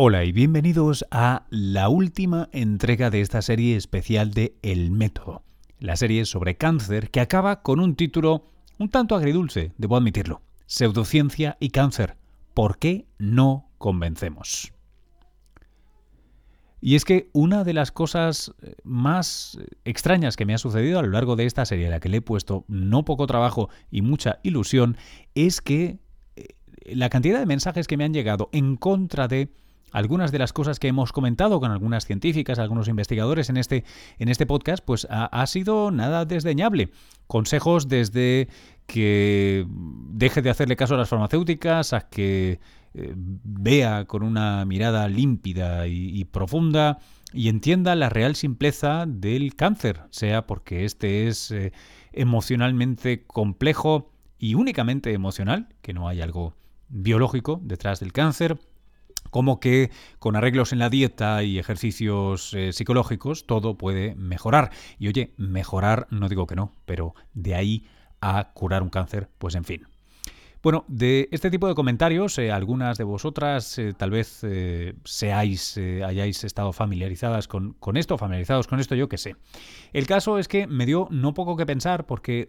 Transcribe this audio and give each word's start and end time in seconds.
Hola 0.00 0.24
y 0.24 0.30
bienvenidos 0.30 1.04
a 1.10 1.44
la 1.50 1.88
última 1.88 2.48
entrega 2.52 3.10
de 3.10 3.20
esta 3.20 3.42
serie 3.42 3.74
especial 3.74 4.32
de 4.32 4.54
El 4.62 4.92
Método, 4.92 5.42
la 5.80 5.96
serie 5.96 6.24
sobre 6.24 6.56
cáncer 6.56 7.10
que 7.10 7.18
acaba 7.18 7.62
con 7.62 7.80
un 7.80 7.96
título 7.96 8.44
un 8.78 8.90
tanto 8.90 9.16
agridulce, 9.16 9.72
debo 9.76 9.96
admitirlo, 9.96 10.40
Pseudociencia 10.66 11.56
y 11.58 11.70
cáncer, 11.70 12.16
¿por 12.54 12.78
qué 12.78 13.06
no 13.18 13.72
convencemos? 13.78 14.72
Y 16.80 16.94
es 16.94 17.04
que 17.04 17.28
una 17.32 17.64
de 17.64 17.74
las 17.74 17.90
cosas 17.90 18.54
eh, 18.62 18.76
más 18.84 19.58
extrañas 19.84 20.36
que 20.36 20.46
me 20.46 20.54
ha 20.54 20.58
sucedido 20.58 21.00
a 21.00 21.02
lo 21.02 21.08
largo 21.08 21.34
de 21.34 21.44
esta 21.44 21.64
serie, 21.64 21.88
a 21.88 21.90
la 21.90 21.98
que 21.98 22.08
le 22.08 22.18
he 22.18 22.22
puesto 22.22 22.64
no 22.68 23.04
poco 23.04 23.26
trabajo 23.26 23.68
y 23.90 24.02
mucha 24.02 24.38
ilusión, 24.44 24.96
es 25.34 25.60
que 25.60 25.98
eh, 26.36 26.54
la 26.84 27.08
cantidad 27.08 27.40
de 27.40 27.46
mensajes 27.46 27.88
que 27.88 27.96
me 27.96 28.04
han 28.04 28.14
llegado 28.14 28.48
en 28.52 28.76
contra 28.76 29.26
de 29.26 29.50
algunas 29.92 30.32
de 30.32 30.38
las 30.38 30.52
cosas 30.52 30.78
que 30.78 30.88
hemos 30.88 31.12
comentado 31.12 31.60
con 31.60 31.70
algunas 31.70 32.06
científicas, 32.06 32.58
algunos 32.58 32.88
investigadores 32.88 33.50
en 33.50 33.56
este, 33.56 33.84
en 34.18 34.28
este 34.28 34.46
podcast, 34.46 34.84
pues 34.84 35.06
ha, 35.10 35.46
sido 35.46 35.90
nada 35.90 36.24
desdeñable. 36.24 36.90
Consejos 37.26 37.88
desde 37.88 38.48
que 38.86 39.66
deje 40.10 40.42
de 40.42 40.50
hacerle 40.50 40.76
caso 40.76 40.94
a 40.94 40.98
las 40.98 41.08
farmacéuticas, 41.08 41.92
a 41.92 42.08
que 42.08 42.60
eh, 42.94 43.14
vea 43.16 44.06
con 44.06 44.22
una 44.22 44.64
mirada 44.64 45.08
límpida 45.08 45.86
y, 45.86 46.24
profunda 46.24 46.98
y 47.32 47.48
entienda 47.48 47.94
la 47.94 48.08
real 48.08 48.34
simpleza 48.34 49.04
del 49.06 49.54
cáncer, 49.54 50.02
sea 50.10 50.46
porque 50.46 50.84
este 50.84 51.28
es 51.28 51.50
eh, 51.50 51.72
emocionalmente 52.12 53.24
complejo 53.26 54.10
y 54.38 54.54
únicamente 54.54 55.12
emocional, 55.12 55.68
que 55.82 55.92
no 55.92 56.08
hay 56.08 56.22
algo 56.22 56.54
biológico 56.88 57.60
detrás 57.62 58.00
del 58.00 58.12
cáncer, 58.12 58.58
como 59.38 59.60
que 59.60 59.92
con 60.18 60.34
arreglos 60.34 60.72
en 60.72 60.80
la 60.80 60.90
dieta 60.90 61.44
y 61.44 61.60
ejercicios 61.60 62.52
eh, 62.54 62.72
psicológicos 62.72 63.46
todo 63.46 63.78
puede 63.78 64.16
mejorar. 64.16 64.72
Y 64.98 65.06
oye, 65.06 65.32
mejorar 65.36 66.08
no 66.10 66.28
digo 66.28 66.48
que 66.48 66.56
no, 66.56 66.74
pero 66.86 67.14
de 67.34 67.54
ahí 67.54 67.86
a 68.20 68.50
curar 68.52 68.82
un 68.82 68.90
cáncer, 68.90 69.28
pues 69.38 69.54
en 69.54 69.62
fin. 69.62 69.86
Bueno, 70.60 70.84
de 70.88 71.28
este 71.30 71.52
tipo 71.52 71.68
de 71.68 71.76
comentarios, 71.76 72.36
eh, 72.38 72.50
algunas 72.50 72.98
de 72.98 73.04
vosotras 73.04 73.78
eh, 73.78 73.94
tal 73.96 74.10
vez 74.10 74.44
seáis, 75.04 75.78
hayáis 76.04 76.42
estado 76.42 76.72
familiarizadas 76.72 77.46
con, 77.46 77.76
esto, 77.94 78.18
familiarizados 78.18 78.66
con 78.66 78.80
esto, 78.80 78.96
yo 78.96 79.08
que 79.08 79.18
sé. 79.18 79.36
El 79.92 80.08
caso 80.08 80.40
es 80.40 80.48
que 80.48 80.66
me 80.66 80.84
dio 80.84 81.06
no 81.12 81.32
poco 81.32 81.56
que 81.56 81.64
pensar 81.64 82.06
porque 82.06 82.48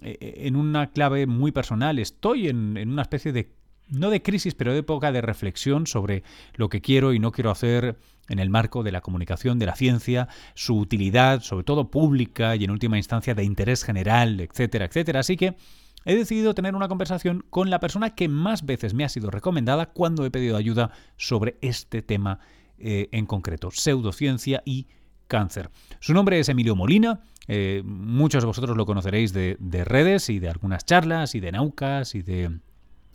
en 0.00 0.56
una 0.56 0.92
clave 0.92 1.26
muy 1.26 1.52
personal 1.52 1.98
estoy 1.98 2.48
en, 2.48 2.78
en 2.78 2.90
una 2.90 3.02
especie 3.02 3.34
de 3.34 3.59
no 3.90 4.10
de 4.10 4.22
crisis, 4.22 4.54
pero 4.54 4.72
de 4.72 4.78
época 4.78 5.12
de 5.12 5.20
reflexión 5.20 5.86
sobre 5.86 6.22
lo 6.54 6.68
que 6.68 6.80
quiero 6.80 7.12
y 7.12 7.18
no 7.18 7.32
quiero 7.32 7.50
hacer 7.50 7.98
en 8.28 8.38
el 8.38 8.48
marco 8.48 8.82
de 8.82 8.92
la 8.92 9.00
comunicación, 9.00 9.58
de 9.58 9.66
la 9.66 9.74
ciencia, 9.74 10.28
su 10.54 10.78
utilidad, 10.78 11.42
sobre 11.42 11.64
todo 11.64 11.90
pública 11.90 12.54
y 12.56 12.64
en 12.64 12.70
última 12.70 12.96
instancia 12.96 13.34
de 13.34 13.44
interés 13.44 13.84
general, 13.84 14.40
etcétera, 14.40 14.84
etcétera. 14.84 15.20
Así 15.20 15.36
que 15.36 15.56
he 16.04 16.14
decidido 16.14 16.54
tener 16.54 16.74
una 16.74 16.88
conversación 16.88 17.44
con 17.50 17.70
la 17.70 17.80
persona 17.80 18.14
que 18.14 18.28
más 18.28 18.64
veces 18.64 18.94
me 18.94 19.04
ha 19.04 19.08
sido 19.08 19.30
recomendada 19.30 19.86
cuando 19.86 20.24
he 20.24 20.30
pedido 20.30 20.56
ayuda 20.56 20.92
sobre 21.16 21.58
este 21.60 22.02
tema 22.02 22.38
eh, 22.78 23.08
en 23.12 23.26
concreto, 23.26 23.70
pseudociencia 23.72 24.62
y 24.64 24.86
cáncer. 25.26 25.70
Su 25.98 26.14
nombre 26.14 26.38
es 26.38 26.48
Emilio 26.48 26.76
Molina. 26.76 27.20
Eh, 27.48 27.82
muchos 27.84 28.42
de 28.42 28.46
vosotros 28.46 28.76
lo 28.76 28.86
conoceréis 28.86 29.32
de, 29.32 29.56
de 29.58 29.84
redes 29.84 30.30
y 30.30 30.38
de 30.38 30.48
algunas 30.48 30.84
charlas 30.84 31.34
y 31.34 31.40
de 31.40 31.52
naucas 31.52 32.14
y 32.14 32.22
de 32.22 32.60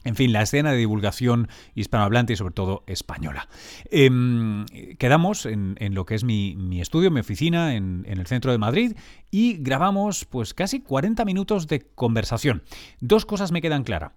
en 0.05 0.15
fin, 0.15 0.31
la 0.31 0.43
escena 0.43 0.71
de 0.71 0.77
divulgación 0.77 1.49
hispanohablante 1.73 2.33
y 2.33 2.35
sobre 2.35 2.53
todo 2.53 2.83
española. 2.87 3.49
Em, 3.89 4.65
quedamos 4.97 5.45
en, 5.45 5.75
lo 5.93 6.05
que 6.05 6.15
es 6.15 6.23
mi, 6.23 6.79
estudio, 6.79 7.11
mi 7.11 7.19
oficina 7.19 7.75
en, 7.75 8.05
el 8.07 8.25
centro 8.27 8.51
de 8.51 8.59
Madrid 8.59 8.93
y 9.31 9.57
grabamos 9.57 10.25
pues 10.25 10.53
casi 10.53 10.79
40 10.79 11.25
minutos 11.25 11.67
de 11.67 11.81
conversación. 11.81 12.63
Dos 13.01 13.25
cosas 13.25 13.51
me 13.51 13.61
quedan 13.61 13.83
claras. 13.83 14.11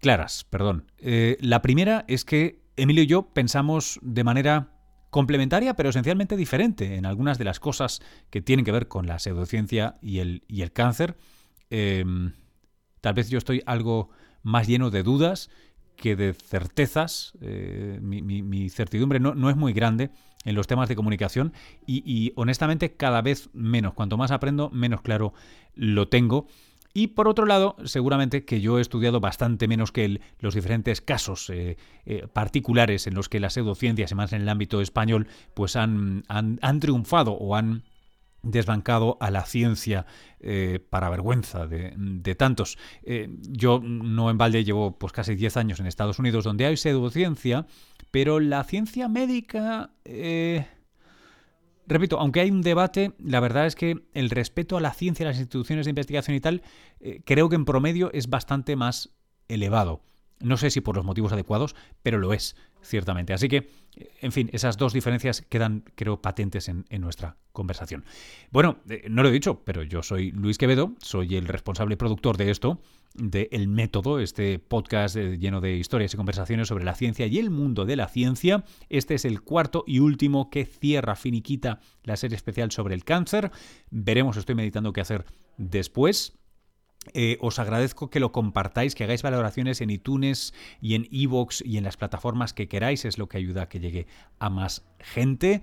Claras, 0.00 0.44
perdón. 0.48 0.90
Eh, 0.98 1.36
la 1.40 1.60
primera 1.60 2.04
es 2.08 2.24
que 2.24 2.62
Emilio 2.76 3.02
y 3.02 3.06
yo 3.06 3.22
pensamos 3.22 3.98
de 4.02 4.24
manera 4.24 4.72
complementaria 5.10 5.74
pero 5.74 5.90
esencialmente 5.90 6.36
diferente 6.36 6.96
en 6.96 7.04
algunas 7.04 7.38
de 7.38 7.44
las 7.44 7.60
cosas 7.60 8.00
que 8.30 8.40
tienen 8.40 8.64
que 8.64 8.72
ver 8.72 8.88
con 8.88 9.06
la 9.06 9.18
pseudociencia 9.18 9.96
y 10.00 10.20
el, 10.20 10.42
y 10.48 10.62
el 10.62 10.72
cáncer. 10.72 11.16
Em, 11.68 12.32
tal 13.02 13.14
vez 13.14 13.28
yo 13.28 13.36
estoy 13.36 13.62
algo 13.66 14.10
más 14.42 14.66
lleno 14.66 14.90
de 14.90 15.02
dudas 15.02 15.50
que 15.98 16.16
de 16.16 16.32
certezas. 16.32 17.32
Eh, 17.40 17.98
mi, 18.00 18.70
certidumbre 18.70 19.20
no, 19.20 19.50
es 19.50 19.56
muy 19.56 19.72
grande 19.72 20.10
en 20.44 20.54
los 20.54 20.66
temas 20.66 20.88
de 20.88 20.96
comunicación 20.96 21.52
y, 21.86 22.32
honestamente 22.36 22.96
cada 22.96 23.20
vez 23.20 23.50
menos. 23.52 23.94
Cuanto 23.94 24.16
más 24.16 24.30
aprendo, 24.30 24.70
menos 24.70 25.02
claro 25.02 25.34
lo 25.74 26.08
tengo. 26.08 26.46
Y 26.94 27.08
por 27.08 27.28
otro 27.28 27.44
lado, 27.44 27.76
seguramente 27.84 28.44
que 28.44 28.60
yo 28.60 28.78
he 28.78 28.80
estudiado 28.80 29.20
bastante 29.20 29.68
menos 29.68 29.92
que 29.92 30.04
él 30.04 30.20
los 30.40 30.54
diferentes 30.54 31.00
casos 31.00 31.50
eh, 31.50 31.76
eh, 32.06 32.26
particulares 32.32 33.06
en 33.06 33.14
los 33.14 33.28
que 33.28 33.40
las 33.40 33.52
pseudociencias, 33.52 34.10
y 34.10 34.14
más 34.14 34.32
en 34.32 34.42
el 34.42 34.48
ámbito 34.48 34.80
español, 34.80 35.28
pues 35.54 35.76
han, 35.76 36.24
han 36.28 36.80
triunfado 36.80 37.32
o 37.32 37.54
han 37.54 37.82
desbancado 38.42 39.16
a 39.20 39.30
la 39.30 39.44
ciencia 39.44 40.06
eh, 40.40 40.80
para 40.90 41.10
vergüenza 41.10 41.66
de, 41.66 42.34
tantos. 42.36 42.78
Eh, 43.02 43.28
yo 43.48 43.80
no 43.82 44.30
en 44.30 44.38
balde 44.38 44.64
llevo 44.64 44.98
pues 44.98 45.12
casi 45.12 45.34
10 45.34 45.56
años 45.56 45.80
en 45.80 45.86
Estados 45.86 46.18
Unidos 46.18 46.44
donde 46.44 46.66
hay 46.66 46.76
pseudociencia, 46.76 47.66
pero 48.10 48.40
la 48.40 48.64
ciencia 48.64 49.08
médica... 49.08 49.90
Eh, 50.04 50.66
repito, 51.86 52.18
aunque 52.18 52.40
hay 52.40 52.50
un 52.50 52.62
debate, 52.62 53.12
la 53.18 53.40
verdad 53.40 53.66
es 53.66 53.74
que 53.74 54.04
el 54.12 54.30
respeto 54.30 54.76
a 54.76 54.80
la 54.80 54.92
ciencia, 54.92 55.26
a 55.26 55.30
las 55.30 55.38
instituciones 55.38 55.86
de 55.86 55.90
investigación 55.90 56.36
y 56.36 56.40
tal, 56.40 56.62
creo 57.24 57.48
que 57.48 57.56
en 57.56 57.64
promedio 57.64 58.10
es 58.12 58.28
bastante 58.28 58.76
más 58.76 59.14
elevado. 59.48 60.02
No 60.40 60.56
sé 60.56 60.70
si 60.70 60.80
por 60.80 60.96
los 60.96 61.04
motivos 61.04 61.32
adecuados, 61.32 61.74
pero 62.02 62.18
lo 62.18 62.32
es, 62.32 62.56
ciertamente. 62.82 63.32
Así 63.32 63.48
que, 63.48 63.70
en 64.20 64.32
fin, 64.32 64.50
esas 64.52 64.76
dos 64.76 64.92
diferencias 64.92 65.42
quedan, 65.42 65.84
creo, 65.94 66.22
patentes 66.22 66.68
en, 66.68 66.84
nuestra 67.00 67.36
conversación. 67.52 68.04
Bueno, 68.50 68.78
eh, 68.88 69.06
no 69.10 69.22
lo 69.22 69.30
he 69.30 69.32
dicho, 69.32 69.62
pero 69.64 69.82
yo 69.82 70.02
soy 70.02 70.30
Luis 70.30 70.58
Quevedo, 70.58 70.92
soy 71.00 71.36
el 71.36 71.48
responsable 71.48 71.96
productor 71.96 72.36
de 72.36 72.50
esto, 72.50 72.80
de 73.14 73.48
El 73.50 73.68
Método, 73.68 74.20
este 74.20 74.58
podcast 74.58 75.16
eh, 75.16 75.38
lleno 75.38 75.60
de 75.60 75.76
historias 75.76 76.14
y 76.14 76.16
conversaciones 76.16 76.68
sobre 76.68 76.84
la 76.84 76.94
ciencia 76.94 77.26
y 77.26 77.38
el 77.38 77.50
mundo 77.50 77.84
de 77.84 77.96
la 77.96 78.08
ciencia. 78.08 78.64
Este 78.88 79.14
es 79.14 79.24
el 79.24 79.42
cuarto 79.42 79.82
y 79.86 79.98
último 79.98 80.50
que 80.50 80.66
cierra, 80.66 81.16
finiquita 81.16 81.80
la 82.04 82.16
serie 82.16 82.36
especial 82.36 82.70
sobre 82.70 82.94
el 82.94 83.04
cáncer. 83.04 83.50
Veremos, 83.90 84.36
estoy 84.36 84.54
meditando 84.54 84.92
qué 84.92 85.00
hacer 85.00 85.24
después. 85.56 86.37
Eh, 87.14 87.38
os 87.40 87.58
agradezco 87.58 88.10
que 88.10 88.20
lo 88.20 88.32
compartáis, 88.32 88.94
que 88.94 89.04
hagáis 89.04 89.22
valoraciones 89.22 89.80
en 89.80 89.90
iTunes 89.90 90.54
y 90.80 90.94
en 90.94 91.08
Evox 91.10 91.62
y 91.64 91.76
en 91.78 91.84
las 91.84 91.96
plataformas 91.96 92.52
que 92.52 92.68
queráis, 92.68 93.04
es 93.04 93.18
lo 93.18 93.28
que 93.28 93.38
ayuda 93.38 93.62
a 93.62 93.68
que 93.68 93.80
llegue 93.80 94.06
a 94.38 94.50
más 94.50 94.84
gente. 94.98 95.62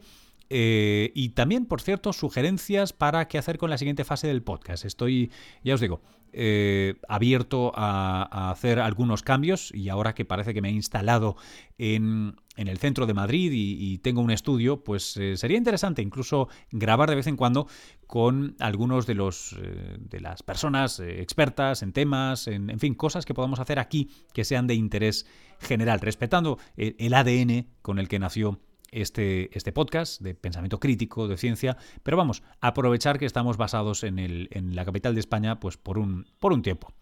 Eh, 0.50 1.12
y 1.16 1.30
también, 1.30 1.66
por 1.66 1.82
cierto, 1.82 2.14
sugerencias 2.14 2.94
para 2.94 3.28
qué 3.28 3.38
hacer 3.38 3.58
con 3.58 3.70
la 3.70 3.78
siguiente 3.78 4.04
fase 4.04 4.28
del 4.28 4.44
podcast. 4.44 4.86
Estoy, 4.86 5.32
ya 5.64 5.74
os 5.74 5.82
digo, 5.82 6.02
eh, 6.34 6.96
abierto 7.08 7.72
a, 7.76 8.52
hacer 8.52 8.80
algunos 8.80 9.24
cambios 9.24 9.72
y 9.74 9.90
ahora 9.90 10.14
que 10.14 10.26
parece 10.26 10.54
que 10.54 10.62
me 10.62 10.70
he 10.70 10.74
instalado 10.74 11.38
en, 11.78 12.36
el 12.58 12.78
centro 12.78 13.06
de 13.06 13.14
Madrid 13.14 13.52
y, 13.54 13.98
tengo 14.00 14.22
un 14.22 14.32
estudio, 14.32 14.84
pues 14.84 15.20
sería 15.36 15.58
interesante 15.58 16.02
incluso 16.02 16.48
grabar 16.72 17.10
de 17.10 17.16
vez 17.16 17.28
en 17.28 17.36
cuando 17.38 17.68
con 18.08 18.56
algunos 18.60 19.06
de 19.06 19.16
los 19.16 19.56
de 20.00 20.20
las 20.20 20.44
personas 20.44 21.00
expertas 21.00 21.84
en 21.84 21.94
temas, 21.94 22.48
en, 22.48 22.80
fin, 22.80 22.94
cosas 22.94 23.26
que 23.26 23.34
podamos 23.34 23.60
hacer 23.60 23.80
aquí 23.80 24.10
que 24.34 24.44
sean 24.44 24.68
de 24.68 24.76
interés 24.76 25.26
general, 25.60 26.00
respetando 26.00 26.60
el 26.78 27.14
ADN 27.14 27.68
con 27.82 28.00
el 28.00 28.08
que 28.08 28.20
nació 28.20 28.60
este, 28.96 29.56
este 29.56 29.72
podcast 29.72 30.22
de 30.22 30.34
pensamiento 30.34 30.80
crítico, 30.80 31.28
de 31.28 31.38
ciencia, 31.38 31.78
pero 32.04 32.18
vamos, 32.18 32.44
aprovechar 32.62 33.20
que 33.20 33.26
estamos 33.26 33.58
basados 33.58 34.04
en, 34.04 34.20
el, 34.20 34.48
en 34.52 34.76
la 34.76 34.86
capital 34.86 35.14
de 35.14 35.20
España 35.20 35.60
pues 35.60 35.78
por 35.78 36.00
un, 36.00 36.26
por 36.40 36.54
un 36.54 36.62
tiempo. 36.62 36.94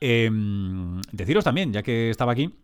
Em, 0.00 1.00
deciros 1.10 1.44
también, 1.44 1.72
ya 1.72 1.82
que 1.82 2.10
estaba 2.10 2.32
aquí, 2.32 2.54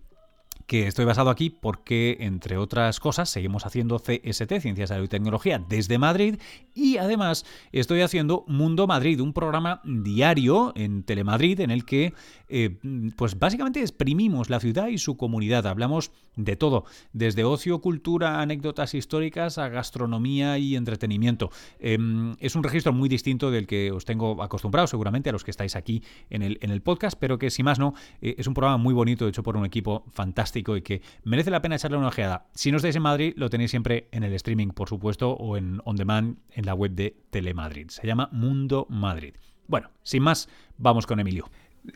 que 0.69 0.87
estoy 0.87 1.07
basado 1.07 1.31
aquí 1.31 1.49
porque, 1.49 2.19
entre 2.21 2.59
otras 2.59 3.01
cosas, 3.01 3.31
seguimos 3.31 3.65
haciendo 3.65 3.99
CST, 3.99 4.61
Ciencias, 4.61 4.91
Salud 4.91 5.07
y 5.07 5.09
Tecnología, 5.09 5.65
desde 5.67 5.97
Madrid 5.97 6.37
y 6.75 6.99
además 6.99 7.47
estoy 7.73 8.03
haciendo 8.03 8.45
Mundo 8.47 8.87
Madrid, 8.87 9.19
un 9.21 9.33
programa 9.33 9.81
diario 9.85 10.75
en 10.77 11.05
Telemadrid 11.05 11.61
en 11.61 11.71
el 11.71 11.87
que, 11.87 12.13
eh, 12.51 12.77
pues 13.17 13.39
básicamente 13.39 13.81
exprimimos 13.81 14.51
la 14.51 14.61
ciudad 14.61 14.89
y 14.89 14.99
su 14.99 15.17
comunidad. 15.17 15.67
Hablamos 15.67 16.13
de 16.37 16.55
todo, 16.55 16.85
desde 17.15 17.45
ocio, 17.45 17.81
cultura, 17.81 18.43
anécdotas 18.43 18.93
históricas 18.93 19.57
a 19.57 19.71
gastronomía 19.71 20.59
y 20.59 20.77
entretenimiento. 20.77 21.51
Em, 21.81 22.37
es 22.41 22.55
un 22.57 22.63
registro 22.63 22.93
muy 22.93 23.09
distinto 23.09 23.51
del 23.51 23.67
que 23.67 23.91
os 23.91 24.05
tengo 24.05 24.43
acostumbrado, 24.43 24.87
seguramente, 24.87 25.31
a 25.31 25.33
los 25.33 25.45
que 25.45 25.51
estáis 25.51 25.77
aquí 25.77 26.03
en 26.29 26.43
el, 26.43 26.59
en 26.61 26.71
el 26.71 26.83
podcast, 26.83 27.19
pero 27.19 27.39
que, 27.39 27.49
si 27.49 27.63
más 27.63 27.79
no, 27.79 27.95
eh, 28.21 28.35
es 28.37 28.47
un 28.47 28.53
programa 28.53 28.77
muy 28.77 28.93
bonito 28.93 29.27
hecho 29.27 29.43
por 29.43 29.57
un 29.57 29.65
equipo 29.65 30.05
fantástico 30.13 30.58
y 30.77 30.83
que 30.83 31.03
merece 31.25 31.51
la 31.51 31.63
pena 31.63 31.77
echarle 31.77 31.97
una 31.97 32.09
ojeada. 32.09 32.47
Si 32.55 32.71
no 32.71 32.77
estáis 32.77 32.97
en 32.97 33.03
Madrid, 33.03 33.35
lo 33.37 33.51
tenéis 33.51 33.71
siempre 33.71 34.09
en 34.13 34.23
el 34.23 34.33
streaming, 34.35 34.69
por 34.69 34.89
supuesto, 34.89 35.33
o 35.33 35.57
en 35.57 35.81
on 35.85 35.97
demand 35.97 36.39
en 36.51 36.67
la 36.67 36.75
web 36.75 36.93
de 36.93 37.17
Telemadrid. 37.31 37.89
Se 37.89 38.07
llama 38.07 38.29
Mundo 38.33 38.87
Madrid. 38.89 39.35
Bueno, 39.67 39.91
sin 40.03 40.23
más, 40.23 40.49
vamos 40.79 41.07
con 41.07 41.21
Emilio. 41.21 41.51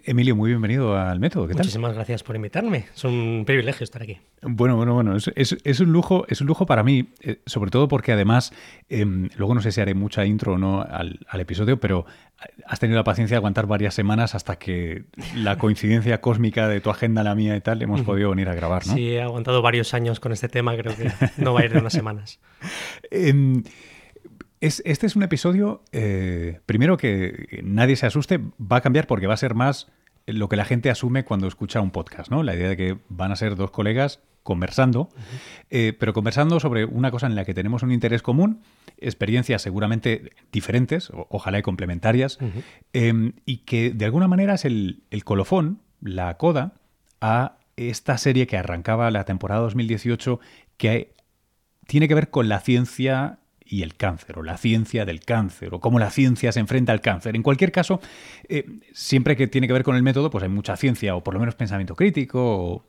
Emilio, 0.05 0.35
muy 0.37 0.51
bienvenido 0.51 0.97
al 0.97 1.21
método. 1.21 1.47
¿Qué 1.47 1.55
Muchísimas 1.55 1.95
gracias 1.95 2.23
por 2.23 2.37
invitarme. 2.37 2.87
Es 2.95 3.05
un 3.05 3.45
privilegio 3.47 3.85
estar 3.85 4.03
aquí. 4.03 4.19
Bueno, 4.43 4.77
bueno, 4.77 4.95
bueno. 4.95 5.17
Es, 5.17 5.81
un 5.81 5.93
lujo, 5.93 6.25
es 6.29 6.41
un 6.41 6.47
lujo 6.47 6.67
para 6.67 6.83
mí, 6.83 7.09
eh, 7.21 7.41
sobre 7.47 7.71
todo 7.71 7.89
porque 7.89 8.13
además, 8.13 8.53
em, 8.89 9.29
luego 9.37 9.55
no 9.55 9.61
sé 9.61 9.73
si 9.73 9.81
haré 9.81 9.95
mucha 9.95 10.25
intro 10.25 10.55
o 10.55 10.59
no 10.59 10.83
al, 10.83 11.19
episodio, 11.35 11.79
pero 11.79 12.07
has 12.67 12.81
tenido 12.81 12.97
la 12.97 13.05
paciencia 13.05 13.35
de 13.35 13.39
aguantar 13.39 13.67
varias 13.67 13.95
semanas 13.95 14.35
hasta 14.35 14.57
que 14.57 15.05
la 15.37 15.59
coincidencia 15.59 16.21
cósmica 16.21 16.69
de 16.69 16.81
tu 16.81 16.91
agenda, 16.91 17.23
la 17.23 17.35
mía 17.35 17.57
y 17.57 17.61
tal, 17.61 17.83
hemos 17.83 18.03
podido 18.03 18.31
venir 18.31 18.49
a 18.49 18.55
grabar, 18.55 18.87
¿no? 18.87 18.95
Sí, 18.95 19.13
he 19.13 19.23
aguantado 19.23 19.63
varios 19.63 19.95
años 19.95 20.21
con 20.21 20.33
este 20.33 20.49
tema, 20.49 20.77
creo 20.77 20.97
que 20.97 21.11
no 21.37 21.55
va 21.55 21.61
a 21.61 21.65
ir 21.65 21.73
de 21.73 21.79
unas 21.79 21.93
semanas. 21.93 22.41
Este 24.63 25.07
es 25.09 25.17
un 25.17 25.25
episodio, 25.25 25.83
eh, 25.91 26.61
primero 26.67 26.97
que 26.97 27.63
nadie 27.65 27.97
se 27.97 28.07
asuste, 28.07 28.39
va 28.61 28.77
a 28.77 28.81
cambiar 28.81 29.09
porque 29.09 29.27
va 29.27 29.35
a 29.35 29.37
ser 29.37 29.57
más 29.57 29.89
lo 30.25 30.49
que 30.49 30.55
la 30.55 30.65
gente 30.65 30.89
asume 30.89 31.25
cuando 31.25 31.49
escucha 31.49 31.81
un 31.81 31.91
podcast, 31.91 32.31
¿no? 32.31 32.45
La 32.45 32.55
idea 32.55 32.69
de 32.69 32.77
que 32.77 32.99
van 33.09 33.33
a 33.33 33.37
ser 33.37 33.57
dos 33.57 33.73
colegas 33.73 34.21
conversando, 34.45 35.09
eh, 35.69 35.97
pero 35.99 36.13
conversando 36.13 36.61
sobre 36.61 36.85
una 36.85 37.11
cosa 37.11 37.27
en 37.27 37.35
la 37.35 37.45
que 37.45 37.55
tenemos 37.55 37.83
un 37.83 37.91
interés 37.91 38.23
común, 38.23 38.63
experiencias 38.99 39.63
seguramente 39.63 40.31
diferentes, 40.53 41.11
ojalá 41.13 41.59
y 41.59 41.63
complementarias, 41.63 42.39
em, 42.93 43.33
y 43.45 43.59
que 43.59 43.91
de 43.91 44.05
alguna 44.05 44.29
manera 44.29 44.55
es 44.55 44.65
el, 44.65 45.03
el 45.11 45.25
colofón, 45.25 45.81
la 46.01 46.37
coda, 46.37 46.75
a 47.21 47.59
esta 47.75 48.17
serie 48.17 48.47
que 48.47 48.59
arrancaba 48.59 49.11
la 49.11 49.25
temporada 49.25 49.63
2018 49.63 50.39
que 50.77 51.15
tiene 51.89 52.07
que 52.07 52.15
ver 52.15 52.31
con 52.31 52.49
la 52.49 52.61
ciencia 52.61 53.41
y 53.67 53.83
el 53.83 53.95
cáncer, 53.95 54.39
o 54.39 54.43
la 54.43 54.57
ciencia 54.57 55.05
del 55.05 55.21
cáncer, 55.21 55.75
o 55.75 55.81
cómo 55.81 55.99
la 55.99 56.11
ciencia 56.11 56.53
se 56.53 56.61
enfrenta 56.61 56.93
al 56.93 57.01
cáncer. 57.01 57.37
En 57.37 57.43
cualquier 57.43 57.73
caso, 57.73 58.01
eh, 58.49 58.67
siempre 58.93 59.37
que 59.37 59.47
tiene 59.47 59.67
que 59.67 59.73
ver 59.73 59.83
con 59.85 59.97
el 59.97 60.03
método, 60.03 60.31
pues 60.31 60.43
hay 60.45 60.51
mucha 60.51 60.77
ciencia, 60.77 61.15
o 61.15 61.23
por 61.25 61.35
lo 61.35 61.41
menos 61.41 61.55
pensamiento 61.55 61.97
crítico, 61.97 62.41
o 62.43 62.85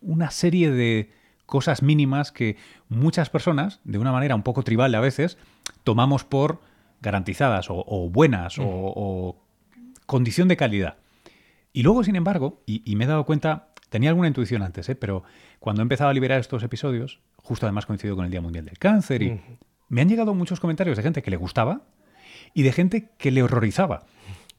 una 0.00 0.30
serie 0.30 0.70
de 0.70 1.10
cosas 1.46 1.82
mínimas 1.82 2.32
que 2.32 2.56
muchas 2.88 3.30
personas, 3.30 3.80
de 3.84 3.98
una 3.98 4.12
manera 4.12 4.34
un 4.34 4.42
poco 4.42 4.62
tribal 4.62 4.94
a 4.94 5.00
veces, 5.00 5.38
tomamos 5.82 6.24
por 6.24 6.60
garantizadas, 7.00 7.66
o, 7.68 8.08
buenas, 8.10 8.56
o, 8.58 9.36
condición 10.06 10.48
de 10.48 10.56
calidad. 10.56 10.96
Y 11.72 11.82
luego, 11.82 12.02
sin 12.04 12.16
embargo, 12.16 12.62
y, 12.66 12.96
me 12.96 13.04
he 13.04 13.06
dado 13.06 13.24
cuenta, 13.24 13.68
tenía 13.90 14.10
alguna 14.10 14.28
intuición 14.28 14.62
antes, 14.62 14.88
¿eh? 14.88 14.94
pero 14.94 15.22
cuando 15.58 15.82
he 15.82 15.84
empezado 15.84 16.10
a 16.10 16.14
liberar 16.14 16.40
estos 16.40 16.62
episodios, 16.62 17.20
justo 17.36 17.66
además 17.66 17.84
coincido 17.84 18.16
con 18.16 18.24
el 18.24 18.30
Día 18.30 18.40
Mundial 18.40 18.64
del 18.64 18.78
Cáncer 18.78 19.22
y 19.22 19.40
me 19.88 20.00
han 20.00 20.08
llegado 20.08 20.34
muchos 20.34 20.60
comentarios 20.60 20.96
de 20.96 21.02
gente 21.02 21.22
que 21.22 21.30
le 21.30 21.36
gustaba 21.36 21.82
y 22.52 22.62
de 22.62 22.72
gente 22.72 23.10
que 23.18 23.30
le 23.30 23.42
horrorizaba. 23.42 24.06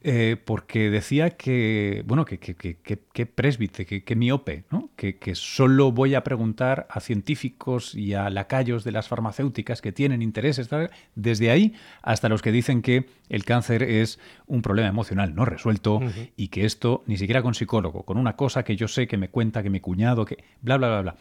Eh, 0.07 0.37
porque 0.45 0.91
decía 0.91 1.31
que, 1.31 2.03
bueno, 2.05 2.25
que, 2.25 2.37
que, 2.37 2.53
que, 2.55 2.77
que 2.77 3.25
presbite, 3.25 3.87
que, 3.87 4.15
miope, 4.15 4.63
¿no? 4.69 4.91
que, 4.95 5.17
solo 5.33 5.91
voy 5.91 6.13
a 6.13 6.23
preguntar 6.23 6.85
a 6.91 6.99
científicos 6.99 7.95
y 7.95 8.13
a 8.13 8.29
lacayos 8.29 8.83
de 8.83 8.91
las 8.91 9.07
farmacéuticas 9.07 9.81
que 9.81 9.91
tienen 9.91 10.21
intereses, 10.21 10.69
desde 11.15 11.49
ahí 11.49 11.73
hasta 12.03 12.29
los 12.29 12.43
que 12.43 12.51
dicen 12.51 12.83
que 12.83 13.07
el 13.29 13.45
cáncer 13.45 13.81
es 13.81 14.19
un 14.45 14.61
problema 14.61 14.89
emocional 14.89 15.33
no 15.33 15.43
resuelto 15.43 15.99
y 16.37 16.49
que 16.49 16.65
esto 16.65 17.03
ni 17.07 17.17
siquiera 17.17 17.41
con 17.41 17.55
psicólogo, 17.55 18.03
con 18.03 18.19
una 18.19 18.35
cosa 18.35 18.63
que 18.63 18.75
yo 18.75 18.87
sé 18.87 19.07
que 19.07 19.17
me 19.17 19.29
cuenta, 19.29 19.63
que 19.63 19.71
mi 19.71 19.79
cuñado, 19.79 20.23
que 20.23 20.43
bla, 20.61 20.77
bla, 20.77 20.89
bla, 20.89 21.01
bla. 21.01 21.15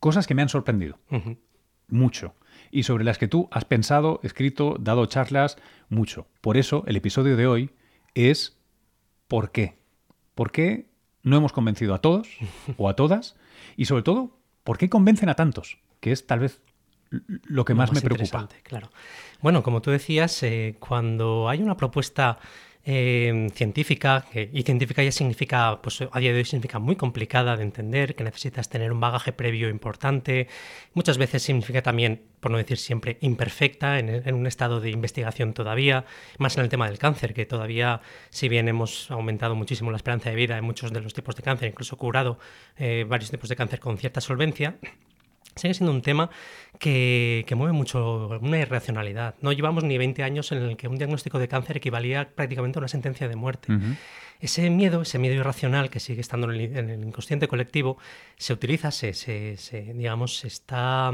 Cosas 0.00 0.26
que 0.26 0.34
me 0.34 0.40
han 0.40 0.48
sorprendido 0.48 0.98
mucho 1.88 2.34
y 2.74 2.82
sobre 2.82 3.04
las 3.04 3.18
que 3.18 3.28
tú 3.28 3.48
has 3.52 3.64
pensado, 3.64 4.18
escrito, 4.24 4.76
dado 4.80 5.06
charlas 5.06 5.56
mucho. 5.88 6.26
Por 6.40 6.56
eso 6.56 6.82
el 6.88 6.96
episodio 6.96 7.36
de 7.36 7.46
hoy 7.46 7.70
es 8.14 8.58
¿por 9.28 9.52
qué? 9.52 9.78
¿Por 10.34 10.50
qué 10.50 10.88
no 11.22 11.36
hemos 11.36 11.52
convencido 11.52 11.94
a 11.94 12.00
todos 12.00 12.28
o 12.76 12.88
a 12.88 12.96
todas? 12.96 13.36
Y 13.76 13.84
sobre 13.84 14.02
todo, 14.02 14.36
¿por 14.64 14.76
qué 14.76 14.90
convencen 14.90 15.28
a 15.28 15.34
tantos? 15.34 15.78
Que 16.00 16.10
es 16.10 16.26
tal 16.26 16.40
vez 16.40 16.62
lo 17.44 17.64
que 17.64 17.74
más, 17.74 17.92
me 17.92 18.00
preocupa. 18.00 18.48
Claro. 18.64 18.90
Bueno, 19.40 19.62
como 19.62 19.80
tú 19.80 19.92
decías, 19.92 20.42
eh, 20.42 20.74
cuando 20.80 21.48
hay 21.48 21.62
una 21.62 21.76
propuesta 21.76 22.40
Em, 22.86 23.48
científica, 23.48 24.26
y 24.52 24.62
científica 24.62 25.02
ya 25.02 25.10
significa, 25.10 25.80
pues 25.80 26.02
a 26.02 26.18
día 26.20 26.32
de 26.32 26.38
hoy 26.38 26.44
significa 26.44 26.78
muy 26.78 26.96
complicada 26.96 27.56
de 27.56 27.62
entender, 27.62 28.14
que 28.14 28.24
necesitas 28.24 28.68
tener 28.68 28.92
un 28.92 29.00
bagaje 29.00 29.32
previo 29.32 29.70
importante, 29.70 30.48
muchas 30.92 31.16
veces 31.16 31.42
significa 31.42 31.80
también, 31.80 32.20
por 32.40 32.50
no 32.50 32.58
decir 32.58 32.76
siempre, 32.76 33.16
imperfecta, 33.22 33.98
en, 33.98 34.34
un 34.34 34.46
estado 34.46 34.80
de 34.82 34.90
investigación 34.90 35.54
todavía, 35.54 36.04
más 36.38 36.58
en 36.58 36.64
el 36.64 36.68
tema 36.68 36.86
del 36.86 36.98
cáncer, 36.98 37.32
que 37.32 37.46
todavía, 37.46 38.02
si 38.28 38.50
bien 38.50 38.68
hemos 38.68 39.10
aumentado 39.10 39.54
muchísimo 39.54 39.90
la 39.90 39.96
esperanza 39.96 40.28
de 40.28 40.36
vida 40.36 40.58
en 40.58 40.64
muchos 40.64 40.92
de 40.92 41.00
los 41.00 41.14
tipos 41.14 41.36
de 41.36 41.42
cáncer, 41.42 41.68
incluso 41.70 41.96
curado 41.96 42.38
eh, 42.76 43.06
varios 43.08 43.30
tipos 43.30 43.48
de 43.48 43.56
cáncer 43.56 43.80
con 43.80 43.96
cierta 43.96 44.20
solvencia, 44.20 44.76
sigue 45.56 45.74
siendo 45.74 45.92
un 45.92 46.02
tema 46.02 46.30
que, 46.78 47.46
mueve 47.56 47.72
mucho 47.72 48.28
una 48.40 48.58
irracionalidad. 48.58 49.34
No 49.40 49.52
llevamos 49.52 49.84
ni 49.84 49.98
20 49.98 50.22
años 50.22 50.50
en 50.52 50.58
el 50.58 50.76
que 50.76 50.88
un 50.88 50.96
diagnóstico 50.96 51.38
de 51.38 51.48
cáncer 51.48 51.76
equivalía 51.76 52.30
prácticamente 52.34 52.78
a 52.78 52.80
una 52.80 52.88
sentencia 52.88 53.28
de 53.28 53.36
muerte. 53.36 53.72
Ese 54.40 54.68
miedo, 54.70 55.02
ese 55.02 55.18
miedo 55.18 55.34
irracional 55.34 55.90
que 55.90 56.00
sigue 56.00 56.20
estando 56.20 56.50
en 56.50 56.90
el, 56.90 57.04
inconsciente 57.04 57.48
colectivo, 57.48 57.98
se 58.36 58.52
utiliza, 58.52 58.90
se, 58.90 59.14
se, 59.14 59.56
digamos, 59.94 60.38
se 60.38 60.48
está 60.48 61.12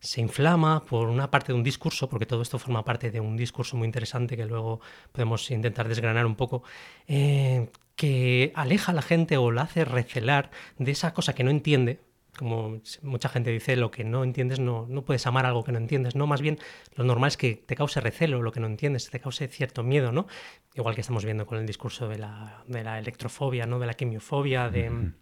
se 0.00 0.20
inflama 0.20 0.84
por 0.84 1.08
una 1.08 1.30
parte 1.30 1.52
de 1.52 1.58
un 1.58 1.64
discurso, 1.64 2.08
porque 2.08 2.26
todo 2.26 2.42
esto 2.42 2.58
forma 2.58 2.84
parte 2.84 3.10
de 3.10 3.20
un 3.20 3.36
discurso 3.36 3.76
muy 3.76 3.86
interesante 3.86 4.36
que 4.36 4.46
luego 4.46 4.80
podemos 5.12 5.50
intentar 5.50 5.88
desgranar 5.88 6.24
un 6.24 6.36
poco, 6.36 6.62
eh, 7.08 7.68
que 7.96 8.52
aleja 8.54 8.92
a 8.92 8.94
la 8.94 9.02
gente 9.02 9.36
o 9.36 9.50
la 9.50 9.62
hace 9.62 9.84
recelar 9.84 10.50
de 10.78 10.92
esa 10.92 11.12
cosa 11.14 11.34
que 11.34 11.42
no 11.42 11.50
entiende, 11.50 12.00
como 12.38 12.80
mucha 13.02 13.28
gente 13.28 13.50
dice, 13.50 13.76
lo 13.76 13.90
que 13.90 14.04
no 14.04 14.22
entiendes 14.24 14.60
no, 14.60 14.86
no 14.88 15.04
puedes 15.04 15.26
amar 15.26 15.44
algo 15.44 15.64
que 15.64 15.72
no 15.72 15.78
entiendes, 15.78 16.14
¿no? 16.14 16.26
Más 16.26 16.40
bien 16.40 16.58
lo 16.94 17.04
normal 17.04 17.28
es 17.28 17.36
que 17.36 17.56
te 17.56 17.74
cause 17.74 18.00
recelo 18.00 18.40
lo 18.42 18.52
que 18.52 18.60
no 18.60 18.66
entiendes, 18.66 19.10
te 19.10 19.20
cause 19.20 19.48
cierto 19.48 19.82
miedo, 19.82 20.12
¿no? 20.12 20.26
Igual 20.74 20.94
que 20.94 21.00
estamos 21.00 21.24
viendo 21.24 21.46
con 21.46 21.58
el 21.58 21.66
discurso 21.66 22.08
de 22.08 22.18
la, 22.18 22.62
de 22.66 22.84
la 22.84 22.98
electrofobia, 22.98 23.66
¿no? 23.66 23.78
De 23.78 23.86
la 23.86 23.94
quimiofobia, 23.94 24.70
de... 24.70 25.12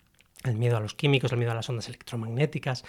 El 0.45 0.59
miedo 0.59 0.77
a 0.77 0.81
los 0.81 0.95
químicos, 0.95 1.33
el 1.33 1.39
miedo 1.39 1.51
a 1.51 1.55
las 1.55 1.69
ondas 1.69 1.89
electromagnéticas, 1.89 2.85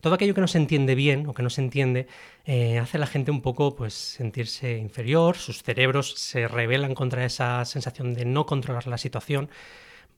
todo 0.00 0.14
aquello 0.14 0.34
que 0.34 0.42
no 0.42 0.46
se 0.46 0.58
entiende 0.58 0.94
bien 0.94 1.26
o 1.26 1.34
que 1.34 1.42
no 1.42 1.50
se 1.50 1.62
entiende 1.62 2.06
eh, 2.44 2.78
hace 2.78 2.98
a 2.98 3.00
la 3.00 3.06
gente 3.06 3.32
un 3.32 3.40
poco 3.40 3.74
pues 3.74 3.94
sentirse 3.94 4.76
inferior, 4.76 5.36
sus 5.36 5.62
cerebros 5.62 6.14
se 6.14 6.46
rebelan 6.46 6.94
contra 6.94 7.24
esa 7.24 7.64
sensación 7.64 8.14
de 8.14 8.26
no 8.26 8.46
controlar 8.46 8.86
la 8.86 8.98
situación, 8.98 9.48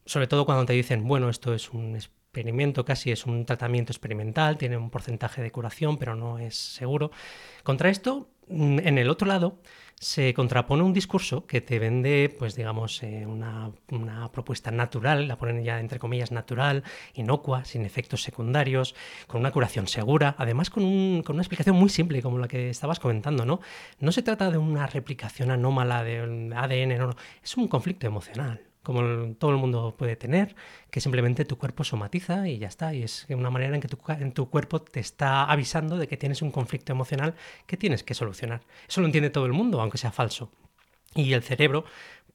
sobre 0.05 0.27
todo 0.27 0.45
cuando 0.45 0.67
te 0.67 0.73
dicen, 0.75 1.07
bueno, 1.07 1.31
esto 1.31 1.55
es 1.55 1.71
un 1.71 1.97
experimento 2.33 2.83
casi 2.87 3.11
es 3.13 3.27
un 3.27 3.45
tratamiento 3.45 3.93
experimental, 3.93 4.57
tiene 4.57 4.79
un 4.79 4.89
porcentaje 4.89 5.43
de 5.43 5.51
curación, 5.51 5.99
pero 5.99 6.17
no 6.17 6.39
es 6.39 6.57
seguro. 6.57 7.11
Contra 7.63 7.91
esto, 7.91 8.31
mm, 8.49 8.79
en 8.79 8.97
el 8.97 9.11
otro 9.11 9.29
lado, 9.29 9.59
se 10.01 10.33
contrapone 10.33 10.83
un 10.83 10.95
discurso 10.95 11.47
que 11.47 11.61
te 11.61 11.79
vende, 11.79 12.35
pues 12.39 12.57
digamos, 12.57 13.03
eh, 13.03 13.27
una, 13.27 13.71
propuesta 14.33 14.71
natural, 14.71 15.29
la 15.29 15.37
ponen 15.37 15.63
ya 15.63 15.79
entre 15.79 15.99
comillas 15.99 16.33
natural, 16.33 16.85
inocua, 17.13 17.67
sin 17.67 17.85
efectos 17.85 18.23
secundarios, 18.23 18.95
con 19.27 19.41
una 19.43 19.53
curación 19.53 19.87
segura, 19.87 20.35
además 20.39 20.71
con, 20.71 21.23
con, 21.23 21.37
una 21.37 21.43
explicación 21.43 21.77
muy 21.77 21.91
simple, 21.91 22.23
como 22.23 22.39
la 22.39 22.49
que 22.49 22.71
estabas 22.71 22.99
comentando, 22.99 23.45
¿no? 23.45 23.61
No 24.01 24.11
se 24.11 24.23
trata 24.23 24.51
de 24.51 24.57
una 24.57 24.87
replicación 24.87 25.51
anómala 25.51 26.03
de 26.03 26.19
ADN, 26.57 26.99
no, 26.99 27.07
no, 27.09 27.17
es 27.45 27.57
un 27.59 27.69
conflicto 27.69 28.07
emocional 28.07 28.72
como 28.83 29.35
todo 29.35 29.51
el 29.51 29.57
mundo 29.57 29.95
puede 29.97 30.17
tener, 30.17 30.57
que 30.91 31.01
simplemente 31.01 31.45
tu 31.45 31.57
cuerpo 31.59 31.85
somatiza 31.85 32.49
y 32.49 32.59
ya 32.59 32.69
está. 32.69 32.95
Y 32.95 33.03
es 33.03 33.27
una 33.29 33.51
manera 33.51 33.75
en 33.75 33.81
que 33.81 33.89
tu, 33.89 33.99
en 34.09 34.33
tu 34.33 34.51
cuerpo 34.51 34.81
te 34.83 35.01
está 35.01 35.45
avisando 35.45 35.97
de 35.97 36.09
que 36.09 36.17
tienes 36.17 36.43
un 36.43 36.51
conflicto 36.51 36.93
emocional 36.93 37.35
que 37.67 37.77
tienes 37.77 38.03
que 38.03 38.15
solucionar. 38.15 38.63
Eso 38.89 39.01
lo 39.01 39.07
entiende 39.07 39.31
todo 39.31 39.47
el 39.47 39.53
mundo, 39.53 39.81
aunque 39.81 39.99
sea 39.99 40.13
falso. 40.13 40.51
Y 41.15 41.35
el 41.35 41.43
cerebro, 41.43 41.85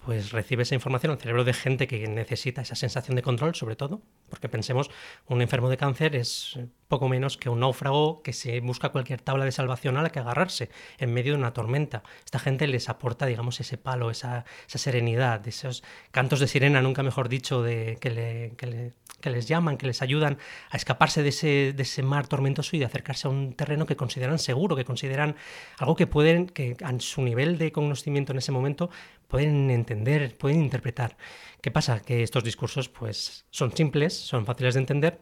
pues 0.07 0.31
recibe 0.31 0.63
esa 0.63 0.73
información, 0.73 1.11
el 1.11 1.17
cerebro 1.17 1.43
de 1.43 1.51
gente 1.51 1.85
que 1.85 2.07
necesita 2.07 2.61
esa 2.61 2.75
sensación 2.75 3.17
de 3.17 3.21
control, 3.21 3.55
sobre 3.55 3.75
todo, 3.75 4.01
porque 4.29 4.47
pensemos, 4.47 4.89
un 5.25 5.41
enfermo 5.41 5.69
de 5.69 5.75
cáncer 5.75 6.15
es 6.15 6.57
poco 6.87 7.09
menos 7.09 7.35
que 7.35 7.49
un 7.49 7.59
náufrago 7.59 8.21
que 8.23 8.31
se 8.31 8.61
busca 8.61 8.87
cualquier 8.89 9.21
tabla 9.21 9.43
de 9.43 9.51
salvación 9.51 9.97
a 9.97 10.01
la 10.01 10.09
que 10.09 10.19
agarrarse 10.19 10.69
en 10.97 11.13
medio 11.13 11.33
de 11.33 11.39
una 11.39 11.51
tormenta. 11.51 12.03
Esta 12.23 12.39
gente 12.39 12.67
les 12.67 12.87
aporta, 12.87 13.25
digamos, 13.25 13.59
ese 13.59 13.77
palo, 13.77 14.09
esa, 14.09 14.45
serenidad, 14.67 15.45
esos 15.45 15.83
cantos 16.11 16.39
de 16.39 16.47
sirena, 16.47 16.81
nunca 16.81 17.03
mejor 17.03 17.27
dicho, 17.27 17.61
de, 17.61 17.97
que, 17.99 18.09
le, 18.09 18.93
les 19.29 19.47
llaman, 19.49 19.75
que 19.75 19.87
les 19.87 20.01
ayudan 20.01 20.37
a 20.69 20.77
escaparse 20.77 21.21
de 21.21 21.29
ese, 21.29 21.73
de 21.73 21.83
ese 21.83 22.01
mar 22.01 22.27
tormentoso 22.27 22.77
y 22.77 22.79
de 22.79 22.85
acercarse 22.85 23.27
a 23.27 23.31
un 23.31 23.51
terreno 23.55 23.85
que 23.85 23.97
consideran 23.97 24.39
seguro, 24.39 24.77
que 24.77 24.85
consideran 24.85 25.35
algo 25.79 25.97
que 25.97 26.07
pueden, 26.07 26.47
que 26.47 26.77
a 26.81 26.97
su 26.99 27.21
nivel 27.23 27.57
de 27.57 27.73
conocimiento 27.73 28.31
en 28.31 28.37
ese 28.37 28.53
momento, 28.53 28.89
pueden 29.27 29.69
entender, 29.69 30.35
pueden 30.37 30.61
interpretar. 30.61 31.17
¿Qué 31.61 31.71
pasa? 31.71 32.01
Que 32.01 32.23
estos 32.23 32.43
discursos 32.43 32.89
pues, 32.89 33.45
son 33.49 33.75
simples, 33.75 34.13
son 34.13 34.45
fáciles 34.45 34.75
de 34.75 34.79
entender, 34.81 35.19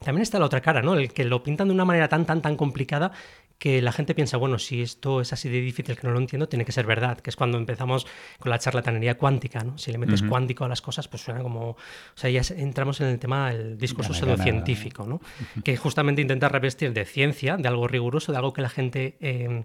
también 0.00 0.22
está 0.22 0.38
la 0.38 0.46
otra 0.46 0.60
cara, 0.60 0.82
¿no? 0.82 0.94
El 0.94 1.12
que 1.12 1.24
lo 1.24 1.42
pintan 1.42 1.68
de 1.68 1.74
una 1.74 1.84
manera 1.84 2.08
tan, 2.08 2.26
tan, 2.26 2.42
tan 2.42 2.56
complicada 2.56 3.12
que 3.58 3.80
la 3.80 3.92
gente 3.92 4.14
piensa, 4.14 4.36
bueno, 4.36 4.58
si 4.58 4.82
esto 4.82 5.20
es 5.20 5.32
así 5.32 5.48
de 5.48 5.60
difícil 5.60 5.96
que 5.96 6.06
no 6.06 6.12
lo 6.12 6.18
entiendo, 6.18 6.48
tiene 6.48 6.64
que 6.64 6.72
ser 6.72 6.86
verdad, 6.86 7.20
que 7.20 7.30
es 7.30 7.36
cuando 7.36 7.56
empezamos 7.56 8.06
con 8.38 8.50
la 8.50 8.58
charlatanería 8.58 9.16
cuántica, 9.16 9.60
¿no? 9.60 9.78
Si 9.78 9.92
le 9.92 9.98
metes 9.98 10.22
cuántico 10.22 10.64
a 10.64 10.68
las 10.68 10.82
cosas, 10.82 11.08
pues 11.08 11.22
suena 11.22 11.40
como... 11.40 11.70
O 11.70 11.76
sea, 12.14 12.28
ya 12.28 12.42
entramos 12.56 13.00
en 13.00 13.06
el 13.06 13.18
tema 13.18 13.52
del 13.52 13.78
discurso 13.78 14.12
pseudocientífico, 14.12 15.06
¿no? 15.06 15.20
Que 15.62 15.76
justamente 15.76 16.20
intenta 16.20 16.48
revestir 16.48 16.92
de 16.92 17.04
ciencia, 17.04 17.56
de 17.56 17.68
algo 17.68 17.88
riguroso, 17.88 18.32
de 18.32 18.38
algo 18.38 18.52
que 18.52 18.62
la 18.62 18.70
gente... 18.70 19.16
Eh, 19.20 19.64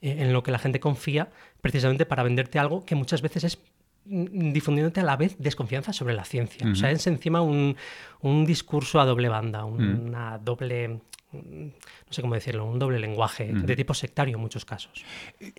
en 0.00 0.32
lo 0.32 0.42
que 0.42 0.50
la 0.50 0.58
gente 0.58 0.80
confía, 0.80 1.30
precisamente 1.60 2.06
para 2.06 2.22
venderte 2.22 2.58
algo 2.58 2.84
que 2.84 2.94
muchas 2.94 3.22
veces 3.22 3.44
es 3.44 3.58
mm, 4.04 4.52
difundiéndote 4.52 5.00
a 5.00 5.04
la 5.04 5.16
vez 5.16 5.36
desconfianza 5.38 5.92
sobre 5.92 6.14
la 6.14 6.24
ciencia. 6.24 6.70
O 6.70 6.74
sea, 6.74 6.90
es 6.90 7.06
encima 7.06 7.40
un, 7.40 7.76
un, 8.20 8.44
discurso 8.44 9.00
a 9.00 9.04
doble 9.04 9.28
banda, 9.28 9.64
una 9.64 10.38
doble 10.38 11.00
no 11.32 12.12
sé 12.12 12.22
cómo 12.22 12.34
decirlo, 12.34 12.64
un 12.64 12.78
doble 12.78 12.98
lenguaje 12.98 13.52
de 13.52 13.76
tipo 13.76 13.94
sectario 13.94 14.36
en 14.36 14.40
muchos 14.40 14.64
casos. 14.64 15.04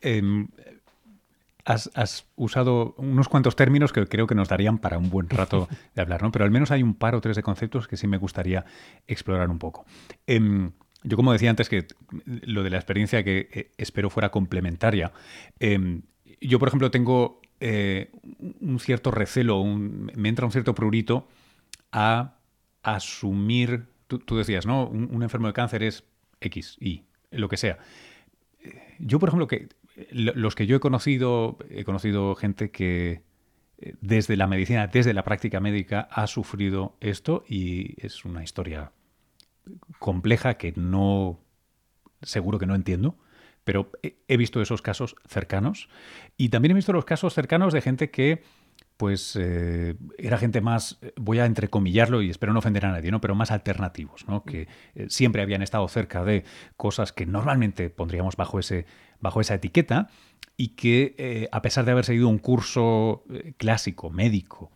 Em, 0.02 0.48
has, 1.66 2.26
usado 2.36 2.96
unos 2.98 3.28
cuantos 3.28 3.56
términos 3.56 3.92
que 3.92 4.06
creo 4.08 4.28
que 4.28 4.36
nos 4.36 4.48
darían 4.48 4.78
para 4.78 4.98
un 4.98 5.10
buen 5.10 5.30
rato 5.30 5.68
de 5.96 6.02
hablar, 6.02 6.22
¿no? 6.24 6.32
Pero 6.32 6.46
al 6.46 6.52
menos 6.52 6.72
hay 6.72 6.84
un 6.84 6.94
par 6.94 7.16
o 7.16 7.22
tres 7.22 7.36
de 7.36 7.44
conceptos 7.44 7.88
que 7.88 7.98
sí 7.98 8.08
me 8.08 8.18
gustaría 8.18 8.66
explorar 9.08 9.50
un 9.50 9.60
poco. 9.60 9.86
Em, 10.26 10.72
yo, 11.08 11.16
como 11.16 11.32
decía 11.32 11.50
antes, 11.50 11.70
que 11.70 11.88
lo 12.26 12.64
de 12.64 12.70
la 12.70 12.78
experiencia 12.78 13.24
que 13.24 13.50
eh, 13.52 13.72
espero 13.78 14.10
fuera 14.10 14.30
complementaria. 14.30 15.14
Em, 15.60 16.02
yo, 16.42 16.60
por 16.60 16.68
ejemplo, 16.68 16.92
tengo 16.92 17.42
eh, 17.62 18.12
un 18.60 18.80
cierto 18.80 19.12
recelo, 19.12 19.64
me 19.64 20.30
entra 20.30 20.46
un 20.46 20.52
cierto 20.52 20.76
prurito 20.76 21.28
a 21.92 22.36
asumir 22.84 23.86
tú, 24.08 24.36
decías, 24.36 24.66
¿no? 24.66 24.88
Un, 24.88 25.24
enfermo 25.24 25.48
de 25.48 25.54
cáncer 25.54 25.84
es 25.84 26.04
X, 26.42 26.78
Y, 26.80 27.04
lo 27.32 27.48
que 27.48 27.58
sea. 27.58 27.80
Yo, 29.00 29.20
por 29.20 29.30
ejemplo, 29.30 29.48
que 29.48 29.70
los 30.12 30.56
que 30.56 30.68
yo 30.68 30.76
he 30.76 30.80
conocido, 30.80 31.58
he 31.70 31.84
conocido 31.84 32.36
gente 32.36 32.70
que 32.70 33.24
eh, 33.78 33.94
desde 34.02 34.36
la 34.36 34.48
medicina, 34.48 34.88
desde 34.88 35.14
la 35.14 35.24
práctica 35.24 35.60
médica, 35.60 36.02
ha 36.12 36.28
sufrido 36.28 36.98
esto 37.00 37.44
y 37.48 37.96
es 38.06 38.26
una 38.26 38.44
historia 38.44 38.92
compleja 40.00 40.56
que 40.56 40.74
no, 40.76 41.40
seguro 42.22 42.60
que 42.60 42.66
no 42.66 42.76
entiendo, 42.76 43.18
pero 43.64 43.92
he 44.02 44.38
visto 44.38 44.62
esos 44.62 44.82
casos 44.82 45.16
cercanos 45.28 45.90
y 46.38 46.50
también 46.50 46.72
he 46.72 46.76
visto 46.76 46.94
los 46.94 47.04
casos 47.04 47.34
cercanos 47.34 47.74
de 47.74 47.82
gente 47.82 48.10
que 48.10 48.44
pues 48.96 49.38
eh, 49.40 49.96
era 50.18 50.38
gente 50.38 50.62
más, 50.62 51.00
voy 51.16 51.40
a 51.40 51.46
entrecomillarlo 51.46 52.22
y 52.22 52.30
espero 52.30 52.54
no 52.54 52.60
ofender 52.60 52.86
a 52.86 52.92
nadie, 52.92 53.12
¿no? 53.12 53.22
pero 53.22 53.36
más 53.36 53.52
alternativos, 53.52 54.28
¿no? 54.28 54.44
que 54.44 54.68
eh, 54.96 55.08
siempre 55.10 55.42
habían 55.42 55.62
estado 55.62 55.88
cerca 55.88 56.24
de 56.24 56.46
cosas 56.78 57.14
que 57.14 57.26
normalmente 57.26 57.90
pondríamos 57.90 58.36
bajo, 58.38 58.58
ese, 58.58 58.86
bajo 59.20 59.42
esa 59.42 59.56
etiqueta 59.56 60.08
y 60.56 60.70
que 60.70 61.16
eh, 61.18 61.50
a 61.52 61.62
pesar 61.62 61.86
de 61.86 61.92
haber 61.92 62.06
seguido 62.06 62.28
un 62.28 62.40
curso 62.40 63.24
clásico, 63.58 64.10
médico, 64.10 64.72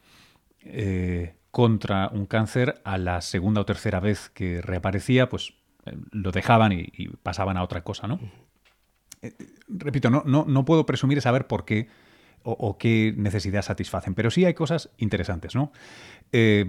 contra 1.51 2.09
un 2.09 2.25
cáncer, 2.25 2.81
a 2.83 2.97
la 2.97 3.21
segunda 3.21 3.61
o 3.61 3.65
tercera 3.65 3.99
vez 3.99 4.29
que 4.29 4.61
reaparecía, 4.61 5.29
pues 5.29 5.53
lo 6.11 6.31
dejaban 6.31 6.71
y, 6.71 6.89
y, 6.93 7.07
pasaban 7.09 7.57
a 7.57 7.63
otra 7.63 7.83
cosa. 7.83 8.07
¿no? 8.07 8.19
repito, 9.67 10.09
no, 10.09 10.23
no, 10.25 10.45
no 10.47 10.65
puedo 10.65 10.85
presumir 10.85 11.21
saber 11.21 11.47
por 11.47 11.65
qué 11.65 11.87
o, 12.43 12.77
qué 12.77 13.13
necesidad 13.15 13.61
satisfacen. 13.61 14.15
Pero 14.15 14.31
sí 14.31 14.45
hay 14.45 14.53
cosas 14.53 14.89
interesantes, 14.97 15.53
¿no? 15.53 15.71
Eh, 16.31 16.65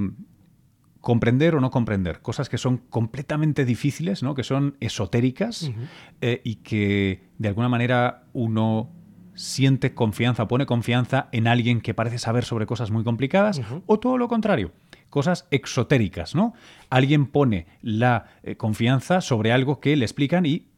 comprender 1.00 1.54
o 1.54 1.60
no 1.60 1.70
comprender, 1.70 2.20
cosas 2.20 2.48
que 2.48 2.58
son 2.58 2.76
completamente 2.76 3.64
difíciles, 3.64 4.22
¿no? 4.22 4.34
que 4.34 4.44
son 4.44 4.76
esotéricas 4.78 5.72
eh, 6.20 6.40
y 6.44 6.56
que 6.56 7.24
de 7.38 7.48
alguna 7.48 7.68
manera 7.68 8.24
uno 8.34 8.92
siente 9.34 9.94
confianza, 9.94 10.48
pone 10.48 10.66
confianza 10.66 11.28
en 11.32 11.46
alguien 11.46 11.80
que 11.80 11.94
parece 11.94 12.18
saber 12.18 12.44
sobre 12.44 12.66
cosas 12.66 12.90
muy 12.90 13.04
complicadas, 13.04 13.60
o 13.86 13.98
todo 13.98 14.18
lo 14.18 14.28
contrario, 14.28 14.72
cosas 15.10 15.46
exotéricas, 15.50 16.34
¿no? 16.34 16.54
Alguien 16.90 17.26
pone 17.26 17.66
la 17.80 18.26
eh, 18.42 18.56
confianza 18.56 19.20
sobre 19.20 19.52
algo 19.52 19.80
que 19.80 19.96
le 19.96 20.04
explican 20.04 20.46
y, 20.46 20.68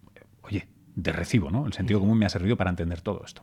oye, 0.43 0.69
de 0.95 1.13
recibo, 1.13 1.51
¿no? 1.51 1.67
El 1.67 1.73
sentido 1.73 2.01
común 2.01 2.19
me 2.19 2.27
ha 2.27 2.31
servido 2.31 2.57
para 2.57 2.71
entender 2.71 3.01
todo 3.01 3.23
esto. 3.25 3.43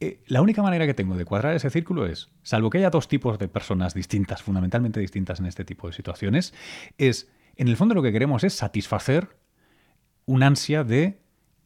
Eh, 0.00 0.22
la 0.26 0.42
única 0.42 0.62
manera 0.62 0.86
que 0.86 0.94
tengo 0.94 1.16
de 1.16 1.24
cuadrar 1.24 1.54
ese 1.54 1.70
círculo 1.70 2.06
es, 2.06 2.30
salvo 2.42 2.70
que 2.70 2.78
haya 2.78 2.90
dos 2.90 3.08
tipos 3.08 3.38
de 3.38 3.48
personas 3.48 3.94
distintas, 3.94 4.42
fundamentalmente 4.42 5.00
distintas 5.00 5.40
en 5.40 5.46
este 5.46 5.64
tipo 5.64 5.86
de 5.86 5.92
situaciones, 5.92 6.52
es, 6.98 7.30
en 7.56 7.68
el 7.68 7.76
fondo 7.76 7.94
lo 7.94 8.02
que 8.02 8.12
queremos 8.12 8.44
es 8.44 8.54
satisfacer 8.54 9.36
un 10.26 10.42
ansia 10.42 10.84
de 10.84 11.23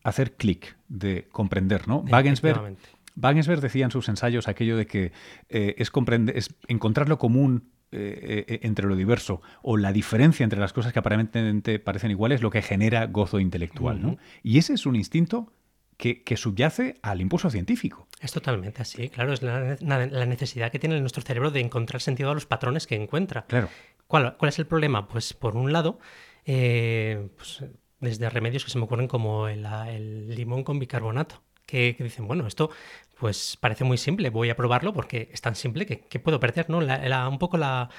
hacer 0.09 0.37
clic, 0.37 0.77
de 0.89 1.29
comprender, 1.31 1.89
¿no? 1.89 2.05
Wagensberg, 2.11 2.77
Wagensberg 3.17 3.61
decía 3.61 3.85
en 3.85 3.91
sus 3.91 4.09
ensayos 4.09 4.49
aquello 4.49 4.77
de 4.77 4.87
que 4.87 5.13
eh, 5.49 5.75
es, 5.79 5.91
comprender, 5.91 6.37
es 6.37 6.55
encontrar 6.69 7.09
lo 7.09 7.19
común 7.19 7.71
eh, 7.91 8.61
entre 8.63 8.87
lo 8.87 8.97
diverso 8.97 9.41
o 9.63 9.77
la 9.77 9.93
diferencia 9.93 10.45
entre 10.45 10.61
las 10.61 10.73
cosas 10.73 10.93
que 10.93 10.99
aparentemente 10.99 11.79
parecen 11.79 12.11
iguales 12.11 12.43
lo 12.43 12.51
que 12.51 12.63
genera 12.63 13.07
gozo 13.07 13.41
intelectual. 13.41 14.01
¿no? 14.03 14.19
Y 14.43 14.59
ese 14.59 14.75
es 14.75 14.87
un 14.87 14.95
instinto 14.95 15.53
que, 15.99 16.37
subyace 16.37 16.95
al 17.03 17.21
impulso 17.21 17.51
científico. 17.51 18.07
Es 18.21 18.33
totalmente 18.33 18.83
así, 18.83 19.09
claro, 19.11 19.33
es 19.33 19.43
la, 19.43 20.27
necesidad 20.27 20.71
que 20.71 20.79
tiene 20.79 21.01
nuestro 21.01 21.23
cerebro 21.23 21.51
de 21.51 21.61
encontrar 21.61 22.01
sentido 22.01 22.31
a 22.31 22.35
los 22.35 22.47
patrones 22.47 22.87
que 22.87 22.95
encuentra. 22.95 23.45
Claro. 23.47 23.69
¿Cuál, 24.07 24.37
es 24.43 24.59
el 24.59 24.67
problema? 24.67 25.09
Pues 25.09 25.35
por 25.35 25.57
un 25.57 25.73
lado, 25.73 25.99
eh, 26.47 27.29
pues, 27.37 27.65
desde 28.01 28.31
remedios 28.31 28.65
que 28.65 28.71
se 28.71 28.79
me 28.79 28.85
ocurren 28.85 29.09
como 29.09 29.49
el, 29.49 30.35
limón 30.35 30.65
con 30.65 30.79
bicarbonato, 30.79 31.43
que, 31.67 31.97
dicen, 31.99 32.27
bueno, 32.27 32.47
esto 32.47 32.71
pues 33.19 33.57
parece 33.61 33.85
muy 33.85 33.99
simple, 33.99 34.31
voy 34.31 34.51
a 34.51 34.57
probarlo 34.57 34.93
porque 34.93 35.29
es 35.33 35.41
tan 35.41 35.57
simple 35.57 35.87
que, 35.87 36.21
puedo 36.21 36.41
perder, 36.41 36.71
¿no? 36.71 36.79
un 36.79 37.39
poco 37.39 37.57
la 37.57 37.91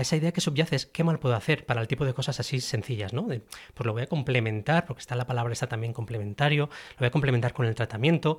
esa 0.00 0.16
idea 0.16 0.32
que 0.32 0.40
subyace 0.40 0.76
es 0.76 0.86
qué 0.86 1.04
mal 1.04 1.18
puedo 1.18 1.34
hacer 1.34 1.66
para 1.66 1.80
el 1.80 1.88
tipo 1.88 2.04
de 2.04 2.14
cosas 2.14 2.40
así 2.40 2.60
sencillas, 2.60 3.12
¿no? 3.12 3.26
pues 3.26 3.86
lo 3.86 3.92
voy 3.92 4.02
a 4.02 4.06
complementar, 4.06 4.86
porque 4.86 5.00
está 5.00 5.14
la 5.14 5.26
palabra 5.26 5.52
está 5.52 5.68
también 5.68 5.92
complementario, 5.92 6.68
lo 6.92 6.98
voy 6.98 7.08
a 7.08 7.10
complementar 7.10 7.52
con 7.52 7.66
el 7.66 7.74
tratamiento. 7.74 8.38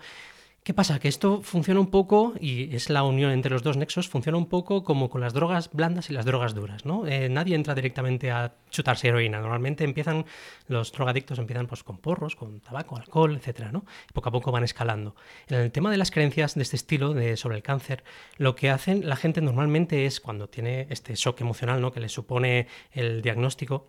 ¿Qué 0.64 0.76
pasa? 0.76 1.00
Que 1.00 1.08
esto 1.08 1.42
funciona 1.42 1.80
un 1.80 1.90
poco, 1.90 2.36
y 2.40 2.76
es 2.76 2.92
la 2.92 3.02
unión 3.02 3.32
entre 3.32 3.52
los 3.52 3.64
dos 3.64 3.78
nexos, 3.78 4.08
funciona 4.08 4.38
un 4.38 4.46
poco 4.46 4.84
como 4.84 5.10
con 5.10 5.20
las 5.20 5.34
drogas 5.34 5.72
blandas 5.74 6.12
y 6.12 6.14
las 6.14 6.24
drogas 6.24 6.54
duras, 6.54 6.86
¿no? 6.86 7.08
Eh, 7.08 7.30
nadie 7.30 7.56
entra 7.56 7.74
directamente 7.74 8.30
a 8.30 8.54
chutarse 8.70 9.08
heroína. 9.08 9.40
Normalmente 9.40 9.84
empiezan, 9.84 10.24
los 10.68 10.92
drogadictos 10.92 11.40
empiezan 11.40 11.66
pues, 11.66 11.84
con 11.84 11.98
porros, 11.98 12.36
con 12.36 12.60
tabaco, 12.60 12.96
alcohol, 12.96 13.36
etcétera, 13.36 13.72
¿no? 13.72 13.86
poco 14.14 14.30
a 14.30 14.32
poco 14.32 14.52
van 14.52 14.64
escalando. 14.64 15.16
En 15.48 15.62
el 15.62 15.72
tema 15.72 15.90
de 15.90 15.98
las 15.98 16.12
creencias 16.12 16.54
de 16.54 16.62
este 16.62 16.76
estilo, 16.76 17.16
de, 17.16 17.38
sobre 17.38 17.56
el 17.56 17.64
cáncer, 17.64 18.04
lo 18.38 18.54
que 18.54 18.70
hacen 18.70 19.10
la 19.10 19.16
gente 19.16 19.42
normalmente 19.42 20.06
es, 20.06 20.20
cuando 20.20 20.48
tiene 20.48 20.86
este 20.92 21.16
shock 21.16 21.42
emocional, 21.42 21.82
¿no? 21.82 21.92
Que 21.92 22.02
le 22.02 22.08
supone 22.08 22.68
el 22.92 23.24
diagnóstico, 23.24 23.88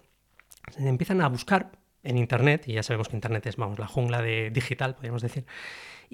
empiezan 0.79 1.21
a 1.21 1.29
buscar 1.29 1.73
en 2.03 2.17
Internet, 2.17 2.65
y 2.67 2.73
ya 2.73 2.83
sabemos 2.83 3.09
que 3.09 3.17
Internet 3.17 3.47
es, 3.47 3.57
vamos, 3.57 3.79
la 3.79 3.87
jungla 3.87 4.23
de 4.23 4.51
digital, 4.51 4.95
podríamos 4.95 5.21
decir, 5.21 5.45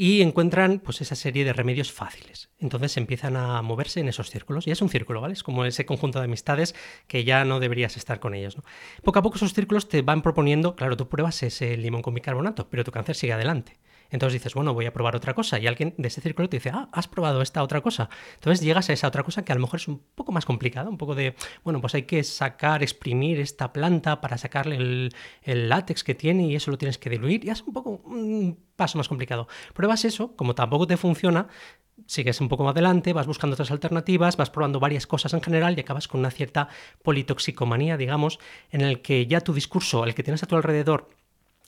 y 0.01 0.23
encuentran 0.23 0.79
pues 0.79 1.01
esa 1.01 1.17
serie 1.17 1.45
de 1.45 1.53
remedios 1.53 1.91
fáciles. 1.91 2.51
Entonces 2.61 2.97
empiezan 2.97 3.35
a 3.35 3.61
moverse 3.63 3.99
en 3.99 4.07
esos 4.07 4.31
círculos. 4.31 4.69
Y 4.69 4.71
es 4.71 4.81
un 4.81 4.89
círculo, 4.89 5.21
¿vale? 5.21 5.33
Es 5.33 5.43
como 5.43 5.65
ese 5.65 5.87
conjunto 5.87 6.21
de 6.21 6.27
amistades 6.27 6.77
que 7.09 7.25
ya 7.25 7.45
no 7.45 7.59
deberías 7.59 7.97
estar 7.97 8.21
con 8.21 8.33
ellos. 8.35 8.57
Poco 9.03 9.19
a 9.19 9.23
poco 9.23 9.39
esos 9.39 9.55
círculos 9.55 9.89
te 9.89 10.03
van 10.03 10.23
proponiendo, 10.23 10.77
claro, 10.77 10.97
tú 10.97 11.09
pruebas 11.09 11.43
ese 11.43 11.77
limón 11.77 12.03
con 12.03 12.15
bicarbonato, 12.15 12.69
pero 12.71 12.85
tu 12.85 12.93
cáncer 12.93 13.17
sigue 13.17 13.33
adelante. 13.33 13.81
Entonces 14.11 14.35
dices, 14.35 14.55
bueno, 14.55 14.75
voy 14.75 14.87
a 14.87 14.93
probar 14.93 15.17
otra 15.17 15.35
cosa. 15.35 15.59
Y 15.59 15.67
alguien 15.67 15.95
de 15.99 16.09
ese 16.09 16.21
círculo 16.21 16.49
te 16.49 16.57
dice, 16.57 16.71
ah, 16.73 16.89
has 16.93 17.09
probado 17.09 17.43
esta 17.43 17.63
otra 17.63 17.81
cosa. 17.81 18.09
Entonces 18.35 18.65
llegas 18.65 18.89
a 18.91 18.93
esa 18.93 19.09
otra 19.09 19.23
cosa 19.23 19.45
que 19.45 19.53
a 19.53 19.55
lo 19.55 19.61
mejor 19.61 19.81
es 19.81 19.89
un 19.89 20.01
poco 20.15 20.33
más 20.33 20.45
complicada, 20.45 20.89
un 20.89 20.99
poco 20.99 21.15
de, 21.15 21.35
bueno, 21.65 21.81
pues 21.81 21.95
hay 21.95 22.03
que 22.03 22.23
sacar, 22.25 22.83
exprimir 22.83 23.41
esta 23.41 23.73
planta 23.73 24.21
para 24.21 24.39
sacarle 24.39 24.77
el, 24.77 25.69
látex 25.69 26.05
que 26.05 26.15
tiene 26.15 26.47
y 26.47 26.57
eso 26.57 26.71
lo 26.71 26.79
tienes 26.79 26.99
que 26.99 27.11
diluir. 27.11 27.45
Y 27.45 27.51
es 27.51 27.63
un 27.63 27.73
poco 27.73 27.91
un 28.05 28.59
paso 28.77 28.97
más 28.99 29.09
complicado. 29.09 29.49
Pruebas 29.75 30.05
eso, 30.05 30.37
como 30.37 30.55
tampoco 30.55 30.87
te 30.87 30.97
funciona, 30.97 31.49
sigues 32.07 32.41
un 32.41 32.49
poco 32.49 32.65
más 32.65 32.73
adelante, 32.73 33.13
vas 33.13 33.27
buscando 33.27 33.55
otras 33.55 33.71
alternativas, 33.71 34.37
vas 34.37 34.51
probando 34.51 34.81
varias 34.81 35.07
cosas 35.07 35.35
en 35.35 35.43
general 35.43 35.77
y 35.77 35.81
acabas 35.81 36.09
con 36.09 36.21
una 36.21 36.31
cierta 36.31 36.69
politoxicomanía, 37.03 37.97
digamos, 37.97 38.39
en 38.71 38.83
el 38.83 39.03
que 39.03 39.27
ya 39.27 39.41
tu 39.41 39.53
discurso, 39.53 40.05
el 40.05 40.15
que 40.15 40.23
tienes 40.23 40.43
a 40.43 40.47
tu 40.47 40.57
alrededor, 40.57 41.11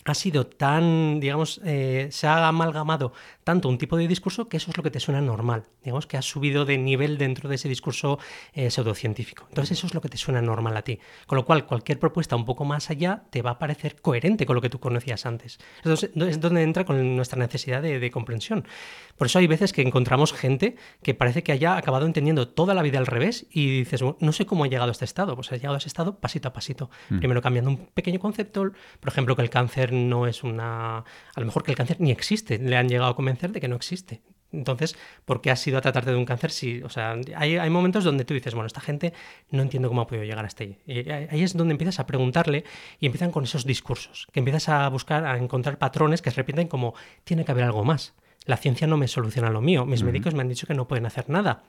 ha 0.05 0.15
sido 0.15 0.47
tan, 0.47 1.21
digamos, 1.21 1.61
eh, 1.65 2.09
se 2.11 2.27
ha 2.27 2.49
amalgamado 2.49 3.13
tanto 3.51 3.69
un 3.69 3.79
tipo 3.79 3.97
de 3.97 4.07
discurso 4.07 4.49
que 4.49 4.59
eso 4.59 4.71
es 4.71 4.77
lo 4.77 4.85
que 4.85 4.93
te 4.93 5.01
suena 5.01 5.21
normal. 5.21 5.65
Digamos 5.83 6.07
que 6.07 6.17
has 6.17 6.25
subido 6.25 6.65
de 6.65 6.79
nivel 6.79 7.19
dentro 7.19 7.49
de 7.49 7.57
ese 7.57 7.69
discurso 7.69 8.21
eh, 8.53 8.71
pseudocientífico. 8.71 9.47
Entonces 9.49 9.77
eso 9.77 9.89
es 9.89 9.95
lo 9.95 10.01
que 10.01 10.09
te 10.09 10.17
suena 10.17 10.41
normal 10.41 10.77
a 10.77 10.83
ti. 10.83 11.01
Con 11.27 11.35
lo 11.35 11.45
cual, 11.45 11.67
cualquier 11.67 11.99
propuesta 11.99 12.37
un 12.37 12.45
poco 12.45 12.65
más 12.65 12.91
allá 12.91 13.25
te 13.31 13.43
va 13.43 13.51
a 13.51 13.59
parecer 13.59 14.01
coherente 14.01 14.47
con 14.47 14.55
lo 14.55 14.63
que 14.63 14.71
tú 14.71 14.79
conocías 14.79 15.27
antes. 15.27 15.59
Entonces 15.79 16.13
es 16.15 16.41
donde 16.41 16.63
entra 16.63 16.85
con 16.85 17.17
nuestra 17.17 17.41
necesidad 17.41 17.83
de, 17.83 18.11
comprensión. 18.13 18.69
Por 19.17 19.27
eso 19.27 19.41
hay 19.41 19.49
veces 19.49 19.73
que 19.73 19.83
encontramos 19.83 20.33
gente 20.33 20.77
que 21.03 21.15
parece 21.15 21.43
que 21.43 21.51
haya 21.51 21.77
acabado 21.77 22.07
entendiendo 22.07 22.47
toda 22.47 22.73
la 22.73 22.83
vida 22.83 22.99
al 22.99 23.07
revés 23.07 23.49
y 23.51 23.81
dices, 23.81 24.01
no 24.21 24.33
sé 24.33 24.47
cómo 24.47 24.63
ha 24.63 24.69
llegado 24.69 24.91
a 24.91 24.93
este 24.93 25.05
estado. 25.05 25.35
Pues 25.35 25.51
ha 25.51 25.57
llegado 25.57 25.75
a 25.75 25.79
ese 25.79 25.89
estado 25.89 26.21
pasito 26.21 26.47
a 26.47 26.53
pasito. 26.53 26.89
Mm. 27.09 27.19
Primero 27.19 27.43
cambiando 27.43 27.71
un 27.71 27.87
pequeño 27.87 28.21
concepto, 28.21 28.71
por 29.01 29.09
ejemplo, 29.09 29.35
que 29.35 29.43
el 29.43 29.51
cáncer 29.51 29.93
no 29.93 30.29
es 30.29 30.45
una... 30.45 30.99
A 30.99 31.41
lo 31.41 31.47
mejor 31.47 31.65
que 31.65 31.73
el 31.73 31.77
cáncer 31.77 31.97
ni 32.01 32.13
existe, 32.13 32.59
le 32.59 32.77
han 32.77 32.89
llegado 32.89 33.11
a 33.11 33.17
convencer 33.17 33.40
de 33.49 33.61
que 33.61 33.69
no 33.69 33.77
existe. 33.77 34.21
Entonces, 34.53 34.97
¿por 35.25 35.41
qué 35.41 35.51
has 35.51 35.65
ido 35.67 35.79
a 35.79 35.81
tratarte 35.81 36.11
de 36.11 36.17
un 36.17 36.25
cáncer? 36.25 36.51
Si, 36.51 36.83
o 36.83 36.89
sea, 36.89 37.17
hay, 37.37 37.71
momentos 37.71 38.05
donde 38.05 38.25
tú 38.25 38.35
dices, 38.35 38.55
bueno, 38.55 38.67
esta 38.67 38.81
gente 38.81 39.13
no 39.51 39.63
entiendo 39.63 39.89
cómo 39.89 40.01
ha 40.01 40.07
podido 40.07 40.25
llegar 40.25 40.45
hasta 40.45 40.65
ahí. 40.65 40.77
Y 40.87 41.09
ahí 41.11 41.43
es 41.43 41.57
donde 41.57 41.73
empiezas 41.73 42.01
a 42.01 42.07
preguntarle 42.07 42.65
y 42.99 43.07
empiezan 43.07 43.31
con 43.31 43.45
esos 43.45 43.65
discursos, 43.65 44.27
que 44.33 44.41
empiezas 44.41 44.69
a 44.69 44.89
buscar, 44.89 45.25
a 45.25 45.39
encontrar 45.39 45.79
patrones 45.79 46.21
que 46.21 46.31
se 46.31 46.37
repiten 46.37 46.69
como, 46.69 46.95
tiene 47.25 47.45
que 47.45 47.53
haber 47.53 47.65
algo 47.65 47.85
más. 47.85 48.15
La 48.45 48.57
ciencia 48.57 48.87
no 48.87 48.97
me 48.97 49.07
soluciona 49.07 49.51
lo 49.51 49.61
mío. 49.61 49.87
Mis 49.87 50.03
médicos 50.03 50.35
me 50.35 50.41
han 50.41 50.49
dicho 50.49 50.67
que 50.67 50.75
no 50.75 50.89
pueden 50.89 51.07
hacer 51.07 51.29
nada. 51.29 51.63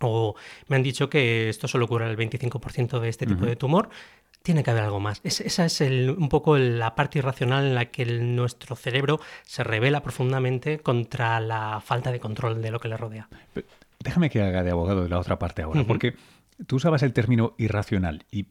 O 0.00 0.34
me 0.68 0.76
han 0.76 0.82
dicho 0.82 1.10
que 1.10 1.48
esto 1.48 1.68
solo 1.68 1.86
cura 1.86 2.10
el 2.10 2.16
25% 2.16 3.00
de 3.00 3.08
este 3.08 3.26
tipo 3.26 3.44
de 3.44 3.56
tumor 3.56 3.90
tiene 4.44 4.62
que 4.62 4.70
haber 4.70 4.84
algo 4.84 5.00
más. 5.00 5.22
esa 5.24 5.64
es 5.64 5.80
un 5.80 6.28
poco 6.28 6.58
la 6.58 6.94
parte 6.94 7.18
irracional 7.18 7.64
en 7.64 7.74
la 7.74 7.86
que 7.86 8.04
nuestro 8.04 8.76
cerebro 8.76 9.18
se 9.42 9.64
revela 9.64 10.02
profundamente 10.02 10.80
contra 10.80 11.40
la 11.40 11.80
falta 11.80 12.12
de 12.12 12.20
control 12.20 12.60
de 12.60 12.70
lo 12.70 12.78
que 12.78 12.88
le 12.88 12.98
rodea. 12.98 13.26
déjame 14.00 14.28
que 14.28 14.42
haga 14.42 14.62
de 14.62 14.70
abogado 14.70 15.02
de 15.02 15.08
la 15.08 15.18
otra 15.18 15.38
parte 15.38 15.62
ahora, 15.62 15.82
porque 15.84 16.14
tú 16.66 16.76
usabas 16.76 17.02
el 17.02 17.14
término 17.14 17.54
irracional 17.56 18.26
y 18.30 18.48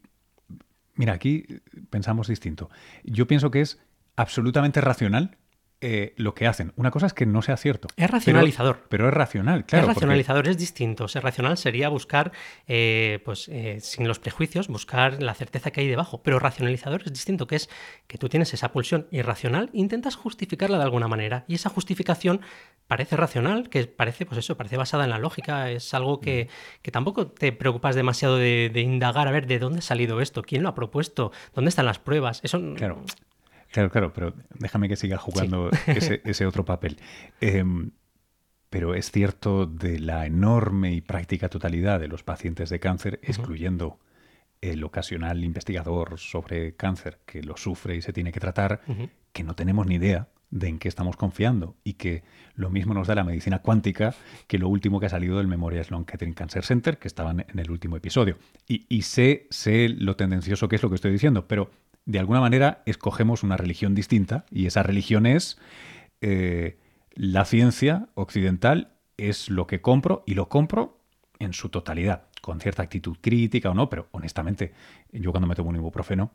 mira, 0.96 1.14
aquí 1.14 1.46
pensamos 1.92 2.28
distinto. 2.28 2.72
Yo 3.04 3.28
pienso 3.28 3.52
que 3.52 3.62
es 3.62 3.80
absolutamente 4.16 4.82
racional 4.82 5.38
eh, 5.86 6.13
lo 6.16 6.34
que 6.34 6.48
hacen. 6.48 6.72
Una 6.78 6.92
cosa 6.92 7.08
es 7.08 7.13
que 7.13 7.25
no 7.25 7.42
sea 7.42 7.58
cierto. 7.58 7.90
Es 7.98 8.10
racionalizador. 8.10 8.86
Pero, 8.88 9.10
es 9.10 9.13
racional, 9.13 9.66
claro. 9.66 9.86
Es 9.86 9.94
racionalizador, 9.94 10.48
es 10.48 10.58
distinto. 10.58 11.10
Ser 11.10 11.24
racional 11.24 11.58
sería 11.58 11.90
buscar, 11.90 12.32
eh, 12.70 13.20
pues 13.25 13.50
eh, 13.50 13.80
sin 13.82 14.08
los 14.08 14.18
prejuicios, 14.20 14.70
buscar 14.70 15.22
la 15.22 15.34
certeza 15.34 15.72
que 15.72 15.82
hay 15.82 15.90
debajo. 15.90 16.24
Pero 16.24 16.40
racionalizador 16.40 17.04
es 17.04 17.12
distinto, 17.12 17.48
que 17.48 17.58
es 17.58 17.70
que 18.08 18.18
tú 18.18 18.30
tienes 18.30 18.54
esa 18.54 18.72
pulsión 18.72 19.08
irracional 19.12 19.72
e 19.74 19.80
intentas 19.80 20.16
justificarla 20.16 20.78
de 20.78 20.86
alguna 20.86 21.10
manera. 21.10 21.44
Y 21.50 21.56
esa 21.56 21.70
justificación 21.70 22.40
parece 22.88 23.18
racional, 23.18 23.68
que 23.68 23.86
parece, 23.86 24.25
pues 24.25 24.38
eso, 24.38 24.56
parece 24.56 24.78
basada 24.78 25.04
en 25.04 25.10
la 25.10 25.18
lógica. 25.18 25.70
Es 25.70 25.94
algo 25.94 26.22
que, 26.22 26.48
mm. 26.88 26.92
tampoco 26.92 27.28
te 27.28 27.52
preocupas 27.52 27.96
demasiado 27.96 28.38
de, 28.38 28.72
de, 28.74 28.80
indagar 28.80 29.28
a 29.28 29.32
ver 29.32 29.48
de 29.48 29.60
dónde 29.60 29.80
ha 29.80 29.82
salido 29.82 30.22
esto, 30.22 30.44
quién 30.44 30.63
lo 30.63 30.70
ha 30.70 30.75
propuesto, 30.75 31.34
dónde 31.54 31.68
están 31.68 31.86
las 31.86 32.00
pruebas. 32.00 32.40
Eso 32.42 32.62
claro. 32.75 33.04
Claro, 33.74 33.89
claro, 33.89 34.13
pero 34.13 34.36
déjame 34.60 34.88
que 34.88 34.96
siga 34.96 35.18
jugando 35.18 35.72
ese, 35.88 36.46
otro 36.46 36.63
papel. 36.63 37.00
Em, 37.42 37.89
pero 38.70 38.94
es 38.94 39.10
cierto 39.12 39.65
de 39.65 39.98
la 39.98 40.27
enorme 40.27 40.94
y 40.94 41.01
práctica 41.01 41.50
totalidad 41.50 42.00
de 42.00 42.08
los 42.08 42.22
pacientes 42.22 42.70
de 42.70 42.80
cáncer, 42.80 43.20
excluyendo 43.24 44.00
el 44.62 44.84
ocasional 44.84 45.44
investigador 45.44 46.20
sobre 46.20 46.75
cáncer 46.75 47.20
que 47.25 47.42
lo 47.42 47.58
sufre 47.58 47.96
y 47.96 48.03
se 48.03 48.13
tiene 48.13 48.32
que 48.32 48.39
tratar, 48.39 48.82
que 49.32 49.44
no 49.44 49.56
tenemos 49.56 49.88
ni 49.88 49.96
idea 49.96 50.30
de 50.51 50.68
en 50.68 50.77
qué 50.77 50.88
estamos 50.88 51.18
confiando 51.18 51.75
y 51.84 51.94
que 51.94 52.24
lo 52.53 52.70
mismo 52.70 52.94
nos 52.94 53.08
da 53.08 53.15
la 53.15 53.24
medicina 53.24 53.60
cuántica 53.60 54.13
que 54.46 54.60
lo 54.60 54.70
último 54.70 55.00
que 55.00 55.08
ha 55.08 55.10
salido 55.10 55.38
del 55.38 55.48
Memorial 55.48 55.84
Sloan 55.84 56.06
Kettering 56.06 56.36
Cancer 56.36 56.63
Center, 56.63 57.00
que 57.00 57.08
estaban 57.08 57.44
en 57.50 57.58
el 57.58 57.72
último 57.72 57.98
episodio. 57.98 58.38
Y, 58.68 58.86
y 58.88 59.01
sé, 59.01 59.48
sé 59.50 59.89
lo 59.89 60.15
tendencioso 60.15 60.68
que 60.68 60.75
es 60.75 60.84
lo 60.84 60.89
que 60.89 60.96
estoy 60.96 61.12
diciendo, 61.12 61.48
pero 61.48 61.72
de 62.06 62.20
alguna 62.20 62.42
manera 62.42 62.84
escogemos 62.86 63.44
una 63.44 63.58
religión 63.58 63.96
distinta 63.96 64.46
y 64.52 64.66
esa 64.66 64.84
religión 64.84 65.26
es 65.26 65.58
eh, 66.22 66.78
la 67.14 67.46
ciencia 67.46 68.10
occidental 68.16 68.94
es 69.18 69.50
lo 69.50 69.68
que 69.68 69.82
compro 69.82 70.24
y 70.26 70.34
lo 70.34 70.50
compro 70.50 71.00
en 71.40 71.54
su 71.54 71.70
totalidad, 71.70 72.28
con 72.42 72.60
cierta 72.60 72.84
actitud 72.84 73.18
crítica 73.22 73.70
o 73.70 73.74
no, 73.74 73.90
pero 73.90 74.08
honestamente, 74.12 74.74
yo 75.12 75.32
cuando 75.32 75.48
me 75.48 75.56
tomo 75.56 75.70
un 75.70 75.76
ibuprofeno... 75.76 76.32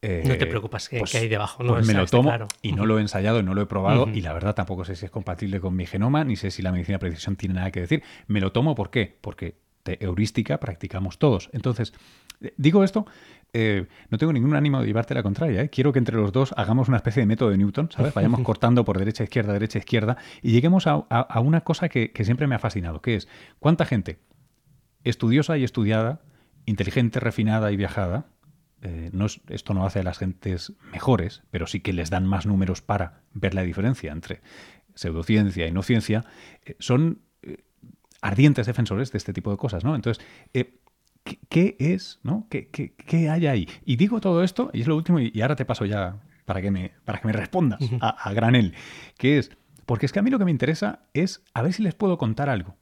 Eh, 0.00 0.22
no 0.24 0.36
te 0.36 0.46
preocupas 0.46 0.88
que, 0.88 1.00
pues, 1.00 1.14
hay 1.16 1.26
debajo, 1.26 1.64
¿no? 1.64 1.72
Pues 1.74 1.86
me 1.86 1.94
lo 1.94 2.06
tomo 2.06 2.32
y 2.62 2.70
no 2.72 2.86
lo 2.86 2.98
he 2.98 3.00
ensayado, 3.00 3.40
y 3.40 3.42
no 3.42 3.52
lo 3.54 3.62
he 3.62 3.66
probado 3.66 4.08
y 4.08 4.20
la 4.20 4.32
verdad 4.32 4.54
tampoco 4.54 4.84
sé 4.84 4.94
si 4.94 5.06
es 5.06 5.10
compatible 5.10 5.58
con 5.58 5.74
mi 5.74 5.86
genoma, 5.86 6.22
ni 6.22 6.36
sé 6.36 6.52
si 6.52 6.62
la 6.62 6.70
medicina 6.70 6.96
de 6.96 7.00
precisión 7.00 7.34
tiene 7.34 7.56
nada 7.56 7.72
que 7.72 7.80
decir. 7.80 8.04
Me 8.28 8.40
lo 8.40 8.52
tomo 8.52 8.76
¿por 8.76 8.90
qué? 8.90 9.18
Porque 9.20 9.56
de 9.84 9.98
heurística 10.00 10.60
practicamos 10.60 11.18
todos. 11.18 11.50
Entonces, 11.52 11.94
eh, 12.40 12.54
digo 12.56 12.84
esto 12.84 13.06
eh, 13.52 13.86
no 14.10 14.18
tengo 14.18 14.32
ningún 14.32 14.54
ánimo 14.54 14.80
de 14.80 14.86
llevarte 14.86 15.14
la 15.14 15.22
contraria. 15.22 15.62
¿eh? 15.62 15.70
Quiero 15.70 15.92
que 15.92 15.98
entre 15.98 16.16
los 16.16 16.32
dos 16.32 16.52
hagamos 16.56 16.88
una 16.88 16.98
especie 16.98 17.22
de 17.22 17.26
método 17.26 17.50
de 17.50 17.58
Newton, 17.58 17.90
¿sabes? 17.90 18.12
Vayamos 18.12 18.40
cortando 18.44 18.84
por 18.84 18.98
derecha, 18.98 19.24
izquierda, 19.24 19.52
derecha, 19.52 19.78
izquierda 19.78 20.18
y 20.42 20.52
lleguemos 20.52 20.86
a, 20.86 21.06
una 21.40 21.62
cosa 21.62 21.88
que, 21.88 22.12
siempre 22.24 22.46
me 22.46 22.54
ha 22.54 22.58
fascinado, 22.58 23.00
que 23.00 23.14
es 23.14 23.28
cuánta 23.58 23.86
gente 23.86 24.18
estudiosa 25.04 25.56
y 25.56 25.64
estudiada, 25.64 26.20
inteligente, 26.66 27.20
refinada 27.20 27.72
y 27.72 27.76
viajada, 27.76 28.26
eh, 28.82 29.10
no 29.12 29.26
esto 29.48 29.74
no 29.74 29.86
hace 29.86 30.00
a 30.00 30.02
las 30.02 30.18
gentes 30.18 30.74
mejores, 30.92 31.42
pero 31.50 31.66
sí 31.66 31.80
que 31.80 31.92
les 31.92 32.10
dan 32.10 32.26
más 32.26 32.46
números 32.46 32.82
para 32.82 33.22
ver 33.32 33.54
la 33.54 33.62
diferencia 33.62 34.12
entre 34.12 34.42
pseudociencia 34.94 35.66
y 35.66 35.72
no 35.72 35.82
ciencia, 35.82 36.24
son 36.78 37.22
ardientes 38.20 38.66
defensores 38.66 39.12
de 39.12 39.18
este 39.18 39.32
tipo 39.32 39.50
de 39.50 39.56
cosas, 39.56 39.84
¿no? 39.84 39.94
Entonces, 39.94 40.24
qué, 41.48 41.76
es, 41.78 42.20
¿no? 42.22 42.46
¿Qué, 42.50 42.68
qué, 42.68 43.30
hay 43.30 43.46
ahí? 43.46 43.68
Y 43.84 43.96
digo 43.96 44.20
todo 44.20 44.42
esto, 44.42 44.70
y 44.72 44.82
es 44.82 44.86
lo 44.86 44.96
último, 44.96 45.20
y 45.20 45.40
ahora 45.40 45.56
te 45.56 45.64
paso 45.64 45.84
ya 45.84 46.20
para 46.44 46.62
que 46.62 46.70
me, 46.70 46.92
para 47.04 47.20
que 47.20 47.26
me 47.26 47.32
respondas 47.32 47.80
a, 48.00 48.32
granel, 48.32 48.74
que 49.18 49.38
es, 49.38 49.50
porque 49.86 50.06
es 50.06 50.12
que 50.12 50.18
a 50.18 50.22
mí 50.22 50.30
lo 50.30 50.38
que 50.38 50.46
me 50.46 50.50
interesa 50.50 51.00
es 51.12 51.42
a 51.52 51.62
ver 51.62 51.72
si 51.72 51.82
les 51.82 51.94
puedo 51.94 52.18
contar 52.18 52.48
algo, 52.48 52.76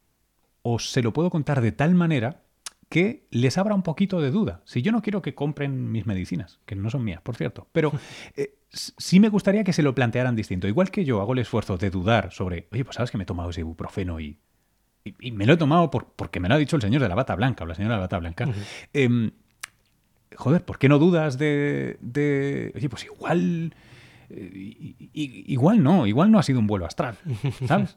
o 0.62 0.78
se 0.78 1.02
lo 1.02 1.12
puedo 1.12 1.30
contar 1.30 1.60
de 1.60 1.72
tal 1.72 1.94
manera 1.94 2.42
que 2.88 3.26
les 3.30 3.58
abra 3.58 3.74
un 3.74 3.82
poquito 3.82 4.20
de 4.20 4.30
duda. 4.30 4.62
Si 4.64 4.82
yo 4.82 4.92
no 4.92 5.02
quiero 5.02 5.20
que 5.20 5.34
compren 5.34 5.90
mis 5.90 6.06
medicinas, 6.06 6.60
que 6.64 6.76
no 6.76 6.90
son 6.90 7.02
mías, 7.02 7.20
por 7.20 7.34
cierto, 7.34 7.68
pero 7.72 7.92
eh, 8.36 8.58
sí 8.70 9.18
me 9.18 9.28
gustaría 9.28 9.64
que 9.64 9.72
se 9.72 9.82
lo 9.82 9.94
plantearan 9.94 10.36
distinto. 10.36 10.68
Igual 10.68 10.90
que 10.90 11.04
yo 11.04 11.20
hago 11.20 11.32
el 11.32 11.40
esfuerzo 11.40 11.76
de 11.76 11.90
dudar 11.90 12.32
sobre, 12.32 12.68
oye, 12.70 12.84
pues 12.84 12.96
sabes 12.96 13.10
que 13.10 13.18
me 13.18 13.24
he 13.24 13.26
tomado 13.26 13.50
ese 13.50 13.60
ibuprofeno 13.60 14.20
y 14.20 14.38
y, 15.20 15.32
me 15.32 15.46
lo 15.46 15.54
he 15.54 15.56
tomado 15.56 15.90
por, 15.90 16.06
porque 16.16 16.40
me 16.40 16.48
lo 16.48 16.54
ha 16.54 16.58
dicho 16.58 16.76
el 16.76 16.82
señor 16.82 17.02
de 17.02 17.08
la 17.08 17.14
bata 17.14 17.34
blanca 17.34 17.64
o 17.64 17.66
la 17.66 17.74
señora 17.74 17.94
de 17.94 17.98
la 17.98 18.04
bata 18.04 18.18
blanca. 18.18 18.48
Em, 18.92 19.30
joder, 20.36 20.64
¿por 20.64 20.78
qué 20.78 20.88
no 20.88 20.98
dudas 20.98 21.38
de, 21.38 21.98
de 22.00 22.72
oye, 22.74 22.88
pues 22.88 23.04
igual, 23.04 23.74
eh, 24.30 24.94
igual 25.12 25.82
no, 25.82 26.06
igual 26.06 26.30
no 26.30 26.38
ha 26.38 26.42
sido 26.42 26.58
un 26.58 26.66
vuelo 26.66 26.86
astral, 26.86 27.16
¿sabes? 27.66 27.96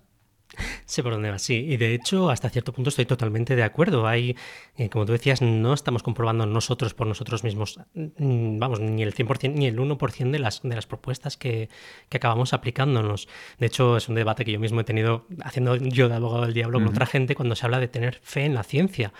Sé 0.86 1.04
por 1.04 1.14
dónde 1.14 1.30
va, 1.30 1.40
sí. 1.40 1.66
Y 1.68 1.78
de 1.78 1.94
hecho, 1.94 2.30
hasta 2.30 2.50
cierto 2.50 2.74
punto 2.74 2.90
estoy 2.90 3.06
totalmente 3.06 3.56
de 3.56 3.64
acuerdo. 3.64 4.08
Hay, 4.08 4.36
eh, 4.78 4.90
como 4.90 5.06
tú 5.06 5.12
decías, 5.12 5.42
no 5.42 5.74
estamos 5.74 6.04
comprobando 6.04 6.46
nosotros 6.46 6.94
por 6.94 7.08
nosotros 7.08 7.44
mismos, 7.44 7.80
mm, 7.94 8.58
vamos, 8.60 8.80
ni 8.80 9.04
el 9.04 9.14
100% 9.14 9.54
ni 9.54 9.68
el 9.68 9.80
1% 9.80 10.32
de 10.32 10.40
las, 10.40 10.62
de 10.64 10.76
las 10.76 10.88
propuestas 10.88 11.38
que, 11.38 11.70
que, 12.10 12.18
acabamos 12.18 12.54
aplicándonos. 12.54 13.28
De 13.60 13.68
hecho, 13.68 13.98
es 13.98 14.10
un 14.10 14.16
debate 14.16 14.46
que 14.46 14.52
yo 14.52 14.60
mismo 14.60 14.82
he 14.82 14.84
tenido 14.84 15.26
haciendo 15.44 15.76
yo 15.76 16.10
de 16.10 16.16
abogado 16.16 16.46
del 16.46 16.54
diablo 16.54 16.80
con 16.80 16.90
otra 16.90 17.06
gente 17.06 17.36
cuando 17.36 17.56
se 17.56 17.66
habla 17.66 17.80
de 17.80 17.88
tener 17.88 18.20
fe 18.24 18.46
en 18.46 18.56
la 18.56 18.64
ciencia. 18.64 19.14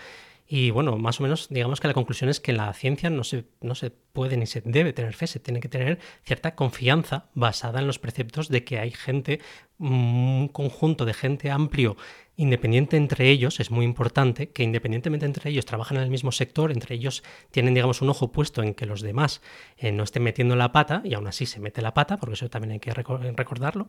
Y 0.52 0.72
bueno, 0.72 0.96
más 0.96 1.20
o 1.20 1.22
menos 1.22 1.46
digamos 1.48 1.80
que 1.80 1.86
la 1.86 1.94
conclusión 1.94 2.28
es 2.28 2.40
que 2.40 2.52
la 2.52 2.72
ciencia 2.72 3.08
no 3.08 3.22
se, 3.22 3.44
no 3.60 3.76
se 3.76 3.90
puede 3.90 4.36
ni 4.36 4.46
se 4.46 4.60
debe 4.62 4.92
tener 4.92 5.14
fe, 5.14 5.28
se 5.28 5.38
tiene 5.38 5.60
que 5.60 5.68
tener 5.68 6.00
cierta 6.24 6.56
confianza 6.56 7.30
basada 7.34 7.78
en 7.78 7.86
los 7.86 8.00
preceptos 8.00 8.48
de 8.48 8.64
que 8.64 8.80
hay 8.80 8.90
gente, 8.90 9.40
un 9.78 10.48
conjunto 10.48 11.04
de 11.04 11.14
gente 11.14 11.52
amplio 11.52 11.96
independiente 12.40 12.96
entre 12.96 13.28
ellos, 13.28 13.60
es 13.60 13.70
muy 13.70 13.84
importante 13.84 14.48
que 14.48 14.62
independientemente 14.62 15.26
entre 15.26 15.50
ellos 15.50 15.66
trabajan 15.66 15.98
en 15.98 16.04
el 16.04 16.10
mismo 16.10 16.32
sector, 16.32 16.72
entre 16.72 16.94
ellos 16.94 17.22
tienen, 17.50 17.74
digamos, 17.74 18.00
un 18.00 18.08
ojo 18.08 18.32
puesto 18.32 18.62
en 18.62 18.74
que 18.74 18.86
los 18.86 19.02
demás 19.02 19.42
eh, 19.76 19.92
no 19.92 20.04
estén 20.04 20.22
metiendo 20.22 20.56
la 20.56 20.72
pata, 20.72 21.02
y 21.04 21.12
aún 21.12 21.26
así 21.26 21.44
se 21.44 21.60
mete 21.60 21.82
la 21.82 21.92
pata, 21.92 22.16
porque 22.16 22.34
eso 22.34 22.48
también 22.48 22.72
hay 22.72 22.80
que 22.80 22.94
recordarlo. 22.94 23.88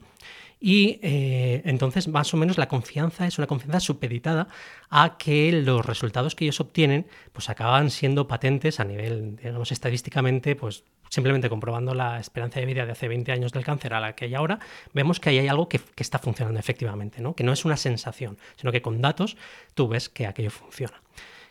Y 0.60 1.00
eh, 1.02 1.62
entonces, 1.64 2.10
más 2.10 2.34
o 2.34 2.38
menos, 2.38 2.58
la 2.58 2.68
confianza 2.68 3.26
es 3.26 3.38
una 3.38 3.48
confianza 3.48 3.80
supeditada 3.80 4.50
a 4.90 5.18
que 5.18 5.54
los 5.54 5.86
resultados 5.86 6.36
que 6.36 6.44
ellos 6.44 6.60
obtienen, 6.60 7.08
pues 7.32 7.50
acaban 7.50 7.90
siendo 7.90 8.28
patentes 8.28 8.82
a 8.82 8.84
nivel, 8.84 9.38
digamos, 9.38 9.72
estadísticamente, 9.72 10.58
pues 10.58 10.84
simplemente 11.12 11.50
comprobando 11.50 11.94
la 11.94 12.20
esperanza 12.20 12.60
de 12.60 12.66
vida 12.66 12.86
de 12.86 12.94
hace 12.94 13.08
20 13.08 13.32
años 13.34 13.52
del 13.52 13.66
cáncer 13.66 13.94
a 13.94 14.00
la 14.00 14.16
que 14.16 14.26
hay 14.26 14.34
ahora, 14.34 14.60
vemos 14.94 15.20
que 15.20 15.30
ahí 15.30 15.40
hay 15.40 15.50
algo 15.50 15.68
que, 15.68 15.82
está 15.98 16.18
funcionando 16.18 16.60
efectivamente, 16.60 17.22
¿no? 17.22 17.36
que 17.36 17.44
no 17.44 17.52
es 17.52 17.66
una 17.66 17.78
sensación, 17.78 18.38
sino 18.56 18.72
que 18.72 18.82
con 18.82 19.02
datos 19.02 19.38
tú 19.76 19.88
ves 19.90 20.10
que 20.10 20.26
aquello 20.26 20.50
funciona. 20.50 21.04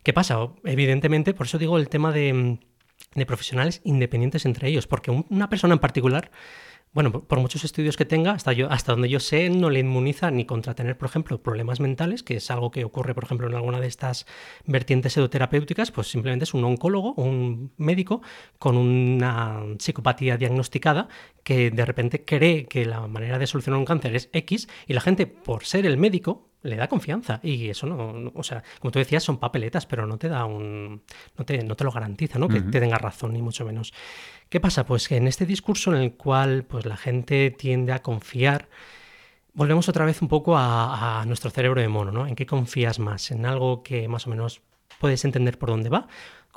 ¿Qué 0.03 0.15
pasa? 0.15 0.49
Evidentemente, 0.65 1.35
por 1.35 1.47
eso 1.47 1.59
digo 1.59 1.77
el 1.77 1.91
tema 1.91 2.11
de 2.11 2.59
de 3.15 3.27
profesionales 3.27 3.81
independientes 3.85 4.47
entre 4.47 4.69
ellos, 4.69 4.87
porque 4.87 5.11
una 5.11 5.49
persona 5.49 5.75
en 5.75 5.81
particular 5.81 6.31
bueno, 6.93 7.13
por 7.13 7.39
muchos 7.39 7.65
estudios 7.65 7.97
que 7.97 8.05
tenga, 8.05 8.33
hasta, 8.33 8.53
yo, 8.53 8.69
hasta 8.71 8.93
donde 8.93 9.09
yo 9.09 9.21
sé, 9.21 9.49
no 9.49 9.71
le 9.71 9.79
inmuniza 9.79 10.31
ni 10.33 10.45
contra 10.45 10.75
tener, 10.75 10.99
por 10.99 11.09
ejemplo, 11.09 11.41
problemas 11.41 11.79
mentales, 11.79 12.25
que 12.25 12.37
es 12.37 12.51
algo 12.51 12.73
que 12.73 12.85
ocurre, 12.85 13.15
por 13.15 13.23
ejemplo, 13.23 13.47
en 13.47 13.55
alguna 13.55 13.81
de 13.81 13.87
estas 13.87 14.27
vertientes 14.67 15.13
pseudoterapéuticas, 15.13 15.93
pues 15.93 16.09
simplemente 16.09 16.45
es 16.45 16.55
un 16.55 16.65
oncólogo 16.65 17.15
un 17.15 17.73
médico 17.77 18.23
con 18.59 18.77
una 18.77 19.63
psicopatía 19.79 20.37
diagnosticada 20.37 21.09
que 21.45 21.71
de 21.71 21.85
repente 21.85 22.25
cree 22.25 22.67
que 22.67 22.85
la 22.85 23.07
manera 23.07 23.39
de 23.39 23.47
solucionar 23.47 23.79
un 23.79 23.87
cáncer 23.87 24.17
es 24.17 24.29
X 24.33 24.69
y 24.89 24.93
la 24.93 25.01
gente, 25.01 25.29
por 25.29 25.65
ser 25.65 25.87
el 25.87 25.97
médico, 25.97 26.50
le 26.63 26.77
da 26.77 26.89
confianza 26.89 27.41
y 27.43 27.69
eso 27.69 27.87
no, 27.87 28.33
o 28.35 28.43
sea, 28.43 28.63
como 28.81 28.91
tú 28.91 28.99
decías, 28.99 29.23
son 29.23 29.39
papeletas, 29.39 29.87
pero 29.87 30.07
no 30.07 30.19
te 30.19 30.29
da 30.29 30.45
un, 30.45 31.03
no 31.37 31.45
te, 31.45 31.63
no 31.65 31.75
te 31.75 31.85
lo 31.85 31.91
garantiza, 31.91 32.39
¿no? 32.39 32.49
Que 32.49 32.61
te 32.61 32.81
tenga 32.81 32.99
razón, 32.99 33.33
ni 33.33 33.43
mucho 33.43 33.65
menos. 33.65 33.93
¿Qué 34.49 34.61
pasa? 34.61 34.85
Pues 34.85 35.09
que 35.09 35.17
en 35.17 35.27
este 35.27 35.47
discurso 35.47 35.95
en 35.95 36.03
el 36.03 36.15
cual 36.15 36.65
pues, 36.65 36.85
la 36.87 36.97
gente 36.97 37.51
tiende 37.51 37.93
a 37.93 38.01
confiar, 38.01 38.69
volvemos 39.55 39.89
otra 39.89 40.05
vez 40.05 40.21
un 40.23 40.29
poco 40.29 40.57
a, 40.57 41.21
a 41.21 41.27
nuestro 41.27 41.51
cerebro 41.51 41.81
de 41.81 41.89
mono, 41.89 42.13
¿no? 42.13 42.27
¿En 42.27 42.35
qué 42.35 42.47
confías 42.47 42.99
más? 42.99 43.31
¿En 43.31 43.47
algo 43.47 43.83
que 43.83 44.09
más 44.09 44.27
o 44.27 44.31
menos 44.31 44.61
puedes 44.99 45.25
entender 45.25 45.59
por 45.59 45.71
dónde 45.71 45.89
va? 45.89 46.09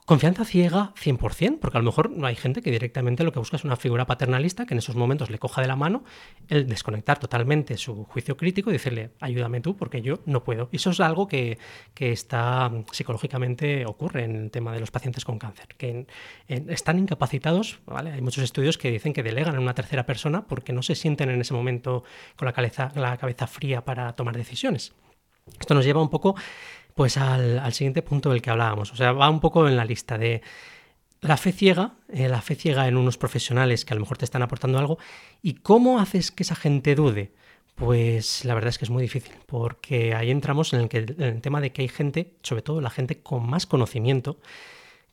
Confianza 0.06 0.44
ciega 0.44 0.94
100%, 1.02 1.60
porque 1.60 1.78
a 1.78 1.82
lo 1.82 1.86
mejor 1.86 2.10
no 2.10 2.28
hay 2.28 2.36
gente 2.36 2.62
que 2.62 2.72
directamente 2.72 3.24
lo 3.24 3.32
que 3.32 3.40
busca 3.40 3.56
es 3.56 3.64
una 3.64 3.78
figura 3.78 4.06
paternalista 4.06 4.66
que 4.66 4.74
en 4.74 4.80
esos 4.80 4.98
momentos 4.98 5.30
le 5.30 5.40
coja 5.40 5.62
de 5.62 5.68
la 5.68 5.78
mano 5.78 6.04
el 6.50 6.68
desconectar 6.68 7.20
totalmente 7.20 7.78
su 7.78 8.04
juicio 8.04 8.36
crítico 8.36 8.70
y 8.70 8.74
decirle, 8.74 9.12
ayúdame 9.22 9.62
tú 9.62 9.78
porque 9.78 10.02
yo 10.02 10.20
no 10.26 10.44
puedo. 10.44 10.68
Y 10.74 10.76
eso 10.76 10.90
es 10.90 11.00
algo 11.00 11.30
que, 11.30 11.58
está 11.96 12.70
psicológicamente 12.92 13.86
ocurre 13.86 14.26
en 14.26 14.36
el 14.36 14.52
tema 14.52 14.74
de 14.74 14.82
los 14.82 14.92
pacientes 14.92 15.24
con 15.24 15.40
cáncer, 15.40 15.68
que 15.78 16.06
están 16.48 17.00
incapacitados. 17.00 17.80
Hay 17.88 18.22
muchos 18.22 18.44
estudios 18.44 18.78
que 18.78 18.92
dicen 18.92 19.14
que 19.14 19.24
delegan 19.24 19.56
en 19.56 19.62
una 19.62 19.74
tercera 19.74 20.06
persona 20.06 20.46
porque 20.46 20.74
no 20.74 20.84
se 20.84 20.96
sienten 20.96 21.30
en 21.30 21.40
ese 21.40 21.54
momento 21.54 22.04
con 22.36 22.46
la 22.46 22.52
cabeza, 22.52 22.92
la 22.96 23.16
cabeza 23.16 23.48
fría 23.48 23.86
para 23.86 24.12
tomar 24.18 24.36
decisiones. 24.36 24.94
Esto 25.60 25.74
nos 25.74 25.86
lleva 25.86 26.02
un 26.02 26.10
poco 26.10 26.36
pues 26.94 27.18
al, 27.18 27.74
siguiente 27.74 28.02
punto 28.02 28.30
del 28.32 28.42
que 28.42 28.50
hablábamos. 28.50 28.92
O 28.92 28.96
sea, 28.96 29.12
va 29.12 29.30
un 29.30 29.40
poco 29.40 29.68
en 29.68 29.76
la 29.76 29.86
lista 29.86 30.18
de 30.18 30.42
la 31.22 31.38
fe 31.38 31.52
ciega, 31.52 31.96
eh, 32.10 32.28
la 32.28 32.42
fe 32.42 32.56
ciega 32.56 32.88
en 32.88 32.98
unos 32.98 33.18
profesionales 33.18 33.86
que 33.86 33.94
a 33.94 33.96
lo 33.96 34.02
mejor 34.02 34.18
te 34.18 34.26
están 34.26 34.42
aportando 34.42 34.78
algo, 34.78 34.98
y 35.42 35.56
cómo 35.56 36.00
haces 36.00 36.32
que 36.32 36.44
esa 36.44 36.56
gente 36.56 36.96
dude. 36.96 37.32
Pues 37.76 38.46
la 38.46 38.54
verdad 38.54 38.70
es 38.70 38.78
que 38.78 38.86
es 38.86 38.92
muy 38.92 39.02
difícil, 39.02 39.34
porque 39.48 40.14
ahí 40.14 40.30
entramos 40.30 40.74
en 40.74 40.82
el, 40.82 40.90
que, 40.90 41.00
en 41.00 41.22
el 41.22 41.42
tema 41.42 41.60
de 41.60 41.72
que 41.72 41.82
hay 41.82 41.88
gente, 41.88 42.36
sobre 42.44 42.62
todo 42.62 42.82
la 42.82 42.92
gente 42.92 43.24
con 43.24 43.50
más 43.50 43.66
conocimiento, 43.66 44.38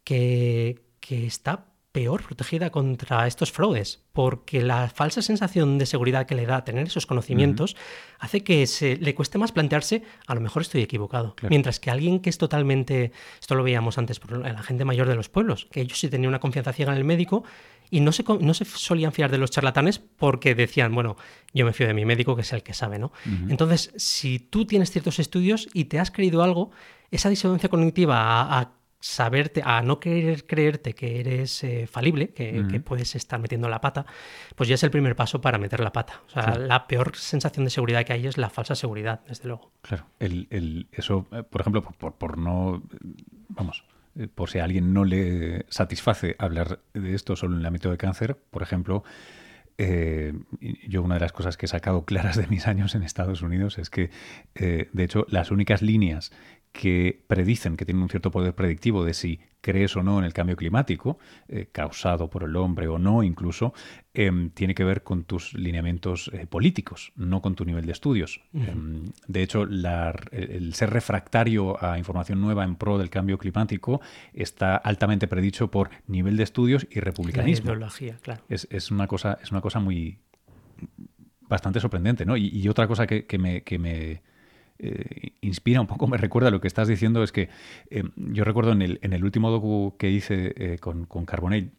que, 0.05 0.83
que 1.01 1.27
está 1.27 1.69
peor 1.92 2.24
protegida 2.24 2.70
contra 2.70 3.26
estos 3.26 3.50
fraudes, 3.50 4.00
porque 4.12 4.62
la 4.62 4.88
falsa 4.88 5.22
sensación 5.22 5.76
de 5.79 5.87
seguridad 5.87 6.26
que 6.26 6.37
le 6.37 6.46
da 6.46 6.64
tener 6.64 6.87
esos 6.87 7.07
conocimientos 7.07 7.76
hace 8.20 8.44
que 8.44 8.66
se, 8.66 8.96
le 8.96 9.14
cueste 9.14 9.38
más 9.38 9.50
plantearse, 9.50 10.03
a 10.26 10.35
lo 10.35 10.40
mejor 10.40 10.62
estoy 10.62 10.83
equivocado. 10.83 11.35
Mientras 11.48 11.81
que 11.81 11.90
alguien 11.90 12.20
que 12.20 12.31
es 12.31 12.38
totalmente, 12.38 13.12
esto 13.40 13.57
lo 13.57 13.64
veíamos 13.64 13.98
antes 13.98 14.20
por 14.20 14.38
la 14.38 14.62
gente 14.62 14.85
mayor 14.85 15.09
de 15.09 15.16
los 15.16 15.29
pueblos, 15.29 15.66
que 15.72 15.81
ellos 15.81 15.98
sí 15.98 16.09
tenían 16.09 16.29
una 16.29 16.40
confianza 16.40 16.72
ciega 16.72 16.92
en 16.92 16.98
el 16.98 17.05
médico 17.05 17.42
y 17.90 18.00
no 18.00 18.12
se, 18.12 18.24
no 18.40 18.55
se 18.55 18.64
solían 18.64 19.12
fiar 19.12 19.33
de 19.33 19.38
los 19.38 19.50
charlatanes 19.50 19.98
porque 19.98 20.55
decían, 20.55 20.94
bueno, 20.94 21.16
yo 21.53 21.66
me 21.66 21.72
fío 21.72 21.88
de 21.88 21.94
mi 21.94 22.05
médico 22.05 22.37
que 22.37 22.42
es 22.42 22.53
el 22.53 22.62
que 22.62 22.72
sabe, 22.72 23.00
¿no? 23.00 23.12
Entonces, 23.48 23.92
si 23.96 24.38
tú 24.38 24.64
tienes 24.64 24.92
ciertos 24.92 25.18
estudios 25.18 25.68
y 25.74 25.87
te 25.87 25.98
has 25.98 26.12
creído 26.12 26.44
algo, 26.44 26.70
esa 27.11 27.29
disonancia 27.29 27.68
cognitiva 27.68 28.59
a 28.61 28.80
saberte, 29.00 29.62
a 29.64 29.80
no 29.80 29.98
querer 29.98 30.46
creerte 30.46 30.94
que 30.94 31.20
eres 31.20 31.64
eh, 31.64 31.86
falible, 31.86 32.28
que, 32.28 32.80
puedes 32.84 33.14
estar 33.16 33.40
metiendo 33.40 33.68
la 33.68 33.80
pata, 33.80 34.04
pues 34.54 34.68
ya 34.68 34.74
es 34.74 34.82
el 34.82 34.90
primer 34.90 35.16
paso 35.16 35.40
para 35.40 35.58
meter 35.58 35.80
la 35.80 35.92
pata. 35.92 36.20
O 36.26 36.30
sea, 36.30 36.56
la 36.56 36.86
peor 36.86 37.16
sensación 37.16 37.64
de 37.64 37.70
seguridad 37.70 38.04
que 38.04 38.12
hay 38.12 38.26
es 38.26 38.36
la 38.36 38.50
falsa 38.50 38.74
seguridad, 38.74 39.20
desde 39.26 39.48
luego. 39.48 39.72
Claro, 39.80 40.06
el, 40.18 40.86
eso, 40.92 41.26
eh, 41.32 41.42
por 41.42 41.62
ejemplo, 41.62 41.82
por, 41.82 42.14
por, 42.14 42.36
no, 42.36 42.82
vamos, 43.48 43.84
eh, 44.16 44.28
por 44.28 44.50
si 44.50 44.58
a 44.58 44.64
alguien 44.64 44.92
no 44.92 45.04
le 45.04 45.64
satisface 45.70 46.36
hablar 46.38 46.80
de 46.92 47.14
esto 47.14 47.36
solo 47.36 47.54
en 47.54 47.60
el 47.60 47.66
ámbito 47.66 47.90
de 47.90 47.96
cáncer, 47.96 48.36
por 48.50 48.62
ejemplo, 48.62 49.02
yo 50.86 51.02
una 51.02 51.14
de 51.14 51.20
las 51.22 51.32
cosas 51.32 51.56
que 51.56 51.64
he 51.64 51.68
sacado 51.68 52.04
claras 52.04 52.36
de 52.36 52.46
mis 52.48 52.66
años 52.66 52.94
en 52.94 53.02
Estados 53.02 53.40
Unidos 53.40 53.78
es 53.78 53.88
que, 53.88 54.10
de 54.54 55.04
hecho, 55.04 55.24
las 55.30 55.50
únicas 55.50 55.80
líneas 55.80 56.32
que 56.72 57.24
predicen 57.26 57.76
que 57.76 57.85
tienen 57.85 58.02
un 58.02 58.09
cierto 58.09 58.30
poder 58.30 58.54
predictivo 58.54 59.04
de 59.04 59.14
si 59.14 59.40
crees 59.61 59.96
o 59.96 60.02
no 60.02 60.18
en 60.18 60.24
el 60.24 60.33
cambio 60.33 60.56
climático, 60.56 61.18
eh, 61.48 61.68
causado 61.70 62.30
por 62.30 62.44
el 62.44 62.56
hombre 62.56 62.88
o 62.88 62.98
no 62.98 63.22
incluso, 63.22 63.74
em, 64.14 64.50
tiene 64.50 64.74
que 64.74 64.85
ver 64.85 65.02
con 65.02 65.24
tus 65.24 65.52
lineamientos 65.54 66.30
eh, 66.33 66.46
políticos, 66.46 67.12
no 67.16 67.42
con 67.42 67.54
tu 67.54 67.64
nivel 67.64 67.87
de 67.87 67.92
estudios. 67.92 68.40
Em, 68.54 69.04
de 69.26 69.42
hecho, 69.42 69.64
el 69.64 70.74
ser 70.74 70.90
refractario 70.90 71.83
a 71.85 71.98
información 71.98 72.40
nueva 72.40 72.64
en 72.64 72.76
pro 72.76 72.98
del 72.98 73.11
cambio 73.11 73.37
climático 73.37 74.00
está 74.33 74.76
altamente 74.76 75.28
predicho 75.28 75.70
por 75.70 75.90
nivel 76.06 76.37
de 76.37 76.44
estudios 76.44 76.87
y 76.90 77.00
republicanismo. 77.00 77.72
claro. 78.22 78.42
Es, 78.48 78.90
una 78.90 79.06
cosa, 79.06 79.38
es 79.42 79.50
una 79.50 79.61
cosa 79.61 79.80
muy 79.80 80.18
bastante 81.48 81.80
sorprendente, 81.80 82.24
¿no? 82.24 82.37
Y, 82.37 82.66
otra 82.68 82.87
cosa 82.87 83.06
que, 83.06 83.38
me, 83.38 83.62
que 83.62 83.78
me 83.78 84.22
eh, 84.83 85.33
inspira 85.43 85.81
un 85.81 85.87
poco, 85.87 86.07
me 86.09 86.16
recuerda 86.16 86.51
lo 86.51 86.61
que 86.61 86.69
estás 86.69 86.88
diciendo, 86.88 87.23
es 87.23 87.33
que 87.33 87.49
eh, 87.90 88.05
yo 88.16 88.45
recuerdo 88.45 88.73
en 88.73 88.83
el, 88.83 88.99
en 89.03 89.12
el, 89.12 89.25
último 89.25 89.51
docu 89.51 89.97
que 89.99 90.11
hice 90.11 90.55
eh, 90.57 90.79
con, 90.79 91.05
con 91.05 91.27
Carbonell, 91.27 91.73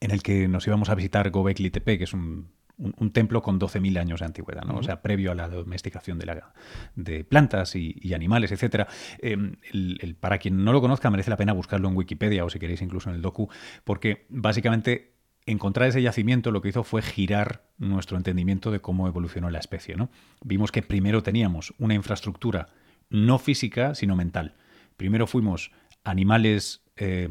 en 0.00 0.10
el 0.10 0.22
que 0.22 0.48
nos 0.48 0.66
íbamos 0.66 0.88
a 0.90 0.94
visitar 0.94 1.30
Gobekli 1.30 1.70
Tepe, 1.70 1.98
que 1.98 2.04
es 2.04 2.12
un, 2.12 2.48
un, 2.78 3.10
templo 3.12 3.42
con 3.42 3.60
12.000 3.60 3.98
años 3.98 4.20
de 4.20 4.26
antigüedad, 4.26 4.62
¿no? 4.64 4.76
o 4.76 4.82
sea, 4.82 5.02
previo 5.02 5.32
a 5.32 5.34
la 5.34 5.48
domesticación 5.48 6.18
de, 6.18 6.26
la, 6.26 6.52
de 6.96 7.24
plantas 7.24 7.76
y, 7.76 8.14
animales, 8.14 8.52
etc. 8.52 8.88
el, 9.20 10.16
para 10.18 10.38
quien 10.38 10.64
no 10.64 10.72
lo 10.72 10.80
conozca, 10.80 11.10
merece 11.10 11.30
la 11.30 11.36
pena 11.36 11.52
buscarlo 11.52 11.88
en 11.88 11.96
Wikipedia 11.96 12.44
o 12.44 12.50
si 12.50 12.58
queréis 12.58 12.82
incluso 12.82 13.10
en 13.10 13.16
el 13.16 13.22
docu, 13.22 13.48
porque 13.84 14.26
básicamente 14.28 15.13
encontrar 15.46 15.88
ese 15.88 16.02
yacimiento 16.02 16.50
lo 16.50 16.62
que 16.62 16.68
hizo 16.68 16.84
fue 16.84 17.02
girar 17.02 17.64
nuestro 17.78 18.16
entendimiento 18.16 18.70
de 18.70 18.80
cómo 18.80 19.08
evolucionó 19.08 19.50
la 19.50 19.58
especie. 19.58 19.96
¿no? 19.96 20.10
Vimos 20.42 20.72
que 20.72 20.82
primero 20.82 21.22
teníamos 21.22 21.74
una 21.78 21.94
infraestructura 21.94 22.68
no 23.10 23.38
física, 23.38 23.94
sino 23.94 24.16
mental. 24.16 24.54
Primero 24.96 25.26
fuimos 25.26 25.70
animales, 26.04 26.82
eh, 26.96 27.28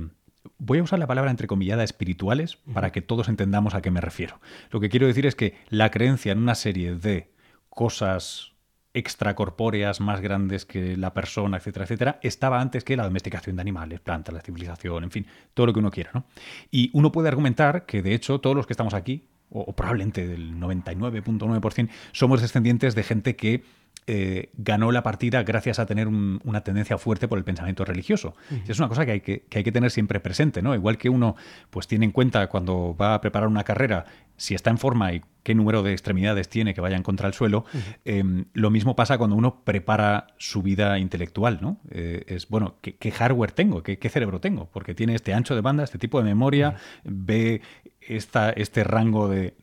voy 0.58 0.80
a 0.80 0.84
usar 0.84 1.00
la 1.00 1.08
palabra 1.08 1.32
entrecomillada, 1.32 1.84
espirituales, 1.84 2.58
para 2.74 2.92
que 2.92 3.02
todos 3.02 3.30
entendamos 3.30 3.74
a 3.74 3.82
qué 3.82 3.92
me 3.92 4.02
refiero. 4.02 4.40
Lo 4.70 4.80
que 4.80 4.90
quiero 4.90 5.08
decir 5.08 5.26
es 5.26 5.36
que 5.36 5.56
la 5.70 5.90
creencia 5.92 6.32
en 6.32 6.40
una 6.40 6.56
serie 6.56 6.96
de 6.96 7.32
cosas 7.70 8.53
extracorpóreas 8.94 10.00
más 10.00 10.22
grandes 10.22 10.66
que 10.66 10.96
la 10.98 11.14
persona, 11.14 11.58
etcétera, 11.58 11.86
etcétera, 11.86 12.20
estaba 12.22 12.62
antes 12.62 12.84
que 12.84 12.96
la 12.96 13.04
domesticación 13.04 13.56
de 13.56 13.62
animales, 13.62 14.00
plantas, 14.00 14.34
la 14.34 14.42
civilización, 14.42 15.04
en 15.04 15.12
fin, 15.12 15.26
todo 15.54 15.68
lo 15.68 15.74
que 15.74 15.80
uno 15.80 15.92
quiera. 15.92 16.12
¿no? 16.14 16.26
Y 16.70 16.92
uno 16.94 17.12
puede 17.12 17.28
argumentar 17.28 17.86
que, 17.86 18.02
de 18.02 18.14
hecho, 18.14 18.40
todos 18.40 18.56
los 18.56 18.68
que 18.68 18.74
estamos 18.74 18.94
aquí, 18.94 19.24
o, 19.50 19.74
probablemente 19.74 20.28
del 20.28 20.56
99.9%, 20.56 21.90
somos 22.12 22.42
descendientes 22.42 22.96
de 22.96 23.04
gente 23.04 23.36
que 23.36 23.64
eh, 24.06 24.50
ganó 24.58 24.92
la 24.92 25.02
partida 25.02 25.44
gracias 25.44 25.80
a 25.80 25.86
tener 25.86 26.08
una 26.10 26.62
tendencia 26.62 26.98
fuerte 26.98 27.30
por 27.30 27.38
el 27.38 27.46
pensamiento 27.46 27.86
religioso. 27.86 28.36
Es 28.68 28.78
una 28.80 28.90
cosa 28.90 29.06
que 29.06 29.12
hay 29.14 29.22
que, 29.22 29.46
hay 29.56 29.64
que, 29.64 29.72
tener 29.72 29.92
siempre 29.92 30.20
presente, 30.20 30.62
¿no? 30.62 30.76
Igual 30.76 30.98
que 30.98 31.08
uno 31.08 31.38
pues 31.70 31.88
tiene 31.88 32.04
en 32.06 32.12
cuenta 32.12 32.48
cuando 32.48 32.98
va 33.00 33.14
a 33.14 33.22
preparar 33.22 33.48
una 33.48 33.64
carrera 33.64 34.06
si 34.38 34.56
está 34.56 34.70
en 34.70 34.78
forma 34.78 35.14
y 35.14 35.22
qué 35.44 35.54
número 35.54 35.84
de 35.84 35.92
extremidades 35.92 36.50
tiene 36.50 36.74
que 36.74 36.82
vayan 36.82 37.04
contra 37.04 37.28
el 37.28 37.34
suelo. 37.34 37.66
Em, 38.06 38.46
lo 38.54 38.70
mismo 38.72 38.96
pasa 38.96 39.18
cuando 39.18 39.36
uno 39.36 39.64
prepara 39.64 40.28
su 40.38 40.62
vida 40.62 40.98
intelectual, 41.00 41.60
¿no? 41.62 41.80
Eh, 41.92 42.24
es, 42.28 42.48
bueno, 42.48 42.76
¿qué, 42.82 43.12
hardware 43.12 43.52
tengo? 43.52 43.84
¿Qué, 43.84 44.10
cerebro 44.10 44.40
tengo? 44.40 44.70
Porque 44.72 44.96
tiene 44.96 45.16
este 45.16 45.34
ancho 45.34 45.56
de 45.56 45.62
banda, 45.62 45.84
este 45.84 45.98
tipo 45.98 46.18
de 46.18 46.24
memoria, 46.24 46.76
ve 47.04 47.62
esta, 48.02 48.52
este 48.52 48.84
rango 48.84 49.28
de, 49.28 49.54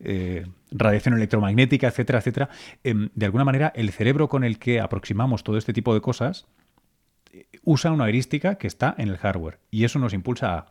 eh, 0.00 0.46
radiación 0.70 1.14
electromagnética, 1.14 1.88
etcétera, 1.88 2.18
etcétera. 2.18 2.48
Em, 2.82 3.10
de 3.14 3.26
alguna 3.26 3.44
manera, 3.44 3.72
el 3.76 3.90
cerebro 3.90 4.28
con 4.28 4.44
el 4.44 4.58
que 4.58 4.80
aproximamos 4.80 5.44
todo 5.44 5.58
este 5.58 5.72
tipo 5.72 5.94
de 5.94 6.00
cosas 6.00 6.46
eh, 7.32 7.46
usa 7.64 7.92
una 7.92 8.06
heurística 8.06 8.56
que 8.56 8.66
está 8.66 8.94
en 8.98 9.08
el 9.08 9.18
hardware. 9.18 9.58
Y 9.70 9.84
eso 9.84 9.98
nos 9.98 10.14
impulsa 10.14 10.56
a 10.56 10.66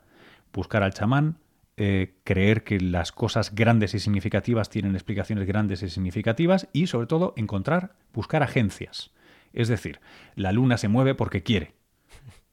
buscar 0.51 0.84
al 0.84 0.93
chamán, 0.93 1.38
eh, 1.77 2.15
creer 2.23 2.63
que 2.63 2.79
las 2.79 3.11
cosas 3.11 3.53
grandes 3.53 3.93
y 3.93 3.99
significativas 3.99 4.69
tienen 4.69 4.95
explicaciones 4.95 5.45
grandes 5.45 5.83
y 5.83 5.89
significativas 5.89 6.69
y 6.71 6.88
sobre 6.88 7.07
todo 7.07 7.33
encontrar, 7.35 7.95
buscar 8.13 8.43
agencias. 8.43 9.11
Es 9.51 9.67
decir, 9.67 9.99
la 10.35 10.51
luna 10.51 10.77
se 10.77 10.88
mueve 10.88 11.15
porque 11.15 11.43
quiere. 11.43 11.73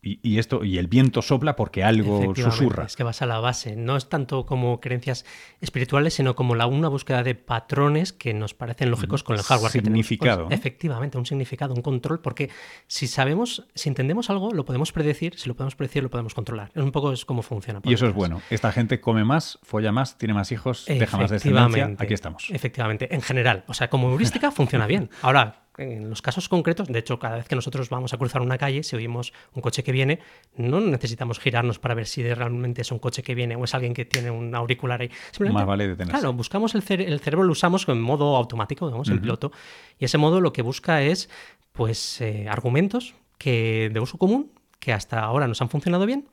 Y, 0.04 0.38
esto 0.38 0.64
y 0.64 0.78
el 0.78 0.88
viento 0.88 1.22
sopla 1.22 1.54
porque 1.54 1.84
algo 1.84 2.34
susurra. 2.34 2.84
Es 2.84 2.96
que 2.96 3.04
vas 3.04 3.22
a 3.22 3.26
la 3.26 3.38
base. 3.38 3.76
No 3.76 3.96
es 3.96 4.08
tanto 4.08 4.46
como 4.46 4.80
creencias 4.80 5.24
espirituales, 5.60 6.14
sino 6.14 6.34
como 6.34 6.56
la, 6.56 6.66
una 6.66 6.88
búsqueda 6.88 7.22
de 7.22 7.36
patrones 7.36 8.12
que 8.12 8.34
nos 8.34 8.52
parecen 8.52 8.90
lógicos 8.90 9.22
con 9.22 9.36
el 9.36 9.42
hardware. 9.42 9.70
Significado. 9.70 10.48
Que 10.48 10.54
efectivamente, 10.54 11.18
un 11.18 11.26
significado, 11.26 11.72
un 11.72 11.82
control, 11.82 12.20
porque 12.20 12.50
si 12.88 13.06
sabemos, 13.06 13.68
si 13.76 13.90
entendemos 13.90 14.28
algo, 14.28 14.50
lo 14.50 14.64
podemos 14.64 14.90
predecir, 14.90 15.38
si 15.38 15.48
lo 15.48 15.54
podemos 15.54 15.76
predecir, 15.76 16.02
lo 16.02 16.10
podemos 16.10 16.34
controlar. 16.34 16.72
Es 16.74 16.82
un 16.82 16.90
poco 16.90 17.12
es 17.12 17.24
cómo 17.24 17.42
funciona. 17.42 17.80
Y 17.84 17.94
eso 17.94 18.08
es 18.08 18.14
bueno. 18.14 18.42
Esta 18.50 18.72
gente 18.72 19.00
come 19.00 19.24
más, 19.24 19.60
folla 19.62 19.92
más, 19.92 20.18
tiene 20.18 20.34
más 20.34 20.50
hijos, 20.50 20.84
deja 20.86 21.16
más 21.16 21.30
descendencia. 21.30 21.94
Aquí 21.96 22.14
estamos. 22.14 22.50
Efectivamente, 22.50 23.14
en 23.14 23.22
general. 23.22 23.64
O 23.68 23.74
sea, 23.74 23.88
como 23.88 24.10
heurística 24.10 24.50
funciona 24.50 24.88
bien. 24.88 25.10
Ahora, 25.22 25.62
en 25.78 26.10
los 26.10 26.20
casos 26.22 26.48
concretos, 26.48 26.88
de 26.88 26.98
hecho, 26.98 27.18
cada 27.18 27.36
vez 27.36 27.48
que 27.48 27.54
nosotros 27.54 27.88
vamos 27.88 28.12
a 28.12 28.18
cruzar 28.18 28.42
una 28.42 28.58
calle, 28.58 28.82
si 28.82 28.96
oímos 28.96 29.32
un 29.54 29.62
coche 29.62 29.82
que 29.82 29.92
viene, 29.92 30.18
no 30.56 30.80
necesitamos 30.80 31.38
girarnos 31.38 31.78
para 31.78 31.94
ver 31.94 32.06
si 32.06 32.22
realmente 32.22 32.82
es 32.82 32.92
un 32.92 32.98
coche 32.98 33.22
que 33.22 33.34
viene 33.34 33.56
o 33.56 33.64
es 33.64 33.74
alguien 33.74 33.94
que 33.94 34.04
tiene 34.04 34.30
un 34.30 34.54
auricular 34.54 35.00
ahí. 35.00 35.10
Más 35.50 35.66
vale 35.66 35.88
detenerse. 35.88 36.20
Claro, 36.20 36.32
buscamos 36.34 36.74
el, 36.74 36.82
el, 37.00 37.20
cerebro, 37.20 37.44
lo 37.44 37.52
usamos 37.52 37.88
en 37.88 38.00
modo 38.00 38.36
automático, 38.36 38.86
digamos, 38.86 39.08
en 39.08 39.20
piloto, 39.20 39.52
y 39.98 40.04
ese 40.04 40.18
modo 40.18 40.40
lo 40.40 40.52
que 40.52 40.62
busca 40.62 41.02
es, 41.02 41.30
pues, 41.72 42.20
eh, 42.20 42.46
argumentos 42.48 43.14
que 43.38 43.90
de 43.92 44.00
uso 44.00 44.18
común 44.18 44.52
que 44.78 44.92
hasta 44.92 45.20
ahora 45.20 45.46
nos 45.46 45.62
han 45.62 45.68
funcionado 45.68 46.06
bien 46.06 46.26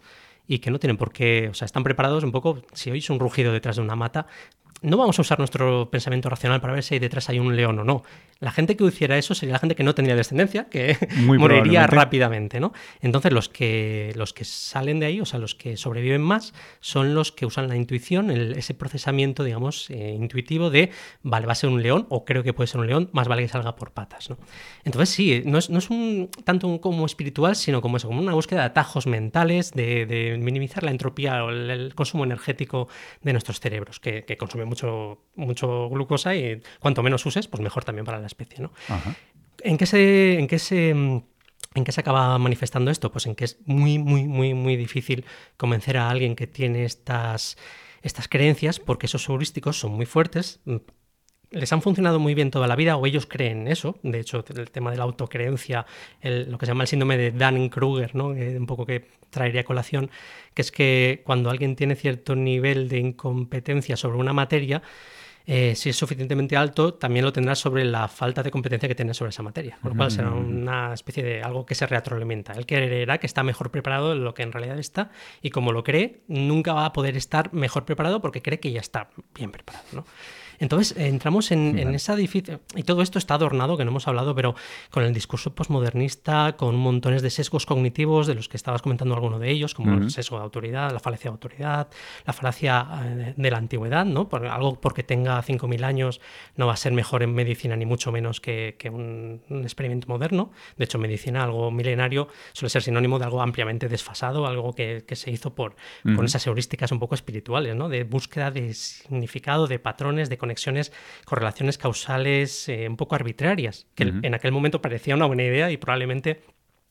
y 0.47 0.57
que 0.59 0.71
no 0.71 0.79
tienen 0.79 0.97
por 0.97 1.11
qué, 1.13 1.47
o 1.49 1.53
sea, 1.53 1.67
están 1.67 1.83
preparados 1.83 2.23
un 2.23 2.31
poco, 2.31 2.63
si 2.73 2.89
oís 2.89 3.11
un 3.11 3.19
rugido 3.19 3.53
detrás 3.53 3.75
de 3.75 3.83
una 3.83 3.95
mata, 3.95 4.25
no 4.81 4.97
vamos 4.97 5.19
a 5.19 5.21
usar 5.21 5.39
nuestro 5.39 5.89
pensamiento 5.89 6.29
racional 6.29 6.61
para 6.61 6.73
ver 6.73 6.83
si 6.83 6.99
detrás 6.99 7.29
hay 7.29 7.39
un 7.39 7.55
león 7.55 7.79
o 7.79 7.83
no. 7.83 8.03
La 8.39 8.51
gente 8.51 8.77
que 8.77 8.85
hiciera 8.85 9.17
eso 9.17 9.35
sería 9.35 9.53
la 9.53 9.59
gente 9.59 9.75
que 9.75 9.83
no 9.83 9.93
tendría 9.93 10.15
descendencia, 10.15 10.69
que 10.69 10.95
moriría 11.17 11.87
rápidamente, 11.87 12.61
¿no? 12.61 12.71
Entonces 13.01 13.33
los 13.33 13.49
que, 13.49 14.13
los 14.15 14.33
que 14.33 14.45
salen 14.45 14.99
de 15.01 15.07
ahí, 15.07 15.19
o 15.19 15.25
sea, 15.25 15.39
los 15.39 15.55
que 15.55 15.75
sobreviven 15.75 16.21
más, 16.21 16.53
son 16.79 17.13
los 17.13 17.33
que 17.33 17.45
usan 17.45 17.67
la 17.67 17.75
intuición, 17.75 18.31
ese 18.31 18.73
procesamiento, 18.73 19.43
digamos, 19.43 19.89
eh, 19.89 20.13
intuitivo 20.17 20.69
de, 20.69 20.91
vale, 21.21 21.47
va 21.47 21.51
a 21.51 21.55
ser 21.55 21.69
un 21.69 21.83
león, 21.83 22.05
o 22.09 22.23
creo 22.23 22.43
que 22.43 22.53
puede 22.53 22.67
ser 22.67 22.79
un 22.79 22.87
león, 22.87 23.09
más 23.11 23.27
vale 23.27 23.41
que 23.41 23.49
salga 23.49 23.75
por 23.75 23.91
patas, 23.91 24.29
¿no? 24.29 24.37
Entonces 24.85 25.09
sí, 25.09 25.41
no 25.45 25.57
es, 25.57 25.69
no 25.69 25.79
es 25.79 25.89
un, 25.89 26.29
tanto 26.45 26.79
como 26.79 27.05
espiritual, 27.05 27.57
sino 27.57 27.81
como 27.81 27.97
eso, 27.97 28.07
como 28.07 28.21
una 28.21 28.33
búsqueda 28.33 28.61
de 28.61 28.67
atajos 28.67 29.05
mentales, 29.05 29.71
de, 29.71 30.37
minimizar 30.39 30.83
la 30.83 30.91
entropía 30.91 31.43
o 31.43 31.49
el, 31.49 31.93
consumo 31.93 32.23
energético 32.23 32.87
de 33.21 33.33
nuestros 33.33 33.59
cerebros, 33.59 33.99
que, 33.99 34.23
que 34.23 34.37
consumen 34.37 34.68
mucho, 34.69 35.25
mucho 35.35 35.89
glucosa 35.89 36.35
y 36.35 36.61
cuanto 36.79 37.03
menos 37.03 37.25
uses, 37.25 37.47
pues 37.47 37.61
mejor 37.61 37.83
también 37.83 38.05
para 38.05 38.19
la 38.19 38.27
especie. 38.27 38.59
¿no? 38.59 38.71
¿En 39.61 39.77
qué 39.77 39.85
se... 39.85 40.39
En 40.39 40.47
qué 40.47 40.59
se 40.59 41.23
¿En 41.75 41.83
qué 41.83 41.91
se 41.91 42.01
acaba 42.01 42.35
manifestando 42.39 42.89
esto? 42.89 43.11
Pues 43.11 43.27
en 43.27 43.35
que 43.35 43.45
es 43.45 43.59
muy, 43.65 43.99
muy, 43.99 44.23
muy, 44.23 44.55
muy 44.55 44.75
difícil 44.75 45.23
convencer 45.55 45.97
a 45.97 46.09
alguien 46.09 46.35
que 46.35 46.47
tiene 46.47 46.83
estas, 46.83 47.57
estas 48.01 48.27
creencias, 48.27 48.79
porque 48.79 49.05
esos 49.05 49.29
heurísticos 49.29 49.79
son 49.79 49.91
muy 49.91 50.07
fuertes, 50.07 50.61
les 51.51 51.71
han 51.73 51.81
funcionado 51.81 52.19
muy 52.19 52.35
bien 52.35 52.51
toda 52.51 52.67
la 52.67 52.75
vida 52.75 52.97
o 52.97 53.05
ellos 53.05 53.25
creen 53.25 53.67
eso. 53.67 53.97
De 54.03 54.19
hecho, 54.19 54.43
el 54.55 54.71
tema 54.71 54.91
de 54.91 54.97
la 54.97 55.03
autocreencia, 55.03 55.85
lo 56.21 56.57
que 56.57 56.65
se 56.65 56.71
llama 56.71 56.83
el 56.83 56.87
síndrome 56.87 57.17
de 57.17 57.31
Dunning-Kruger, 57.31 58.15
¿no? 58.15 58.27
un 58.27 58.65
poco 58.65 58.85
que 58.85 59.05
traería 59.29 59.63
colación, 59.63 60.09
que 60.53 60.61
es 60.61 60.71
que 60.71 61.21
cuando 61.25 61.49
alguien 61.49 61.75
tiene 61.75 61.95
cierto 61.95 62.35
nivel 62.35 62.89
de 62.89 62.99
incompetencia 62.99 63.95
sobre 63.95 64.17
una 64.17 64.33
materia, 64.33 64.81
eh, 65.51 65.73
si 65.75 65.89
es 65.89 65.95
suficientemente 65.95 66.55
alto, 66.55 66.93
también 66.93 67.25
lo 67.25 67.33
tendrá 67.33 67.55
sobre 67.55 67.83
la 67.83 68.07
falta 68.07 68.43
de 68.43 68.51
competencia 68.51 68.87
que 68.87 68.93
tiene 68.93 69.15
sobre 69.15 69.29
esa 69.29 69.41
materia. 69.41 69.79
Con 69.81 69.91
lo 69.91 69.97
cual 69.97 70.11
será 70.11 70.29
una 70.29 70.93
especie 70.93 71.23
de 71.23 71.41
algo 71.41 71.65
que 71.65 71.73
se 71.73 71.87
retroalimenta. 71.87 72.53
Él 72.53 72.67
creerá 72.67 73.17
que 73.17 73.25
está 73.25 73.41
mejor 73.41 73.71
preparado 73.71 74.09
de 74.09 74.17
lo 74.17 74.35
que 74.35 74.43
en 74.43 74.51
realidad 74.51 74.77
está 74.77 75.09
y 75.41 75.49
como 75.49 75.71
lo 75.71 75.83
cree, 75.83 76.21
nunca 76.27 76.73
va 76.73 76.85
a 76.85 76.93
poder 76.93 77.17
estar 77.17 77.51
mejor 77.51 77.85
preparado 77.85 78.21
porque 78.21 78.43
cree 78.43 78.59
que 78.59 78.71
ya 78.71 78.79
está 78.79 79.09
bien 79.33 79.51
preparado. 79.51 79.85
¿no? 79.91 80.05
Entonces 80.59 80.95
entramos 80.97 81.51
en, 81.51 81.77
esa 81.95 82.15
difícil... 82.15 82.59
Y 82.75 82.83
todo 82.83 83.01
esto 83.01 83.17
está 83.17 83.35
adornado, 83.35 83.77
que 83.77 83.85
no 83.85 83.91
hemos 83.91 84.07
hablado, 84.07 84.35
pero 84.35 84.55
con 84.91 85.03
el 85.03 85.13
discurso 85.13 85.55
postmodernista, 85.55 86.55
con 86.57 86.75
montones 86.75 87.21
de 87.21 87.29
sesgos 87.29 87.65
cognitivos, 87.65 88.27
de 88.27 88.35
los 88.35 88.49
que 88.49 88.57
estabas 88.57 88.81
comentando 88.81 89.15
alguno 89.15 89.39
de 89.39 89.49
ellos, 89.49 89.73
como 89.73 89.93
el 89.93 90.11
sesgo 90.11 90.37
de 90.37 90.43
autoridad, 90.43 90.91
la 90.91 90.99
falacia 90.99 91.29
de 91.29 91.33
autoridad, 91.33 91.87
la 92.25 92.33
falacia 92.33 92.87
eh, 93.03 93.33
de 93.35 93.51
la 93.51 93.57
antigüedad, 93.57 94.05
¿no? 94.05 94.27
Por, 94.27 94.45
algo 94.45 94.79
porque 94.79 95.03
tenga 95.03 95.41
5.000 95.41 95.83
años 95.83 96.21
no 96.55 96.67
va 96.67 96.73
a 96.73 96.77
ser 96.77 96.91
mejor 96.91 97.23
en 97.23 97.33
medicina, 97.33 97.75
ni 97.75 97.85
mucho 97.85 98.11
menos 98.11 98.41
que, 98.41 98.75
un, 98.91 99.41
experimento 99.63 100.07
moderno. 100.07 100.51
De 100.77 100.85
hecho, 100.85 100.99
medicina, 100.99 101.43
algo 101.43 101.71
milenario, 101.71 102.27
suele 102.53 102.69
ser 102.69 102.81
sinónimo 102.81 103.19
de 103.19 103.25
algo 103.25 103.41
ampliamente 103.41 103.87
desfasado, 103.87 104.45
algo 104.47 104.73
que, 104.73 105.03
se 105.09 105.31
hizo 105.31 105.53
por, 105.53 105.75
con 106.15 106.25
esas 106.25 106.45
heurísticas 106.47 106.91
un 106.91 106.99
poco 106.99 107.15
espirituales, 107.15 107.75
¿no? 107.75 107.89
De 107.89 108.03
búsqueda 108.03 108.51
de 108.51 108.73
significado, 108.73 109.67
de 109.67 109.79
patrones, 109.79 110.29
de 110.29 110.37
conexiones, 110.37 110.48
correlaciones 111.25 111.77
causales 111.77 112.67
eh, 112.69 112.87
un 112.87 112.97
poco 112.97 113.15
arbitrarias, 113.15 113.87
que 113.95 114.03
en 114.03 114.33
aquel 114.33 114.51
momento 114.51 114.81
parecía 114.81 115.15
una 115.15 115.25
buena 115.25 115.43
idea 115.43 115.71
y 115.71 115.77
probablemente 115.77 116.41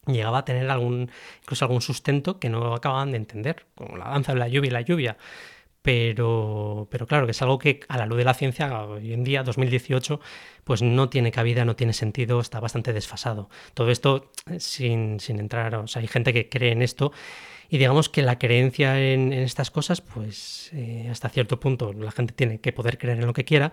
llegaba 0.07 0.39
a 0.39 0.45
tener 0.45 0.71
algún, 0.71 1.11
incluso 1.43 1.65
algún 1.65 1.81
sustento 1.81 2.39
que 2.39 2.49
no 2.49 2.75
acababan 2.75 3.13
de 3.13 3.19
entender, 3.19 3.67
como 3.75 3.97
la 3.97 4.09
danza 4.09 4.33
de 4.33 4.39
la 4.39 4.49
lluvia 4.49 4.69
y 4.69 4.73
la 4.73 4.81
lluvia. 4.81 5.17
Pero, 5.83 6.89
pero 6.91 7.07
claro, 7.07 7.25
que 7.27 7.31
es 7.31 7.41
algo 7.41 7.59
que 7.59 7.81
a 7.89 7.97
la 7.97 8.05
luz 8.05 8.19
de 8.19 8.25
la 8.25 8.35
ciencia, 8.35 8.85
hoy 8.85 9.13
en 9.13 9.25
día, 9.25 9.43
2018, 9.43 10.21
pues 10.65 10.83
no 10.83 11.09
tiene 11.09 11.31
cabida, 11.31 11.65
no 11.65 11.77
tiene 11.77 11.93
sentido, 11.93 12.41
está 12.41 12.61
bastante 12.61 12.93
desfasado. 12.93 13.49
Todo 13.75 13.91
esto 13.91 14.31
eh, 14.51 14.61
sin, 14.61 15.21
sin 15.21 15.39
entrar, 15.39 15.75
o 15.77 15.87
sea, 15.87 16.03
hay 16.03 16.09
gente 16.09 16.33
que 16.33 16.49
cree 16.49 16.73
en 16.73 16.83
esto 16.83 17.13
y 17.69 17.79
digamos 17.79 18.09
que 18.09 18.23
la 18.23 18.39
creencia 18.39 19.01
en, 19.01 19.33
estas 19.33 19.71
cosas, 19.71 20.01
pues 20.01 20.71
eh, 20.73 21.09
hasta 21.11 21.29
cierto 21.29 21.61
punto 21.61 21.93
la 21.93 22.11
gente 22.11 22.33
tiene 22.33 22.61
que 22.61 22.73
poder 22.73 22.99
creer 22.99 23.19
en 23.19 23.27
lo 23.27 23.33
que 23.33 23.45
quiera, 23.45 23.73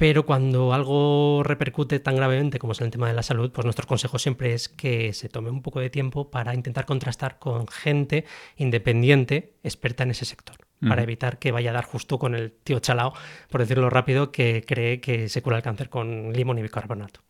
pero 0.00 0.24
cuando 0.24 0.72
algo 0.72 1.42
repercute 1.44 2.00
tan 2.00 2.16
gravemente 2.16 2.58
como 2.58 2.72
es 2.72 2.80
el 2.80 2.90
tema 2.90 3.06
de 3.06 3.12
la 3.12 3.22
salud, 3.22 3.52
pues 3.52 3.66
nuestro 3.66 3.86
consejo 3.86 4.18
siempre 4.18 4.54
es 4.54 4.70
que 4.70 5.12
se 5.12 5.28
tome 5.28 5.50
un 5.50 5.60
poco 5.60 5.78
de 5.78 5.90
tiempo 5.90 6.30
para 6.30 6.54
intentar 6.54 6.86
contrastar 6.86 7.38
con 7.38 7.68
gente 7.68 8.24
independiente, 8.56 9.52
experta 9.62 10.04
en 10.04 10.12
ese 10.12 10.24
sector, 10.24 10.56
para 10.80 11.02
evitar 11.02 11.38
que 11.38 11.52
vaya 11.52 11.68
a 11.68 11.74
dar 11.74 11.84
justo 11.84 12.18
con 12.18 12.34
el 12.34 12.50
tío 12.50 12.78
chalao, 12.78 13.12
por 13.50 13.60
decirlo 13.60 13.90
rápido, 13.90 14.32
que 14.32 14.64
cree 14.66 15.02
que 15.02 15.28
se 15.28 15.42
cura 15.42 15.58
el 15.58 15.62
cáncer 15.62 15.90
con 15.90 16.32
limón 16.32 16.58
y 16.58 16.62
bicarbonato. 16.62 17.20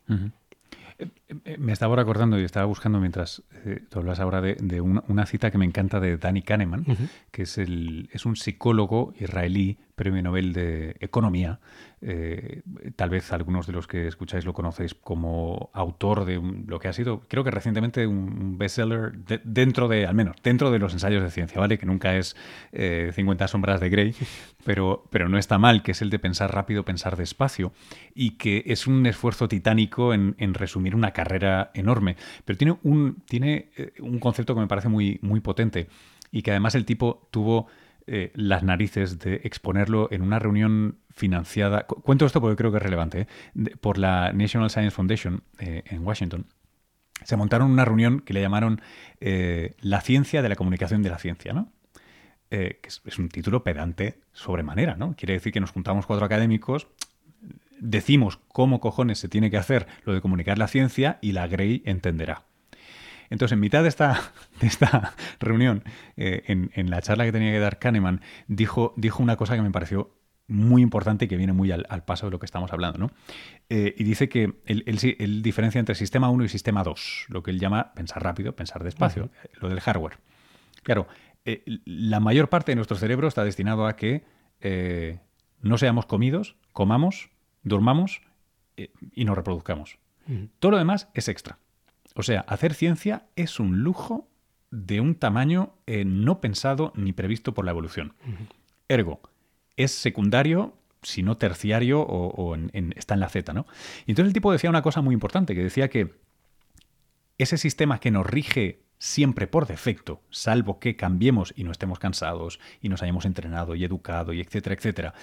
Me 1.59 1.73
estaba 1.73 1.97
recordando 1.97 2.39
y 2.39 2.45
estaba 2.45 2.67
buscando 2.67 3.01
mientras 3.01 3.43
eh, 3.65 3.83
tú 3.89 4.01
hablas 4.01 4.21
ahora 4.21 4.41
de, 4.41 4.81
una, 4.81 5.27
cita 5.27 5.51
que 5.51 5.59
me 5.59 5.65
encanta 5.65 6.01
de 6.01 6.17
Danny 6.17 6.43
Kahneman, 6.43 6.85
que 7.31 7.43
es, 7.43 7.59
el, 7.59 8.09
es 8.13 8.27
un 8.27 8.37
psicólogo 8.37 9.15
israelí, 9.19 9.79
premio 10.01 10.23
Nobel 10.23 10.55
de 10.55 10.97
Economía, 11.01 11.61
eh, 12.01 12.63
tal 12.97 13.11
vez 13.11 13.35
algunos 13.35 13.67
de 13.67 13.75
los 13.75 13.87
que 13.87 14.07
escucháis 14.07 14.47
lo 14.47 14.55
conocéis 14.55 14.95
como 14.95 15.69
autor 15.75 16.25
de 16.25 16.41
lo 16.67 16.79
que 16.79 16.89
ha 16.89 16.95
sido, 16.95 17.21
creo 17.29 17.45
que 17.45 17.51
recientemente 17.51 18.07
un 18.07 18.57
bestseller 18.57 19.13
dentro 19.45 19.89
de, 19.89 20.07
al 20.07 20.15
menos, 20.15 20.37
dentro 20.43 20.71
de 20.71 20.79
los 20.79 20.95
ensayos 20.95 21.23
de 21.23 21.31
ciencia, 21.31 21.61
¿vale? 21.61 21.77
Que 21.77 21.85
nunca 21.85 22.17
es 22.17 22.35
50 22.73 23.45
eh, 23.45 23.49
sombras 23.49 23.79
de 23.79 23.91
Grey, 23.91 24.15
pero, 24.65 25.05
pero 25.11 25.29
no 25.29 25.37
está 25.37 25.59
mal, 25.59 25.83
que 25.83 25.93
es 25.93 26.01
el 26.01 26.09
de 26.09 26.19
pensar 26.19 26.55
rápido, 26.55 26.83
pensar 26.83 27.19
despacio, 27.19 27.75
y 28.15 28.39
que 28.39 28.63
es 28.69 28.87
un 28.87 29.05
esfuerzo 29.05 29.49
titánico 29.49 30.15
en, 30.15 30.55
resumir 30.55 30.95
una 30.95 31.11
carrera 31.11 31.73
enorme. 31.75 32.17
Pero 32.47 32.57
tiene 32.57 32.79
un, 32.85 33.23
tiene 33.29 33.69
eh, 33.77 33.93
un 34.01 34.19
concepto 34.19 34.55
que 34.55 34.63
me 34.63 34.67
parece 34.67 34.89
muy, 34.89 35.19
muy 35.21 35.41
potente 35.41 35.89
y 36.33 36.41
que 36.41 36.53
además 36.53 36.75
el 36.75 36.87
tipo 36.87 37.29
tuvo 37.31 37.67
eh, 38.07 38.33
las 38.35 38.63
narices 38.63 39.19
de 39.19 39.41
exponerlo 39.45 40.09
en 40.11 40.23
una 40.23 40.39
reunión 40.39 40.99
financiada. 41.11 41.87
Cuento 41.87 42.27
esto 42.27 42.41
porque 42.41 42.57
creo 42.57 42.71
que 42.71 42.79
es 42.79 42.83
relevante. 42.83 43.21
¿eh? 43.21 43.27
por 43.81 43.99
la 43.99 44.33
National 44.33 44.71
Science 44.71 44.95
Foundation 44.95 45.43
eh, 45.59 45.83
en 45.87 46.05
Washington. 46.07 46.47
Se 47.25 47.37
montaron 47.37 47.71
una 47.71 47.85
reunión 47.85 48.21
que 48.21 48.33
le 48.33 48.41
llamaron 48.41 48.81
La 49.21 50.01
ciencia 50.01 50.41
de 50.41 50.49
la 50.49 50.57
comunicación 50.57 51.03
de 51.03 51.11
la 51.11 51.19
ciencia, 51.19 51.53
¿no? 51.53 51.71
que 52.49 52.81
es, 52.83 53.19
un 53.19 53.29
título 53.29 53.63
pedante 53.63 54.23
sobremanera, 54.33 54.97
¿no? 54.97 55.15
Quiere 55.15 55.35
decir 55.35 55.53
que 55.53 55.61
nos 55.61 55.71
juntamos 55.71 56.07
cuatro 56.07 56.27
académicos, 56.27 56.89
decimos 57.79 58.41
cómo 58.49 58.81
cojones 58.81 59.19
se 59.19 59.29
tiene 59.29 59.51
que 59.51 59.57
hacer 59.57 59.87
lo 60.05 60.15
de 60.15 60.21
comunicar 60.21 60.59
la 60.59 60.67
ciencia 60.67 61.19
y 61.21 61.33
la 61.33 61.47
Grey 61.47 61.83
entenderá. 61.85 62.43
Entonces, 63.31 63.53
en 63.53 63.61
mitad 63.61 63.83
de 63.83 63.89
esta, 63.89 64.33
de 64.61 64.67
esta 64.67 65.15
reunión, 65.39 65.85
eh, 66.17 66.43
en, 66.47 66.91
la 66.91 67.01
charla 67.01 67.25
que 67.25 67.33
tenía 67.33 67.53
que 67.53 67.61
dar 67.61 67.79
Kahneman, 67.79 68.21
dijo, 68.49 68.93
dijo 68.97 69.23
una 69.23 69.37
cosa 69.37 69.57
que 69.57 69.63
me 69.63 69.71
pareció 69.71 70.15
muy 70.49 70.83
importante 70.83 71.27
y 71.27 71.29
que 71.29 71.37
viene 71.37 71.53
muy 71.53 71.71
al, 71.71 72.05
paso 72.05 72.27
de 72.27 72.33
lo 72.33 72.41
que 72.41 72.47
estamos 72.47 72.73
hablando. 72.73 72.99
¿no? 72.99 73.11
Eh, 73.69 73.95
y 73.97 74.03
dice 74.03 74.29
que 74.29 74.61
él, 74.67 75.43
diferencia 75.43 75.79
entre 75.79 75.95
sistema 75.95 76.29
1 76.29 76.45
y 76.45 76.49
sistema 76.49 76.83
2, 76.83 77.27
lo 77.29 77.45
que 77.45 77.53
él 77.53 77.61
llama 77.61 77.95
pensar 77.95 78.23
rápido, 78.23 78.57
pensar 78.57 78.83
despacio, 78.83 79.31
lo 79.61 79.69
del 79.69 79.81
hardware. 79.81 80.19
Claro, 80.83 81.07
eh, 81.45 81.63
la 81.85 82.19
mayor 82.19 82.49
parte 82.49 82.73
de 82.73 82.77
nuestro 82.77 82.97
cerebro 82.97 83.29
está 83.29 83.45
destinado 83.45 83.87
a 83.87 83.95
que 83.95 84.25
no 85.63 85.79
seamos 85.79 86.07
comidos, 86.07 86.57
comamos, 86.73 87.31
durmamos 87.63 88.23
y 88.77 89.25
nos 89.25 89.37
reproduzcamos. 89.37 89.99
Todo 90.59 90.73
lo 90.73 90.79
demás 90.79 91.09
es 91.15 91.29
extra. 91.29 91.59
O 92.21 92.23
sea, 92.23 92.41
hacer 92.49 92.75
ciencia 92.75 93.25
es 93.35 93.59
un 93.61 93.81
lujo 93.81 94.29
de 94.71 95.01
un 95.01 95.15
tamaño 95.15 95.73
eh, 95.87 96.05
no 96.05 96.39
pensado 96.43 96.93
ni 96.95 97.15
previsto 97.15 97.55
por 97.55 97.65
la 97.65 97.71
evolución. 97.71 98.13
Ergo, 98.89 99.23
es 99.79 99.93
secundario, 99.93 100.75
si 101.03 101.23
no 101.23 101.39
terciario, 101.39 102.03
o, 102.03 102.57
está 102.95 103.15
en 103.15 103.21
la 103.21 103.31
Z, 103.31 103.55
¿no? 103.55 103.65
Y 104.05 104.11
entonces 104.11 104.29
el 104.29 104.35
tipo 104.35 104.53
decía 104.53 104.69
una 104.69 104.83
cosa 104.83 105.01
muy 105.01 105.15
importante, 105.15 105.55
que 105.55 105.63
decía 105.63 105.89
que 105.89 106.15
ese 107.39 107.57
sistema 107.57 108.01
que 108.01 108.11
nos 108.11 108.27
rige 108.27 108.83
siempre 108.99 109.47
por 109.47 109.67
defecto, 109.67 110.21
salvo 110.29 110.79
que 110.79 110.97
cambiemos 110.97 111.55
y 111.57 111.65
no 111.65 111.73
estemos 111.73 111.99
cansados 111.99 112.61
y 112.83 112.91
nos 112.91 113.03
hayamos 113.03 113.25
entrenado 113.25 113.75
y 113.77 113.85
educado 113.85 114.35
y 114.35 114.43
etcétera, 114.43 114.75
etcétera, 114.75 115.15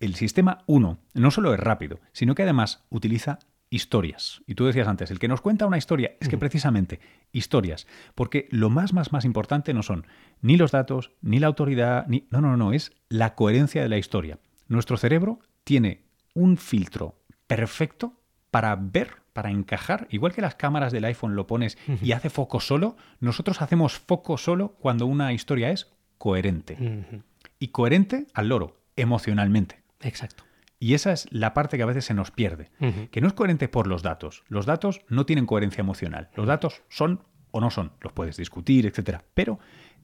el 0.00 0.14
sistema 0.14 0.64
1 0.64 0.98
no 1.12 1.30
solo 1.30 1.52
es 1.52 1.60
rápido, 1.60 2.00
sino 2.12 2.34
que 2.34 2.44
además 2.44 2.86
utiliza 2.88 3.40
historias. 3.70 4.42
Y 4.46 4.54
tú 4.54 4.64
decías 4.64 4.88
antes, 4.88 5.10
el 5.10 5.18
que 5.18 5.28
nos 5.28 5.40
cuenta 5.40 5.66
una 5.66 5.78
historia 5.78 6.12
es 6.20 6.28
que 6.28 6.38
precisamente 6.38 7.00
historias, 7.32 7.86
porque 8.14 8.48
lo 8.50 8.70
más, 8.70 8.92
más, 8.92 9.12
más 9.12 9.24
importante 9.24 9.74
no 9.74 9.82
son 9.82 10.06
ni 10.40 10.56
los 10.56 10.70
datos, 10.70 11.12
ni 11.20 11.38
la 11.38 11.48
autoridad, 11.48 12.06
ni... 12.06 12.26
No, 12.30 12.40
no, 12.40 12.56
no, 12.56 12.72
es 12.72 12.92
la 13.08 13.34
coherencia 13.34 13.82
de 13.82 13.88
la 13.88 13.98
historia. 13.98 14.38
Nuestro 14.68 14.96
cerebro 14.96 15.40
tiene 15.64 16.04
un 16.34 16.56
filtro 16.56 17.18
perfecto 17.46 18.20
para 18.50 18.74
ver, 18.76 19.16
para 19.32 19.50
encajar, 19.50 20.06
igual 20.10 20.32
que 20.32 20.40
las 20.40 20.54
cámaras 20.54 20.92
del 20.92 21.04
iPhone 21.04 21.36
lo 21.36 21.46
pones 21.46 21.76
y 22.02 22.12
hace 22.12 22.30
foco 22.30 22.60
solo, 22.60 22.96
nosotros 23.20 23.60
hacemos 23.60 23.98
foco 23.98 24.38
solo 24.38 24.76
cuando 24.80 25.06
una 25.06 25.32
historia 25.32 25.70
es 25.70 25.92
coherente. 26.18 27.24
Y 27.58 27.68
coherente 27.68 28.26
al 28.32 28.48
loro, 28.48 28.80
emocionalmente. 28.96 29.82
Exacto. 30.00 30.45
Y 30.78 30.94
esa 30.94 31.12
es 31.12 31.26
la 31.30 31.54
parte 31.54 31.76
que 31.76 31.82
a 31.82 31.86
veces 31.86 32.04
se 32.04 32.14
nos 32.14 32.30
pierde, 32.30 32.70
que 33.10 33.20
no 33.20 33.28
es 33.28 33.32
coherente 33.32 33.68
por 33.68 33.86
los 33.86 34.02
datos. 34.02 34.44
Los 34.48 34.66
datos 34.66 35.00
no 35.08 35.24
tienen 35.24 35.46
coherencia 35.46 35.80
emocional. 35.80 36.28
Los 36.34 36.46
datos 36.46 36.82
son 36.88 37.22
o 37.50 37.60
no 37.60 37.70
son, 37.70 37.92
los 38.00 38.12
puedes 38.12 38.36
discutir, 38.36 38.84
etcétera, 38.84 39.24
pero 39.32 39.58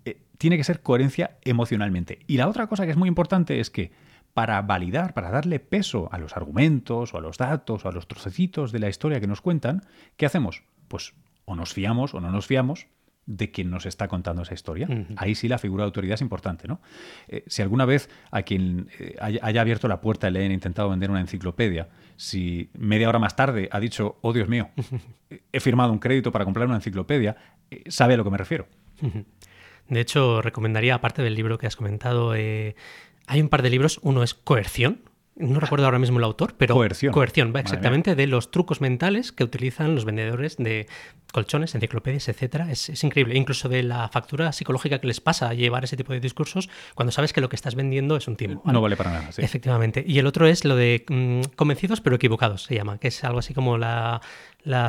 eh, 0.07 0.23
tiene 0.39 0.57
que 0.57 0.65
ser 0.65 0.81
coherencia 0.81 1.37
emocionalmente. 1.43 2.21
Y 2.27 2.39
la 2.39 2.49
otra 2.49 2.67
cosa 2.67 2.87
que 2.87 2.93
es 2.93 2.97
muy 2.97 3.09
importante 3.09 3.61
es 3.61 3.69
que 3.69 3.93
para 4.33 4.63
validar, 4.63 5.13
para 5.13 5.31
darle 5.31 5.61
peso 5.61 6.09
a 6.13 6.19
los 6.19 6.37
argumentos 6.37 7.13
o 7.13 7.19
a 7.19 7.21
los 7.21 7.37
datos 7.37 7.85
o 7.85 7.89
a 7.89 7.93
los 7.93 8.09
trocecitos 8.09 8.73
de 8.73 8.79
la 8.79 8.89
historia 8.89 9.21
que 9.21 9.27
nos 9.27 9.43
cuentan, 9.43 9.83
¿qué 10.17 10.25
hacemos? 10.25 10.63
Pues 10.89 11.15
o 11.45 11.55
nos 11.55 11.75
fiamos 11.75 12.15
o 12.15 12.21
no 12.21 12.31
nos 12.31 12.47
fiamos, 12.47 12.87
de 13.27 13.51
quien 13.51 13.71
nos 13.71 13.87
está 13.87 14.09
contando 14.09 14.43
esa 14.43 14.55
historia. 14.55 14.89
Ahí 15.17 15.35
sí 15.35 15.49
la 15.49 15.59
figura 15.59 15.85
de 15.85 15.87
autoridad 15.87 16.15
es 16.15 16.21
importante, 16.21 16.67
¿no? 16.67 16.81
Eh, 17.29 17.45
si 17.47 17.63
alguna 17.63 17.85
vez 17.85 18.11
a 18.31 18.43
quien 18.43 18.89
eh, 18.99 19.17
haya, 19.21 19.61
abierto 19.61 19.87
la 19.89 20.01
puerta 20.01 20.29
y 20.29 20.33
le 20.33 20.41
hayan 20.41 20.53
intentado 20.53 20.91
vender 20.91 21.11
una 21.11 21.21
enciclopedia, 21.21 21.89
si 22.17 22.71
media 22.75 23.09
hora 23.09 23.19
más 23.19 23.37
tarde 23.37 23.69
ha 23.71 23.81
dicho, 23.81 24.19
oh 24.23 24.33
Dios 24.33 24.49
mío, 24.49 24.71
he 25.53 25.61
firmado 25.61 25.93
un 25.93 25.99
crédito 25.99 26.33
para 26.33 26.45
comprar 26.45 26.67
una 26.67 26.77
enciclopedia, 26.77 27.37
eh, 27.71 27.85
sabe 27.89 28.15
a 28.15 28.17
lo 28.17 28.25
que 28.25 28.31
me 28.31 28.39
refiero. 28.39 28.67
De 29.89 30.01
hecho, 30.01 30.43
recomendaría, 30.43 30.95
aparte 30.95 31.23
del 31.23 31.35
libro 31.35 31.59
que 31.59 31.67
has 31.67 31.77
comentado, 31.77 32.33
hay 32.33 32.75
un 33.41 33.49
par 33.49 33.63
de 33.63 33.71
libros. 33.71 33.99
Uno 34.03 34.23
es 34.23 34.35
Coerción, 34.35 35.01
no 35.37 35.61
recuerdo 35.61 35.87
ahora 35.87 35.99
mismo 35.99 36.19
el 36.19 36.25
autor, 36.25 36.55
pero 36.59 36.75
coerción, 36.75 37.13
coerción 37.13 37.53
va 37.55 37.61
exactamente 37.61 38.15
de 38.15 38.27
los 38.27 38.51
trucos 38.51 38.81
mentales 38.81 39.33
que 39.33 39.45
utilizan 39.45 39.95
los 39.95 40.05
vendedores 40.05 40.57
de 40.59 40.87
colchones, 41.33 41.75
enciclopedias, 41.75 42.29
etcétera. 42.29 42.71
Es, 42.71 43.03
increíble. 43.03 43.37
Incluso 43.37 43.69
de 43.69 43.83
la 43.83 44.09
factura 44.09 44.53
psicológica 44.53 44.99
que 45.01 45.07
les 45.07 45.21
pasa 45.21 45.49
a 45.49 45.55
llevar 45.55 45.85
ese 45.85 45.97
tipo 45.97 46.13
de 46.13 46.21
discursos 46.21 46.69
cuando 46.95 47.13
sabes 47.13 47.33
que 47.33 47.41
lo 47.41 47.49
que 47.49 47.57
estás 47.57 47.75
vendiendo 47.75 48.17
es 48.17 48.29
un 48.29 48.37
timo. 48.37 48.63
No 48.67 48.81
vale 48.83 48.97
para 48.97 49.11
nada. 49.11 49.33
Sí. 49.33 49.43
Efectivamente. 49.43 50.05
Y 50.07 50.19
el 50.19 50.27
otro 50.27 50.47
es 50.47 50.65
lo 50.65 50.77
de 50.77 51.05
mm, 51.09 51.55
convencidos 51.57 52.01
pero 52.03 52.17
equivocados, 52.17 52.65
se 52.65 52.75
llama, 52.75 52.99
que 52.99 53.09
es 53.09 53.25
algo 53.25 53.39
así 53.39 53.55
como 53.55 53.79
la, 53.79 54.21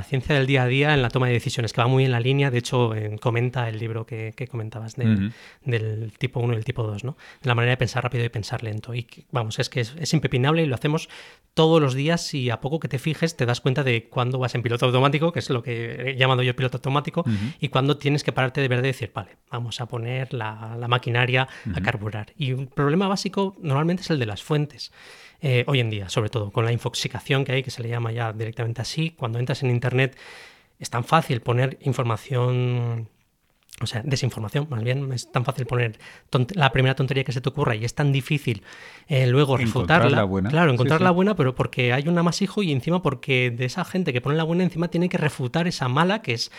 ciencia 0.04 0.36
del 0.36 0.48
día 0.48 0.64
a 0.64 0.68
día 0.68 0.94
en 0.94 1.02
la 1.02 1.10
toma 1.10 1.28
de 1.28 1.34
decisiones, 1.34 1.74
que 1.74 1.82
va 1.82 1.88
muy 1.88 2.06
en 2.06 2.12
la 2.12 2.20
línea. 2.20 2.52
De 2.52 2.60
hecho, 2.60 2.94
comenta 3.22 3.68
el 3.70 3.80
libro 3.80 4.06
que, 4.06 4.34
comentabas 4.50 4.96
del 4.96 6.14
tipo 6.18 6.40
1 6.40 6.54
y 6.54 6.58
el 6.58 6.66
tipo 6.66 6.84
2, 6.84 7.04
¿no? 7.04 7.18
De 7.42 7.48
la 7.48 7.56
manera 7.56 7.72
de 7.72 7.78
pensar 7.78 8.04
rápido 8.04 8.24
y 8.26 8.30
pensar 8.30 8.64
lento. 8.64 8.94
Y 8.94 9.08
vamos, 9.32 9.60
es 9.60 9.70
que 9.70 9.82
es, 9.82 9.96
es 10.00 10.14
impepinable 10.14 10.64
y 10.64 10.66
lo 10.66 10.76
hacemos 10.76 11.10
todos 11.54 11.82
los 11.82 11.94
días 11.94 12.34
y 12.34 12.50
a 12.50 12.60
poco 12.60 12.80
que 12.80 12.88
te 12.88 13.00
fijes 13.00 13.38
te 13.38 13.46
das 13.46 13.62
cuenta 13.62 13.84
de 13.84 14.06
cuándo 14.10 14.40
vas 14.40 14.56
en 14.56 14.64
piloto 14.64 14.86
automático, 14.86 15.32
que 15.32 15.40
es 15.40 15.50
lo 15.50 15.62
que 15.62 16.12
he 16.12 16.16
llamado 16.16 16.42
yo 16.42 16.56
piloto 16.56 16.78
automático, 16.78 17.24
y 17.60 17.70
cuándo 17.70 17.98
tienes 17.98 18.24
que 18.24 18.32
pararte 18.32 18.62
de 18.62 18.68
verdad 18.68 18.86
y 18.86 18.88
decir, 18.88 19.12
vale, 19.14 19.38
vamos 19.52 19.80
a 19.82 19.86
poner 19.86 20.34
la, 20.34 20.78
maquinaria 20.88 21.48
a 21.74 21.82
carburar. 21.82 22.34
Y 22.38 22.54
un 22.54 22.68
problema 22.68 23.08
básico 23.08 23.56
normalmente 23.60 24.02
es 24.02 24.10
el 24.10 24.20
de 24.20 24.26
las 24.26 24.44
fuentes. 24.44 24.92
Eh, 25.46 25.66
hoy 25.68 25.82
en 25.82 25.90
día, 25.90 26.08
sobre 26.08 26.30
todo, 26.30 26.52
con 26.52 26.64
la 26.64 26.72
infoxicación 26.72 27.44
que 27.44 27.52
hay, 27.52 27.64
que 27.64 27.70
se 27.70 27.84
le 27.84 27.90
llama 27.90 28.14
ya 28.14 28.32
directamente 28.32 28.82
así, 28.82 29.12
cuando 29.12 29.40
entras 29.40 29.62
en 29.62 29.72
Internet 29.72 30.18
es 30.80 30.90
tan 30.90 31.04
fácil 31.04 31.42
poner 31.42 31.78
información 31.82 33.10
o 33.82 33.88
sea, 33.88 34.02
desinformación, 34.06 34.68
más 34.70 34.84
bien, 34.84 35.12
es 35.12 35.32
tan 35.32 35.44
fácil 35.44 35.66
poner 35.66 35.98
la 36.54 36.72
primera 36.72 36.96
tontería 36.96 37.24
que 37.24 37.32
se 37.32 37.42
te 37.42 37.50
ocurra 37.50 37.76
y 37.76 37.84
es 37.84 37.96
tan 37.96 38.12
difícil 38.12 38.64
eh, 39.08 39.26
luego 39.28 39.58
refutarla. 39.58 40.16
La 40.16 40.24
buena. 40.24 40.50
Claro, 40.50 40.72
encontrar 40.72 41.02
la 41.02 41.12
buena, 41.12 41.36
pero 41.36 41.56
porque 41.56 41.92
hay 41.92 42.08
un 42.08 42.18
amasijo 42.18 42.62
y 42.62 42.72
encima 42.72 43.02
porque 43.02 43.52
de 43.52 43.66
esa 43.66 43.84
gente 43.84 44.14
que 44.14 44.22
pone 44.22 44.38
la 44.38 44.44
buena 44.44 44.64
encima 44.64 44.90
tiene 44.90 45.10
que 45.10 45.18
refutar 45.18 45.68
esa 45.68 45.90
mala 45.90 46.22
que 46.22 46.34
es 46.34 46.52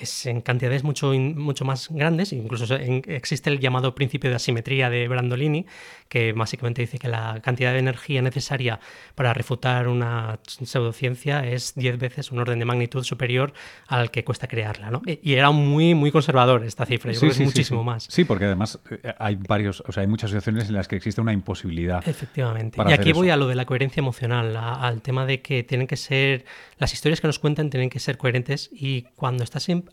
es 0.00 0.26
en 0.26 0.40
cantidades 0.40 0.84
mucho, 0.84 1.12
mucho 1.12 1.64
más 1.64 1.88
grandes, 1.90 2.32
incluso 2.32 2.74
existe 2.74 3.50
el 3.50 3.60
llamado 3.60 3.94
principio 3.94 4.30
de 4.30 4.36
asimetría 4.36 4.90
de 4.90 5.08
Brandolini, 5.08 5.66
que 6.08 6.32
básicamente 6.32 6.82
dice 6.82 6.98
que 6.98 7.08
la 7.08 7.40
cantidad 7.42 7.72
de 7.72 7.78
energía 7.78 8.22
necesaria 8.22 8.80
para 9.14 9.34
refutar 9.34 9.88
una 9.88 10.38
pseudociencia 10.46 11.46
es 11.46 11.74
10 11.74 11.98
veces 11.98 12.32
un 12.32 12.38
orden 12.38 12.58
de 12.58 12.64
magnitud 12.64 13.04
superior 13.04 13.52
al 13.86 14.10
que 14.10 14.24
cuesta 14.24 14.46
crearla. 14.46 14.90
¿no? 14.90 15.02
Y 15.06 15.34
era 15.34 15.50
muy, 15.50 15.94
muy 15.94 16.10
conservador 16.10 16.64
esta 16.64 16.86
cifra, 16.86 17.12
yo 17.12 17.20
creo 17.20 17.32
que 17.32 17.42
es 17.42 17.46
muchísimo 17.46 17.84
más. 17.84 18.06
Sí, 18.08 18.24
porque 18.24 18.46
además 18.46 18.78
eh, 18.90 19.14
hay 19.18 19.36
varios, 19.36 19.82
o 19.86 19.92
sea, 19.92 20.02
hay 20.02 20.06
muchas 20.06 20.30
situaciones 20.30 20.68
en 20.68 20.74
las 20.74 20.88
que 20.88 20.96
existe 20.96 21.20
una 21.20 21.32
imposibilidad. 21.32 22.06
Efectivamente. 22.08 22.80
y 22.88 22.92
aquí 22.92 23.12
voy 23.12 23.30
a 23.30 23.36
lo 23.36 23.46
de 23.46 23.54
la 23.54 23.66
coherencia 23.66 24.00
emocional, 24.00 24.56
al 24.56 25.02
tema 25.02 25.26
de 25.26 25.42
que 25.42 25.62
tienen 25.62 25.86
que 25.86 25.96
ser, 25.96 26.44
las 26.78 26.92
historias 26.92 27.20
que 27.20 27.26
nos 27.26 27.38
cuentan 27.38 27.70
tienen 27.70 27.90
que 27.90 27.98
ser 28.00 28.16
coherentes 28.18 28.70
y 28.72 29.02
cuando 29.16 29.44
estás 29.44 29.68
en, 29.68 29.84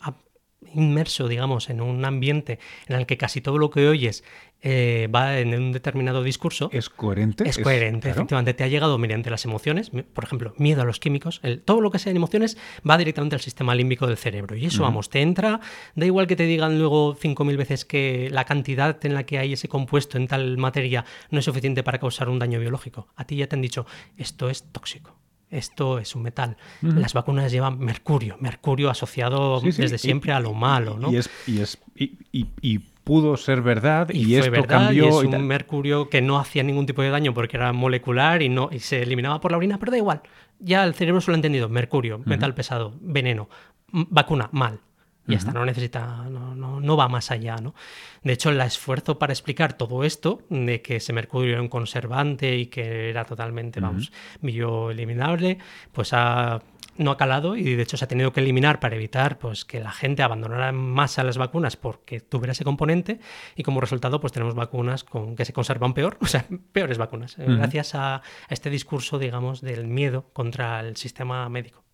inmerso, 0.74 1.28
digamos, 1.28 1.70
en 1.70 1.80
un 1.80 2.04
ambiente 2.04 2.58
en 2.86 2.96
el 2.96 3.06
que 3.06 3.16
casi 3.16 3.40
todo 3.40 3.58
lo 3.58 3.70
que 3.70 3.88
oyes 3.88 4.24
eh, 4.62 5.08
va 5.14 5.38
en 5.38 5.54
un 5.54 5.72
determinado 5.72 6.22
discurso. 6.22 6.70
¿Es 6.72 6.88
coherente? 6.88 7.48
Es 7.48 7.58
coherente, 7.58 8.10
efectivamente. 8.10 8.54
Te 8.54 8.64
ha 8.64 8.68
llegado 8.68 8.98
mediante 8.98 9.30
las 9.30 9.44
emociones, 9.44 9.90
por 9.90 10.24
ejemplo, 10.24 10.54
miedo 10.56 10.82
a 10.82 10.84
los 10.84 10.98
químicos. 10.98 11.40
todo 11.64 11.80
lo 11.80 11.90
que 11.90 11.98
sea 11.98 12.10
en 12.10 12.16
emociones 12.16 12.56
va 12.88 12.98
directamente 12.98 13.36
al 13.36 13.42
sistema 13.42 13.74
límbico 13.74 14.06
del 14.06 14.16
cerebro. 14.16 14.56
Y 14.56 14.66
eso, 14.66 14.82
vamos, 14.82 15.10
te 15.10 15.20
entra. 15.20 15.60
Da 15.94 16.06
igual 16.06 16.26
que 16.26 16.36
te 16.36 16.44
digan 16.44 16.78
luego 16.78 17.14
5.000 17.16 17.56
veces 17.56 17.84
que 17.84 18.28
la 18.30 18.44
cantidad 18.44 19.04
en 19.04 19.14
la 19.14 19.24
que 19.24 19.38
hay 19.38 19.52
ese 19.52 19.68
compuesto 19.68 20.16
en 20.16 20.26
tal 20.26 20.56
materia 20.56 21.04
no 21.30 21.38
es 21.38 21.44
suficiente 21.44 21.82
para 21.82 21.98
causar 21.98 22.28
un 22.28 22.38
daño 22.38 22.58
biológico. 22.58 23.08
A 23.16 23.24
ti 23.24 23.36
ya 23.36 23.46
te 23.46 23.56
han 23.56 23.62
dicho, 23.62 23.86
esto 24.16 24.50
es 24.50 24.72
tóxico 24.72 25.16
esto 25.56 25.98
es 25.98 26.14
un 26.14 26.22
metal. 26.22 26.56
Las 26.80 27.14
vacunas 27.14 27.50
llevan 27.50 27.78
mercurio, 27.78 28.36
mercurio 28.40 28.90
asociado 28.90 29.60
desde 29.60 29.98
siempre 29.98 30.32
a 30.32 30.40
lo 30.40 30.54
malo, 30.54 30.98
¿no? 30.98 31.12
Y 31.12 31.16
es, 31.16 31.30
y 31.46 31.60
es 31.60 31.78
y, 31.94 32.78
pudo 33.04 33.36
ser 33.36 33.62
verdad 33.62 34.08
y, 34.10 34.24
fue 34.24 34.38
esto 34.38 34.50
verdad, 34.50 34.86
cambió. 34.86 35.04
Y 35.04 35.08
es 35.08 35.14
un 35.34 35.46
mercurio 35.46 36.10
que 36.10 36.20
no 36.20 36.38
hacía 36.38 36.64
ningún 36.64 36.86
tipo 36.86 37.02
de 37.02 37.10
daño 37.10 37.32
porque 37.34 37.56
era 37.56 37.72
molecular 37.72 38.42
y 38.42 38.48
no 38.48 38.68
y 38.72 38.80
se 38.80 39.02
eliminaba 39.02 39.40
por 39.40 39.52
la 39.52 39.58
orina, 39.58 39.78
pero 39.78 39.92
da 39.92 39.98
igual. 39.98 40.22
Ya 40.58 40.82
el 40.84 40.94
cerebro 40.94 41.20
se 41.20 41.30
lo 41.30 41.34
ha 41.34 41.36
entendido. 41.36 41.68
Mercurio, 41.68 42.20
metal 42.24 42.54
pesado, 42.54 42.94
veneno, 43.00 43.48
vacuna, 43.92 44.48
mal. 44.52 44.80
Y 45.28 45.34
hasta 45.34 45.52
no 45.52 45.64
necesita, 45.64 46.24
no, 46.30 46.54
no, 46.54 46.80
no, 46.80 46.96
va 46.96 47.08
más 47.08 47.30
allá, 47.30 47.56
¿no? 47.56 47.74
De 48.22 48.32
hecho, 48.32 48.50
el 48.50 48.60
esfuerzo 48.60 49.18
para 49.18 49.32
explicar 49.32 49.72
todo 49.72 50.04
esto, 50.04 50.42
de 50.50 50.82
que 50.82 50.96
ese 50.96 51.12
mercurio 51.12 51.52
era 51.52 51.62
un 51.62 51.68
conservante 51.68 52.56
y 52.56 52.66
que 52.66 53.10
era 53.10 53.24
totalmente, 53.24 53.80
vamos, 53.80 54.12
bioeliminable, 54.40 55.58
pues 55.92 56.12
ha, 56.12 56.60
no 56.98 57.10
ha 57.10 57.16
calado 57.16 57.56
y 57.56 57.74
de 57.74 57.82
hecho 57.82 57.96
se 57.96 58.04
ha 58.04 58.08
tenido 58.08 58.32
que 58.32 58.40
eliminar 58.40 58.80
para 58.80 58.96
evitar 58.96 59.38
pues, 59.38 59.64
que 59.64 59.80
la 59.80 59.92
gente 59.92 60.22
abandonara 60.22 60.72
más 60.72 61.18
a 61.18 61.24
las 61.24 61.38
vacunas 61.38 61.76
porque 61.76 62.20
tuviera 62.20 62.52
ese 62.52 62.64
componente 62.64 63.20
y 63.54 63.62
como 63.62 63.80
resultado 63.80 64.20
pues 64.20 64.32
tenemos 64.32 64.54
vacunas 64.54 65.04
con, 65.04 65.36
que 65.36 65.44
se 65.44 65.52
conservan 65.52 65.94
peor, 65.94 66.18
o 66.20 66.26
sea, 66.26 66.46
peores 66.72 66.98
vacunas, 66.98 67.38
eh, 67.38 67.44
gracias 67.46 67.94
a, 67.94 68.22
este 68.48 68.70
discurso, 68.70 69.18
digamos, 69.18 69.60
del 69.60 69.86
miedo 69.86 70.30
contra 70.32 70.80
el 70.80 70.96
sistema 70.96 71.48
médico. 71.48 71.84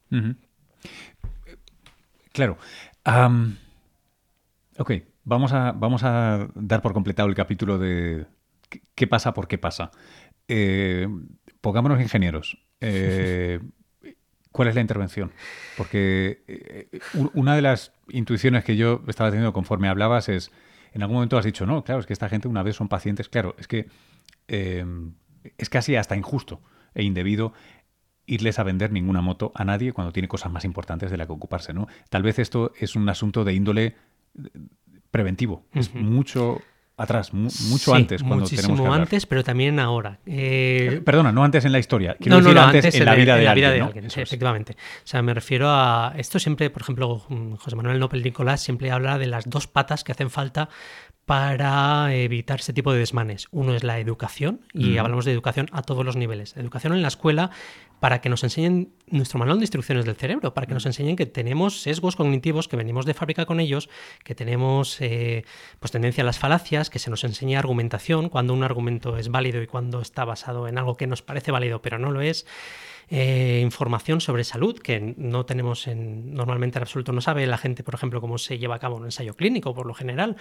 Claro, 2.33 2.59
ok, 4.79 4.93
vamos 5.25 5.53
a, 5.53 5.73
vamos 5.73 6.05
a 6.05 6.49
dar 6.55 6.83
por 6.83 6.93
completado 6.93 7.29
el 7.29 7.35
capítulo 7.35 7.79
de 7.79 8.27
qué 8.95 9.07
pasa 9.07 9.35
por 9.35 9.49
qué 9.49 9.59
pasa. 9.59 9.91
Eh, 10.49 11.09
pongámonos 11.61 12.01
ingenieros. 12.01 12.59
Eh, 12.81 13.61
¿Cuál 14.51 14.69
es 14.69 14.75
la 14.75 14.81
intervención? 14.81 15.33
Porque 15.77 16.43
eh, 16.47 17.01
una 17.35 17.57
de 17.57 17.63
las 17.63 17.93
intuiciones 18.09 18.65
que 18.65 18.77
yo 18.77 19.03
estaba 19.09 19.31
teniendo 19.31 19.53
conforme 19.53 19.89
hablabas 19.89 20.29
es, 20.29 20.51
en 20.93 21.03
algún 21.03 21.17
momento 21.17 21.39
has 21.39 21.45
dicho, 21.45 21.65
no, 21.65 21.85
claro, 21.85 22.01
es 22.01 22.07
que 22.07 22.13
esta 22.13 22.29
gente 22.29 22.49
una 22.49 22.63
vez 22.63 22.77
son 22.77 22.89
pacientes, 22.89 23.29
claro, 23.29 23.55
es 23.59 23.67
que 23.67 23.89
es 24.47 25.71
casi 25.71 25.97
hasta 25.97 26.17
injusto 26.17 26.61
e 26.95 27.03
indebido 27.03 27.55
irles 28.27 28.59
a 28.59 28.63
vender 28.63 28.93
ninguna 28.93 29.21
moto 29.21 29.53
a 29.55 29.65
nadie 29.65 29.93
cuando 29.93 30.13
tiene 30.13 30.29
cosas 30.29 30.53
más 30.53 30.65
importantes 30.65 31.11
de 31.11 31.17
la 31.17 31.27
que 31.27 31.33
ocuparse, 31.33 31.73
¿no? 31.73 31.89
Tal 32.09 32.23
vez 32.23 32.39
esto 32.39 32.73
es 32.79 32.95
un 32.95 33.09
asunto 33.09 33.45
de 33.45 33.55
índole 33.55 33.97
preventivo. 35.11 35.67
Es 35.73 35.95
mucho 35.95 36.61
atrás, 36.97 37.33
mucho 37.33 37.95
antes 37.95 38.23
cuando 38.23 38.45
muchísimo 38.45 38.77
tenemos 38.77 38.97
que 38.97 39.03
antes, 39.03 39.27
pero 39.27 39.43
también 39.43 39.79
ahora. 39.81 40.19
Eh, 40.27 41.01
Perdona, 41.05 41.33
no 41.33 41.43
antes 41.43 41.65
en 41.65 41.73
la 41.73 41.79
historia. 41.79 42.17
Quiero 42.19 42.39
decir 42.39 42.59
antes, 42.59 42.95
en 42.95 43.05
la 43.05 43.15
vida 43.15 43.37
de, 43.37 43.49
alguien. 43.49 44.07
efectivamente. 44.07 44.75
O 44.75 45.07
sea, 45.07 45.23
me 45.23 45.35
refiero 45.35 45.69
a 45.69 46.15
esto 46.17 46.39
siempre, 46.39 46.71
por 46.71 46.83
ejemplo, 46.83 47.19
José 47.59 47.77
Manuel 47.77 47.99
López 47.99 48.23
Nicolás 48.23 48.61
siempre 48.61 48.91
habla 48.91 49.19
de 49.19 49.27
las 49.27 49.49
dos 49.49 49.67
patas 49.67 50.05
que 50.05 50.13
hacen 50.13 50.31
falta 50.31 50.69
para 51.33 52.15
evitar 52.15 52.61
ese 52.61 52.75
tipo 52.75 52.93
de 52.93 52.99
desmanes. 52.99 53.49
Uno 53.53 53.75
es 53.75 53.83
la 53.85 53.99
educación, 53.99 54.61
y 54.75 54.99
hablamos 54.99 55.25
de 55.25 55.33
educación 55.33 55.67
a 55.73 55.81
todos 55.81 56.05
los 56.05 56.15
niveles. 56.15 56.55
Educación 56.59 56.93
en 56.93 57.01
la 57.01 57.09
escuela 57.09 57.51
para 58.01 58.21
que 58.21 58.29
nos 58.29 58.45
enseñen 58.45 58.93
nuestro 59.07 59.39
manual 59.39 59.59
de 59.59 59.63
instrucciones 59.63 60.05
del 60.05 60.15
cerebro, 60.15 60.53
para 60.53 60.67
que 60.67 60.75
nos 60.75 60.85
enseñen 60.85 61.17
que 61.17 61.25
tenemos 61.25 61.81
sesgos 61.81 62.17
cognitivos, 62.17 62.69
que 62.69 62.77
venimos 62.77 63.07
de 63.07 63.15
fábrica 63.15 63.47
con 63.47 63.61
ellos, 63.61 63.89
que 64.25 64.35
tenemos 64.35 65.01
eh, 65.01 65.47
pues 65.81 65.91
tendencia 65.91 66.21
a 66.21 66.27
las 66.27 66.39
falacias, 66.39 66.91
que 66.91 66.99
se 66.99 67.09
nos 67.09 67.25
enseña 67.25 67.61
argumentación, 67.61 68.29
cuando 68.29 68.53
un 68.53 68.63
argumento 68.63 69.17
es 69.17 69.31
válido 69.31 69.63
y 69.63 69.67
cuando 69.67 70.03
está 70.03 70.27
basado 70.27 70.69
en 70.69 70.77
algo 70.77 70.99
que 70.99 71.07
nos 71.07 71.23
parece 71.23 71.51
válido 71.51 71.81
pero 71.81 71.99
no 71.99 72.11
lo 72.11 72.21
es. 72.21 72.45
Eh, 73.09 73.61
información 73.63 74.21
sobre 74.21 74.45
salud 74.45 74.79
que 74.79 75.15
no 75.17 75.47
tenemos 75.47 75.87
en, 75.87 76.35
normalmente 76.35 76.79
en 76.79 76.83
absoluto 76.83 77.13
no 77.13 77.23
sabe 77.23 77.47
la 77.47 77.57
gente, 77.57 77.83
por 77.83 77.95
ejemplo, 77.95 78.21
cómo 78.21 78.37
se 78.37 78.59
lleva 78.59 78.75
a 78.75 78.79
cabo 78.79 78.97
un 78.97 79.07
ensayo 79.07 79.35
clínico 79.35 79.73
por 79.73 79.87
lo 79.87 79.95
general 79.95 80.37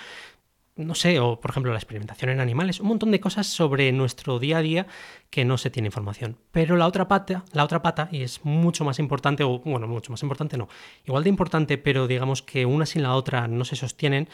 no 0.75 0.95
sé, 0.95 1.19
o 1.19 1.39
por 1.39 1.51
ejemplo 1.51 1.71
la 1.71 1.77
experimentación 1.77 2.31
en 2.31 2.39
animales, 2.39 2.79
un 2.79 2.87
montón 2.87 3.11
de 3.11 3.19
cosas 3.19 3.47
sobre 3.47 3.91
nuestro 3.91 4.39
día 4.39 4.57
a 4.57 4.61
día 4.61 4.87
que 5.29 5.45
no 5.45 5.57
se 5.57 5.69
tiene 5.69 5.87
información. 5.87 6.37
Pero 6.51 6.77
la 6.77 6.87
otra 6.87 7.07
pata, 7.07 7.43
la 7.51 7.63
otra 7.63 7.81
pata, 7.81 8.09
y 8.11 8.21
es 8.21 8.43
mucho 8.43 8.83
más 8.85 8.99
importante, 8.99 9.43
o 9.43 9.59
bueno, 9.59 9.87
mucho 9.87 10.11
más 10.11 10.23
importante 10.23 10.57
no, 10.57 10.69
igual 11.05 11.23
de 11.23 11.29
importante, 11.29 11.77
pero 11.77 12.07
digamos 12.07 12.41
que 12.41 12.65
una 12.65 12.85
sin 12.85 13.03
la 13.03 13.15
otra 13.15 13.47
no 13.47 13.65
se 13.65 13.75
sostienen, 13.75 14.29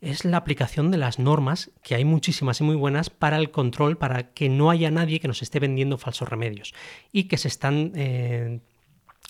es 0.00 0.24
la 0.24 0.36
aplicación 0.36 0.90
de 0.90 0.98
las 0.98 1.18
normas, 1.18 1.70
que 1.82 1.94
hay 1.94 2.04
muchísimas 2.04 2.60
y 2.60 2.64
muy 2.64 2.76
buenas, 2.76 3.08
para 3.10 3.38
el 3.38 3.50
control, 3.50 3.96
para 3.96 4.32
que 4.32 4.48
no 4.48 4.70
haya 4.70 4.90
nadie 4.90 5.20
que 5.20 5.28
nos 5.28 5.42
esté 5.42 5.60
vendiendo 5.60 5.98
falsos 5.98 6.28
remedios 6.28 6.74
y 7.12 7.24
que 7.24 7.38
se 7.38 7.48
están 7.48 7.92
eh, 7.94 8.60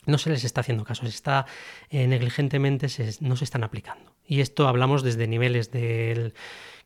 no 0.07 0.19
se 0.19 0.31
les 0.31 0.45
está 0.45 0.61
haciendo 0.61 0.85
caso, 0.85 1.03
se 1.03 1.09
está 1.09 1.47
eh, 1.91 2.07
negligentemente, 2.07 2.89
no 3.21 3.37
se 3.37 3.45
están 3.45 3.65
aplicando. 3.65 4.14
Y 4.27 4.41
esto 4.41 4.69
hablamos 4.69 5.03
desde 5.03 5.27
niveles 5.27 5.71
del 5.71 6.35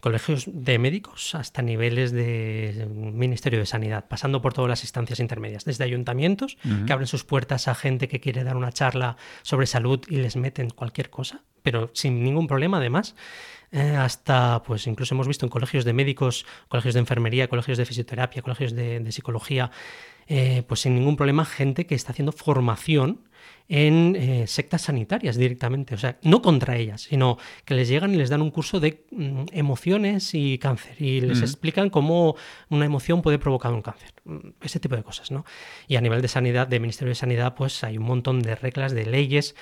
colegios 0.01 0.45
de 0.47 0.78
médicos 0.78 1.34
hasta 1.34 1.61
niveles 1.61 2.12
del 2.12 2.89
Ministerio 2.89 3.59
de 3.59 3.66
Sanidad, 3.66 4.07
pasando 4.09 4.41
por 4.41 4.55
todas 4.55 4.68
las 4.68 4.82
instancias 4.84 5.18
intermedias, 5.18 5.64
desde 5.64 5.84
ayuntamientos 5.84 6.57
que 6.86 6.93
abren 6.93 7.09
sus 7.09 7.24
puertas 7.24 7.66
a 7.68 7.74
gente 7.74 8.07
que 8.07 8.20
quiere 8.20 8.45
dar 8.45 8.57
una 8.57 8.72
charla 8.72 9.16
sobre 9.43 9.66
salud 9.66 10.01
y 10.09 10.16
les 10.16 10.36
meten 10.36 10.70
cualquier 10.70 11.11
cosa, 11.11 11.43
pero 11.62 11.91
sin 11.95 12.22
ningún 12.22 12.47
problema 12.47 12.76
además. 12.76 13.16
Eh, 13.70 13.97
hasta, 13.97 14.62
pues 14.62 14.86
incluso 14.86 15.14
hemos 15.14 15.28
visto 15.28 15.45
en 15.45 15.51
colegios 15.51 15.84
de 15.84 15.93
médicos, 15.93 16.47
colegios 16.68 16.95
de 16.95 17.01
enfermería, 17.01 17.49
colegios 17.49 17.76
de 17.76 17.84
fisioterapia, 17.84 18.41
colegios 18.41 18.74
de 18.74 19.12
psicología, 19.12 19.70
eh, 20.26 20.62
pues 20.68 20.80
sin 20.80 20.95
ningún 20.95 21.16
problema, 21.16 21.45
gente 21.45 21.86
que 21.86 21.95
está 21.95 22.12
haciendo 22.12 22.32
formación 22.32 23.28
en 23.68 24.16
eh, 24.16 24.46
sectas 24.46 24.82
sanitarias 24.82 25.36
directamente, 25.36 25.94
o 25.94 25.99
sea, 25.99 26.18
no 26.22 26.40
contra 26.40 26.76
ellas, 26.76 27.03
sino 27.03 27.36
que 27.64 27.74
les 27.74 27.88
llegan 27.88 28.14
y 28.14 28.16
les 28.16 28.30
dan 28.30 28.40
un 28.40 28.51
curso 28.51 28.80
de 28.80 29.05
mm, 29.11 29.44
emociones 29.53 30.34
y 30.34 30.59
cáncer 30.59 31.01
y 31.01 31.20
les 31.20 31.42
explican 31.42 31.90
cómo 31.90 32.36
una 32.70 32.86
emoción 32.86 33.20
puede 33.20 33.38
provocar 33.38 33.72
un 33.72 33.82
cáncer, 33.82 34.12
mm, 34.24 34.38
ese 34.62 34.80
tipo 34.80 34.96
de 34.96 35.03
cosas, 35.03 35.30
¿no? 35.30 35.44
Y 35.86 35.96
a 35.96 36.01
nivel 36.01 36.22
de 36.22 36.28
sanidad, 36.28 36.66
de 36.66 36.80
Ministerio 36.80 37.11
de 37.11 37.16
Sanidad, 37.16 37.55
pues 37.55 37.84
hay 37.84 37.99
un 37.99 38.05
montón 38.05 38.40
de 38.40 38.55
reglas, 38.55 38.92
de 38.92 39.05
leyes 39.05 39.55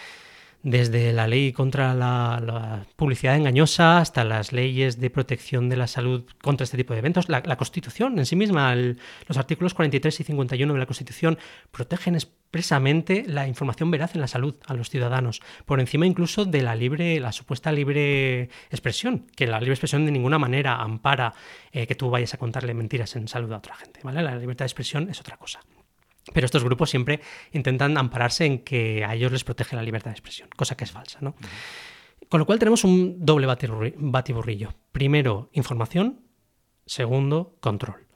desde 0.66 1.12
la 1.12 1.28
ley 1.28 1.52
contra 1.52 1.94
la, 1.94 2.86
publicidad 2.96 3.36
engañosa 3.36 3.98
hasta 3.98 4.24
las 4.24 4.52
leyes 4.52 4.98
de 4.98 5.10
protección 5.10 5.68
de 5.68 5.76
la 5.76 5.86
salud 5.86 6.24
contra 6.42 6.64
este 6.64 6.76
tipo 6.76 6.92
de 6.92 6.98
eventos. 6.98 7.28
La, 7.28 7.56
Constitución 7.56 8.18
en 8.18 8.26
sí 8.26 8.34
misma, 8.34 8.74
los 8.74 9.36
artículos 9.36 9.74
43 9.74 10.20
y 10.20 10.24
51 10.24 10.72
de 10.72 10.78
la 10.78 10.86
Constitución 10.86 11.38
protegen 11.70 12.16
expresamente 12.16 13.24
la 13.28 13.46
información 13.46 13.92
veraz 13.92 14.16
en 14.16 14.20
la 14.20 14.26
salud 14.26 14.56
a 14.66 14.74
los 14.74 14.90
ciudadanos, 14.90 15.40
por 15.66 15.78
encima 15.78 16.04
incluso 16.04 16.44
de 16.44 16.62
la 16.62 16.74
libre, 16.74 17.20
la 17.20 17.30
supuesta 17.30 17.70
libre 17.70 18.50
expresión, 18.68 19.26
que 19.36 19.46
la 19.46 19.60
libre 19.60 19.74
expresión 19.74 20.04
de 20.04 20.10
ninguna 20.10 20.40
manera 20.40 20.82
ampara 20.82 21.32
eh, 21.70 21.86
que 21.86 21.94
tú 21.94 22.10
vayas 22.10 22.34
a 22.34 22.38
contarle 22.38 22.74
mentiras 22.74 23.14
en 23.14 23.28
salud 23.28 23.52
a 23.52 23.58
otra 23.58 23.76
gente. 23.76 24.00
¿vale? 24.02 24.20
La 24.20 24.34
libertad 24.34 24.64
de 24.64 24.70
expresión 24.70 25.08
es 25.10 25.20
otra 25.20 25.36
cosa. 25.36 25.60
Pero 26.32 26.44
estos 26.44 26.64
grupos 26.64 26.90
siempre 26.90 27.20
intentan 27.52 27.96
ampararse 27.98 28.44
en 28.44 28.58
que 28.58 29.04
a 29.04 29.14
ellos 29.14 29.32
les 29.32 29.44
protege 29.44 29.76
la 29.76 29.82
libertad 29.82 30.10
de 30.10 30.14
expresión, 30.14 30.48
cosa 30.56 30.76
que 30.76 30.84
es 30.84 30.90
falsa. 30.90 31.18
¿no? 31.20 31.34
Con 32.28 32.40
lo 32.40 32.46
cual 32.46 32.58
tenemos 32.58 32.84
un 32.84 33.24
doble 33.24 33.46
batiburrillo. 33.46 34.74
Primero, 34.92 35.50
información. 35.52 36.20
Segundo, 36.84 37.56
control. 37.60 38.06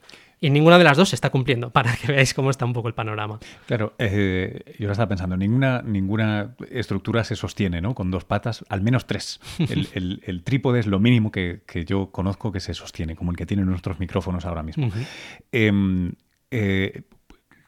Y 0.42 0.48
ninguna 0.48 0.78
de 0.78 0.84
las 0.84 0.96
dos 0.96 1.10
se 1.10 1.16
está 1.16 1.30
cumpliendo, 1.30 1.70
para 1.72 1.94
que 1.94 2.08
veáis 2.08 2.32
cómo 2.34 2.50
está 2.50 2.64
un 2.64 2.72
poco 2.72 2.88
el 2.88 2.94
panorama. 2.94 3.38
Claro, 3.66 3.94
eh, 3.98 4.76
yo 4.78 4.90
estaba 4.90 5.08
pensando, 5.08 5.36
ninguna, 5.36 5.82
ninguna 5.82 6.56
estructura 6.70 7.24
se 7.24 7.36
sostiene 7.36 7.80
¿no? 7.80 7.94
con 7.94 8.10
dos 8.10 8.24
patas, 8.24 8.64
al 8.68 8.80
menos 8.80 9.06
tres. 9.06 9.40
El, 9.58 10.42
trípode 10.44 10.80
es 10.80 10.86
lo 10.86 10.98
mínimo 10.98 11.30
que, 11.30 11.62
yo 11.86 12.10
conozco 12.10 12.52
que 12.52 12.60
se 12.60 12.74
sostiene, 12.74 13.16
como 13.16 13.30
el 13.32 13.36
que 13.36 13.46
tienen 13.46 13.66
nuestros 13.66 14.00
micrófonos 14.00 14.46
ahora 14.46 14.62
mismo 14.62 14.90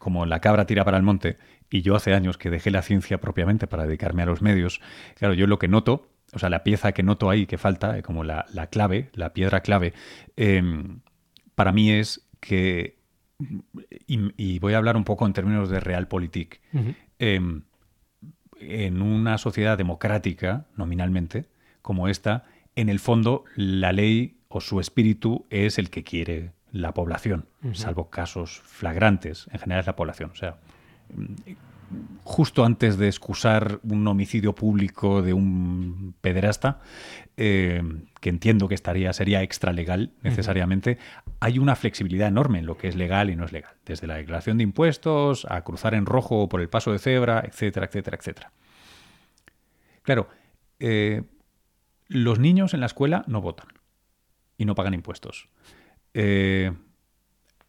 como 0.02 0.26
la 0.26 0.40
cabra 0.40 0.66
tira 0.66 0.84
para 0.84 0.96
el 0.96 1.04
monte, 1.04 1.38
y 1.70 1.82
yo 1.82 1.94
hace 1.94 2.12
años 2.12 2.36
que 2.36 2.50
dejé 2.50 2.72
la 2.72 2.82
ciencia 2.82 3.20
propiamente 3.20 3.68
para 3.68 3.84
dedicarme 3.84 4.24
a 4.24 4.26
los 4.26 4.42
medios, 4.42 4.80
claro, 5.14 5.32
yo 5.32 5.46
lo 5.46 5.60
que 5.60 5.68
noto, 5.68 6.08
o 6.32 6.40
sea, 6.40 6.50
la 6.50 6.64
pieza 6.64 6.90
que 6.90 7.04
noto 7.04 7.30
ahí 7.30 7.46
que 7.46 7.56
falta, 7.56 7.96
eh, 7.96 8.02
como 8.02 8.24
la, 8.24 8.44
clave, 8.72 9.10
la 9.14 9.32
piedra 9.32 9.60
clave, 9.60 9.94
em, 10.34 11.02
para 11.54 11.70
mí 11.70 11.92
es 11.92 12.28
que, 12.40 12.98
y, 14.08 14.58
voy 14.58 14.74
a 14.74 14.78
hablar 14.78 14.96
un 14.96 15.04
poco 15.04 15.24
en 15.24 15.34
términos 15.34 15.70
de 15.70 15.78
realpolitik, 15.78 16.60
em, 17.20 17.62
en 18.58 19.02
una 19.02 19.38
sociedad 19.38 19.78
democrática, 19.78 20.66
nominalmente, 20.76 21.46
como 21.80 22.08
esta, 22.08 22.44
en 22.74 22.88
el 22.88 22.98
fondo 22.98 23.44
la 23.54 23.92
ley 23.92 24.40
o 24.48 24.60
su 24.60 24.80
espíritu 24.80 25.46
es 25.48 25.78
el 25.78 25.90
que 25.90 26.02
quiere 26.02 26.50
la 26.72 26.94
población, 26.94 27.46
salvo 27.72 28.08
casos 28.08 28.60
flagrantes, 28.64 29.46
en 29.52 29.58
general 29.58 29.80
es 29.80 29.86
la 29.86 29.96
población. 29.96 30.30
O 30.32 30.34
sea, 30.34 30.56
justo 32.24 32.64
antes 32.64 32.96
de 32.96 33.08
excusar 33.08 33.80
un 33.82 34.06
homicidio 34.08 34.54
público 34.54 35.20
de 35.20 35.34
un 35.34 36.14
pederasta, 36.20 36.80
eh, 37.36 37.82
que 38.20 38.30
entiendo 38.30 38.68
que 38.68 38.74
estaría, 38.74 39.12
sería 39.12 39.42
extralegal 39.42 40.12
necesariamente, 40.22 40.98
hay 41.40 41.58
una 41.58 41.76
flexibilidad 41.76 42.28
enorme 42.28 42.60
en 42.60 42.66
lo 42.66 42.78
que 42.78 42.88
es 42.88 42.96
legal 42.96 43.28
y 43.28 43.36
no 43.36 43.44
es 43.44 43.52
legal. 43.52 43.74
Desde 43.84 44.06
la 44.06 44.16
declaración 44.16 44.56
de 44.56 44.64
impuestos, 44.64 45.46
a 45.50 45.62
cruzar 45.62 45.94
en 45.94 46.06
rojo 46.06 46.48
por 46.48 46.62
el 46.62 46.70
paso 46.70 46.92
de 46.92 46.98
cebra, 46.98 47.42
etcétera, 47.46 47.86
etcétera, 47.86 48.16
etcétera. 48.16 48.52
Claro, 50.02 50.28
eh, 50.80 51.22
los 52.08 52.38
niños 52.38 52.72
en 52.74 52.80
la 52.80 52.86
escuela 52.86 53.24
no 53.26 53.40
votan 53.40 53.68
y 54.56 54.64
no 54.64 54.74
pagan 54.74 54.94
impuestos. 54.94 55.48
Eh, 56.14 56.72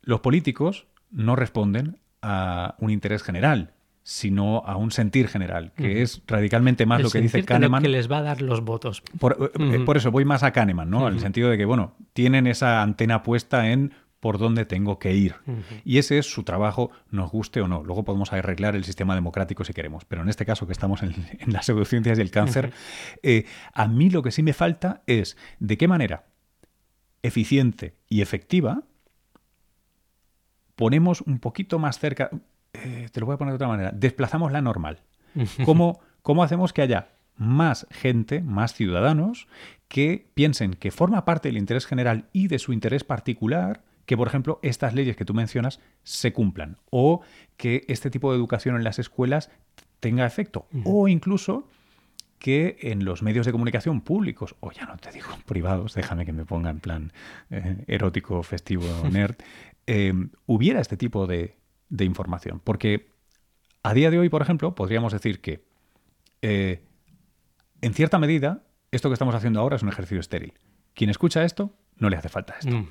los 0.01 0.19
políticos 0.19 0.87
no 1.11 1.35
responden 1.35 1.97
a 2.21 2.75
un 2.79 2.89
interés 2.89 3.23
general, 3.23 3.73
sino 4.03 4.63
a 4.65 4.75
un 4.75 4.91
sentir 4.91 5.29
general, 5.29 5.71
que 5.77 6.01
es 6.01 6.21
radicalmente 6.27 6.85
más 6.85 7.01
lo 7.01 7.09
que 7.09 7.21
dice 7.21 7.43
Kahneman. 7.43 7.81
que 7.81 7.89
les 7.89 8.11
va 8.11 8.17
a 8.17 8.21
dar 8.21 8.41
los 8.41 8.61
votos. 8.61 9.01
Por, 9.19 9.51
eh, 9.57 9.85
eso 9.95 10.11
voy 10.11 10.25
más 10.25 10.43
a 10.43 10.51
Kahneman, 10.51 10.89
¿no? 10.89 11.07
En 11.07 11.15
el 11.15 11.19
sentido 11.21 11.49
de 11.49 11.57
que, 11.57 11.65
bueno, 11.65 11.95
tienen 12.11 12.47
esa 12.47 12.81
antena 12.81 13.23
puesta 13.23 13.71
en 13.71 13.93
por 14.19 14.37
dónde 14.37 14.65
tengo 14.65 14.99
que 14.99 15.13
ir. 15.13 15.35
Y 15.83 15.97
ese 15.97 16.17
es 16.17 16.31
su 16.31 16.43
trabajo, 16.43 16.91
nos 17.11 17.29
guste 17.29 17.59
o 17.59 17.67
no. 17.67 17.83
Luego 17.83 18.05
podemos 18.05 18.31
arreglar 18.31 18.73
el 18.73 18.85
sistema 18.85 19.15
democrático 19.15 19.65
si 19.65 19.73
queremos. 19.73 20.05
Pero 20.05 20.21
en 20.21 20.29
este 20.29 20.45
caso, 20.45 20.65
que 20.65 20.71
estamos 20.71 21.03
en, 21.03 21.13
las 21.47 21.65
pseudociencias 21.65 22.17
y 22.17 22.21
el 22.21 22.31
cáncer, 22.31 22.71
eh, 23.21 23.45
a 23.73 23.89
mí 23.89 24.09
lo 24.09 24.23
que 24.23 24.31
sí 24.31 24.41
me 24.41 24.53
falta 24.53 25.01
es 25.07 25.35
de 25.59 25.77
qué 25.77 25.89
manera 25.89 26.23
eficiente 27.23 27.95
y 28.07 28.21
efectiva, 28.21 28.83
ponemos 30.75 31.21
un 31.21 31.39
poquito 31.39 31.79
más 31.79 31.97
cerca, 31.97 32.29
eh, 32.73 33.07
te 33.11 33.19
lo 33.19 33.25
voy 33.25 33.35
a 33.35 33.37
poner 33.37 33.53
de 33.53 33.55
otra 33.55 33.67
manera, 33.67 33.91
desplazamos 33.91 34.51
la 34.51 34.61
normal. 34.61 35.01
¿Cómo, 35.65 35.99
¿Cómo 36.21 36.43
hacemos 36.43 36.73
que 36.73 36.83
haya 36.83 37.09
más 37.35 37.87
gente, 37.89 38.41
más 38.41 38.73
ciudadanos, 38.73 39.47
que 39.87 40.29
piensen 40.33 40.73
que 40.73 40.91
forma 40.91 41.25
parte 41.25 41.49
del 41.49 41.57
interés 41.57 41.85
general 41.85 42.27
y 42.31 42.47
de 42.47 42.59
su 42.59 42.73
interés 42.73 43.03
particular 43.03 43.83
que, 44.05 44.17
por 44.17 44.27
ejemplo, 44.27 44.59
estas 44.61 44.93
leyes 44.93 45.15
que 45.15 45.25
tú 45.25 45.33
mencionas 45.33 45.79
se 46.03 46.33
cumplan 46.33 46.77
o 46.89 47.21
que 47.57 47.85
este 47.87 48.09
tipo 48.09 48.31
de 48.31 48.37
educación 48.37 48.75
en 48.75 48.83
las 48.83 48.99
escuelas 48.99 49.49
tenga 49.99 50.25
efecto 50.25 50.67
o 50.83 51.07
incluso 51.07 51.69
que 52.43 52.75
en 52.81 53.05
los 53.05 53.23
medios 53.23 53.45
de 53.45 53.53
comunicación 53.53 54.01
públicos, 54.01 54.57
o 54.59 54.69
ya 54.73 54.85
no 54.85 54.97
te 54.97 55.11
digo 55.11 55.29
privados, 55.45 55.93
déjame 55.93 56.25
que 56.25 56.33
me 56.33 56.43
ponga 56.43 56.71
en 56.71 56.81
plan 56.81 57.13
eh, 57.49 57.85
erótico, 57.87 58.43
festivo, 58.43 58.83
nerd, 59.11 59.37
em, 59.87 60.29
hubiera 60.45 60.81
este 60.81 60.97
tipo 60.97 61.25
de, 61.25 61.55
información. 62.01 62.59
Porque 62.61 63.07
a 63.81 63.93
día 63.93 64.11
de 64.11 64.19
hoy, 64.19 64.27
por 64.27 64.41
ejemplo, 64.41 64.75
podríamos 64.75 65.13
decir 65.13 65.39
que, 65.39 65.63
eh, 66.41 66.83
en 67.79 67.93
cierta 67.93 68.19
medida, 68.19 68.65
esto 68.91 69.07
que 69.07 69.13
estamos 69.13 69.35
haciendo 69.35 69.61
ahora 69.61 69.77
es 69.77 69.83
un 69.83 69.87
ejercicio 69.87 70.19
estéril. 70.19 70.53
Quien 70.95 71.09
escucha 71.09 71.45
esto, 71.45 71.73
no 71.95 72.09
le 72.09 72.17
hace 72.17 72.27
falta 72.27 72.55
esto. 72.59 72.85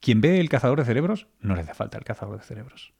Quien 0.00 0.20
ve 0.20 0.38
el 0.38 0.50
cazador 0.50 0.80
de 0.80 0.84
cerebros, 0.84 1.28
no 1.40 1.54
le 1.54 1.62
hace 1.62 1.72
falta 1.72 1.96
el 1.96 2.04
cazador 2.04 2.36
de 2.36 2.44
cerebros. 2.44 2.92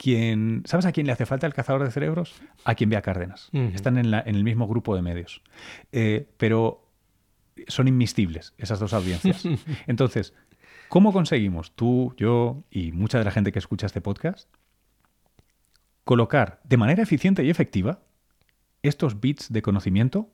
Quien, 0.00 0.62
¿Sabes 0.64 0.86
a 0.86 0.92
quién 0.92 1.06
le 1.06 1.12
hace 1.12 1.26
falta 1.26 1.46
el 1.46 1.52
cazador 1.52 1.84
de 1.84 1.90
cerebros? 1.90 2.34
A 2.64 2.74
quien 2.74 2.88
ve 2.88 2.96
a 2.96 3.02
Cárdenas. 3.02 3.50
Están 3.52 3.98
en, 3.98 4.14
el 4.14 4.44
mismo 4.44 4.66
grupo 4.66 4.96
de 4.96 5.02
medios. 5.02 5.42
Eh, 5.92 6.26
pero 6.38 6.88
son 7.68 7.86
inmiscibles 7.86 8.54
esas 8.56 8.80
dos 8.80 8.94
audiencias. 8.94 9.44
Entonces, 9.86 10.32
¿cómo 10.88 11.12
conseguimos 11.12 11.76
tú, 11.76 12.14
yo 12.16 12.64
y 12.70 12.92
mucha 12.92 13.18
de 13.18 13.24
la 13.24 13.30
gente 13.30 13.52
que 13.52 13.58
escucha 13.58 13.84
este 13.84 14.00
podcast 14.00 14.48
colocar 16.04 16.62
de 16.64 16.78
manera 16.78 17.02
eficiente 17.02 17.44
y 17.44 17.50
efectiva 17.50 18.00
estos 18.82 19.20
bits 19.20 19.52
de 19.52 19.60
conocimiento 19.60 20.30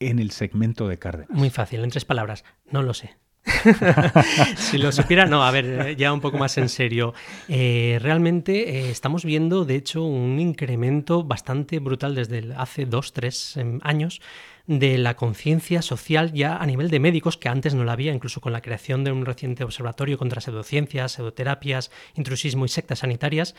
en 0.00 0.20
el 0.20 0.30
segmento 0.30 0.88
de 0.88 0.98
Cárdenas? 0.98 1.36
Muy 1.36 1.50
fácil, 1.50 1.84
en 1.84 1.90
tres 1.90 2.06
palabras, 2.06 2.46
no 2.70 2.82
lo 2.82 2.94
sé. 2.94 3.18
si 4.56 4.78
lo 4.78 4.92
supiera, 4.92 5.26
no, 5.26 5.44
a 5.44 5.50
ver, 5.50 5.64
eh, 5.64 5.96
ya 5.96 6.12
un 6.12 6.20
poco 6.20 6.38
más 6.38 6.58
en 6.58 6.68
serio. 6.68 7.14
Eh, 7.48 7.98
realmente 8.00 8.78
eh, 8.78 8.90
estamos 8.90 9.24
viendo, 9.24 9.64
de 9.64 9.76
hecho, 9.76 10.04
un 10.04 10.40
incremento 10.40 11.22
bastante 11.22 11.78
brutal 11.78 12.14
desde 12.14 12.54
hace 12.56 12.86
dos, 12.86 13.12
tres 13.12 13.56
em, 13.56 13.78
años 13.82 14.20
de 14.66 14.98
la 14.98 15.14
conciencia 15.14 15.80
social 15.80 16.32
ya 16.32 16.56
a 16.56 16.66
nivel 16.66 16.90
de 16.90 16.98
médicos, 16.98 17.36
que 17.36 17.48
antes 17.48 17.74
no 17.74 17.84
la 17.84 17.92
había, 17.92 18.12
incluso 18.12 18.40
con 18.40 18.52
la 18.52 18.62
creación 18.62 19.04
de 19.04 19.12
un 19.12 19.24
reciente 19.24 19.62
observatorio 19.62 20.18
contra 20.18 20.40
pseudociencias, 20.40 21.12
pseudoterapias, 21.12 21.92
intrusismo 22.16 22.64
y 22.64 22.68
sectas 22.68 23.00
sanitarias. 23.00 23.54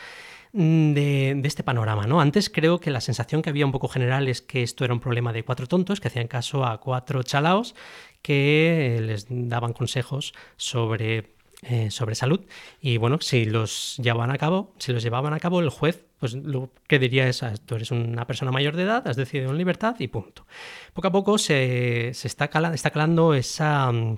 Mm, 0.60 0.94
de, 0.94 1.42
este 1.44 1.62
panorama. 1.62 2.08
¿no? 2.08 2.20
Antes 2.20 2.50
creo 2.50 2.80
que 2.80 2.90
la 2.90 3.00
sensación 3.00 3.44
que 3.44 3.52
había 3.52 3.64
un 3.64 3.72
poco 3.72 3.88
general 3.88 4.28
es 4.28 4.42
que 4.42 4.64
esto 4.64 4.84
era 4.84 4.94
un 4.94 5.00
problema 5.00 5.32
de 5.32 5.44
cuatro 5.44 5.68
tontos 5.68 6.00
que 6.00 6.08
hacían 6.08 6.28
caso 6.28 6.66
a 6.66 6.80
cuatro 6.80 7.22
chalaos 7.22 7.76
que 8.24 8.98
les 9.04 9.28
daban 9.30 9.74
consejos 9.74 10.34
sobre 10.56 11.36
eh, 11.62 11.92
sobre 11.92 12.16
salud 12.16 12.42
y 12.82 12.98
bueno 12.98 13.20
si 13.22 13.46
los 13.46 13.98
llevaban 13.98 14.32
a 14.32 14.38
cabo 14.38 14.74
si 14.80 14.94
los 14.94 15.04
llevaban 15.04 15.34
a 15.34 15.40
cabo 15.40 15.60
el 15.60 15.70
juez 15.70 16.04
pues 16.20 16.34
lo 16.34 16.70
que 16.88 17.00
diría 17.00 17.28
es 17.28 17.42
ah, 17.44 17.54
tú 17.66 17.76
eres 17.76 17.90
una 17.90 18.26
persona 18.26 18.52
mayor 18.52 18.76
de 18.76 18.84
edad 18.84 19.08
has 19.08 19.16
decidido 19.16 19.50
en 19.50 19.58
libertad 19.58 19.96
y 20.00 20.08
punto 20.08 20.46
poco 20.94 21.08
a 21.08 21.12
poco 21.12 21.38
se, 21.40 22.10
está, 22.10 22.48
calando, 22.50 22.76
está 22.76 22.92
calando 22.92 23.34
esa 23.34 23.92
mm, 23.92 24.18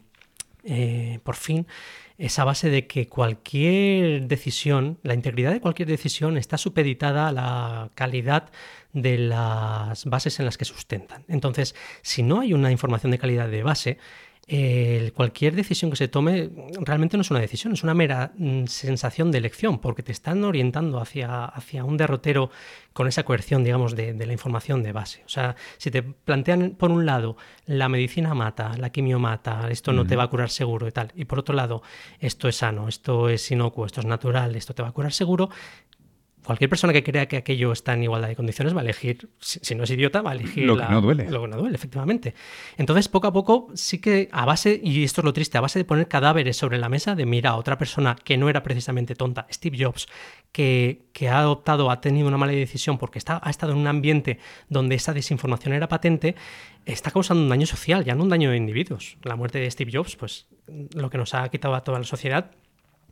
eh, 0.65 1.19
por 1.23 1.35
fin 1.35 1.65
esa 2.19 2.43
base 2.43 2.69
de 2.69 2.85
que 2.85 3.07
cualquier 3.07 4.27
decisión, 4.27 4.99
la 5.03 5.13
integridad 5.13 5.51
de 5.51 5.61
cualquier 5.61 5.87
decisión 5.87 6.37
está 6.37 6.57
supeditada 6.57 7.29
a 7.29 7.31
la 7.31 7.91
calidad 7.95 8.51
de 8.91 9.17
las 9.17 10.03
bases 10.05 10.37
en 10.39 10.45
las 10.45 10.57
que 10.57 10.65
sustentan. 10.65 11.23
Entonces, 11.29 11.75
si 12.01 12.21
no 12.21 12.41
hay 12.41 12.53
una 12.53 12.71
información 12.71 13.11
de 13.11 13.19
calidad 13.19 13.47
de 13.47 13.63
base, 13.63 13.97
cualquier 15.13 15.55
decisión 15.55 15.91
que 15.91 15.97
se 15.97 16.07
tome 16.07 16.49
realmente 16.81 17.17
no 17.17 17.21
es 17.21 17.29
una 17.29 17.39
decisión, 17.39 17.73
es 17.73 17.83
una 17.83 17.93
mera 17.93 18.31
mm, 18.35 18.65
sensación 18.65 19.31
de 19.31 19.37
elección, 19.37 19.79
porque 19.79 20.01
te 20.01 20.11
están 20.11 20.43
orientando 20.43 20.99
hacia, 20.99 21.45
hacia 21.45 21.83
un 21.83 21.97
derrotero 21.97 22.49
con 22.93 23.07
esa 23.07 23.23
coerción, 23.23 23.63
digamos, 23.63 23.95
de, 23.95 24.13
la 24.13 24.33
información 24.33 24.83
de 24.83 24.91
base. 24.91 25.23
O 25.25 25.29
sea, 25.29 25.55
si 25.77 25.91
te 25.91 26.01
plantean, 26.01 26.71
por 26.71 26.91
un 26.91 27.05
lado, 27.05 27.37
la 27.65 27.89
medicina 27.89 28.33
mata, 28.33 28.75
la 28.77 28.89
quimio 28.89 29.19
mata, 29.19 29.69
esto 29.69 29.93
no 29.93 30.05
te 30.05 30.15
va 30.15 30.23
a 30.23 30.27
curar 30.27 30.49
seguro 30.49 30.87
y 30.87 30.91
tal, 30.91 31.11
y 31.15 31.25
por 31.25 31.39
otro 31.39 31.55
lado, 31.55 31.81
esto 32.19 32.47
es 32.47 32.57
sano, 32.57 32.87
esto 32.87 33.29
es 33.29 33.51
inocuo, 33.51 33.85
esto 33.85 34.01
es 34.01 34.05
natural, 34.05 34.55
esto 34.55 34.73
te 34.73 34.81
va 34.81 34.89
a 34.89 34.91
curar 34.91 35.13
seguro, 35.13 35.49
cualquier 36.49 36.67
persona 36.67 36.93
que 36.93 37.03
crea 37.03 37.27
que 37.27 37.37
aquello 37.37 37.71
está 37.71 37.93
en 37.93 38.01
igualdad 38.01 38.27
de 38.27 38.35
condiciones 38.35 38.75
va 38.75 38.79
a 38.79 38.83
elegir, 38.83 39.29
si, 39.37 39.75
no 39.75 39.83
es 39.83 39.91
idiota, 39.91 40.23
va 40.23 40.31
a 40.31 40.33
elegir 40.33 40.65
lo 40.65 40.75
que 40.75 40.83
no 40.83 40.99
duele. 40.99 41.29
Lo 41.29 41.43
que 41.43 41.47
no 41.47 41.57
duele, 41.57 41.75
efectivamente. 41.75 42.33
Entonces, 42.75 43.07
poco 43.07 43.27
a 43.27 43.31
poco, 43.31 43.67
sí 43.75 43.99
que 43.99 44.29
a 44.31 44.45
base, 44.45 44.81
y 44.83 45.03
esto 45.03 45.21
es 45.21 45.25
lo 45.25 45.31
triste, 45.31 45.59
a 45.59 45.61
base 45.61 45.77
de 45.77 45.85
poner 45.85 46.07
cadáveres 46.07 46.57
sobre 46.57 46.79
la 46.79 46.89
mesa, 46.89 47.13
de 47.13 47.27
mira 47.27 47.51
a 47.51 47.55
otra 47.55 47.77
persona 47.77 48.15
que 48.15 48.35
no 48.35 48.49
era 48.49 48.63
precisamente 48.63 49.13
tonta, 49.13 49.45
Steve 49.51 49.77
Jobs, 49.79 50.07
que, 50.51 51.03
que 51.13 51.29
ha 51.29 51.37
adoptado, 51.37 51.91
ha 51.91 52.01
tenido 52.01 52.27
una 52.27 52.37
mala 52.37 52.53
decisión 52.53 52.97
porque 52.97 53.19
está, 53.19 53.39
ha 53.43 53.51
estado 53.51 53.73
en 53.73 53.77
un 53.77 53.85
ambiente 53.85 54.39
donde 54.69 54.95
esa 54.95 55.13
desinformación 55.13 55.75
era 55.75 55.87
patente, 55.87 56.33
está 56.83 57.11
causando 57.11 57.43
un 57.43 57.49
daño 57.49 57.67
social, 57.67 58.03
ya 58.03 58.15
no 58.15 58.23
un 58.23 58.29
daño 58.29 58.49
de 58.49 58.57
individuos. 58.57 59.17
La 59.21 59.35
muerte 59.35 59.59
de 59.59 59.69
Steve 59.69 59.91
Jobs, 59.93 60.15
pues 60.15 60.47
lo 60.95 61.11
que 61.11 61.19
nos 61.19 61.35
ha 61.35 61.47
quitado 61.49 61.75
a 61.75 61.83
toda 61.83 61.99
la 61.99 62.05
sociedad 62.05 62.49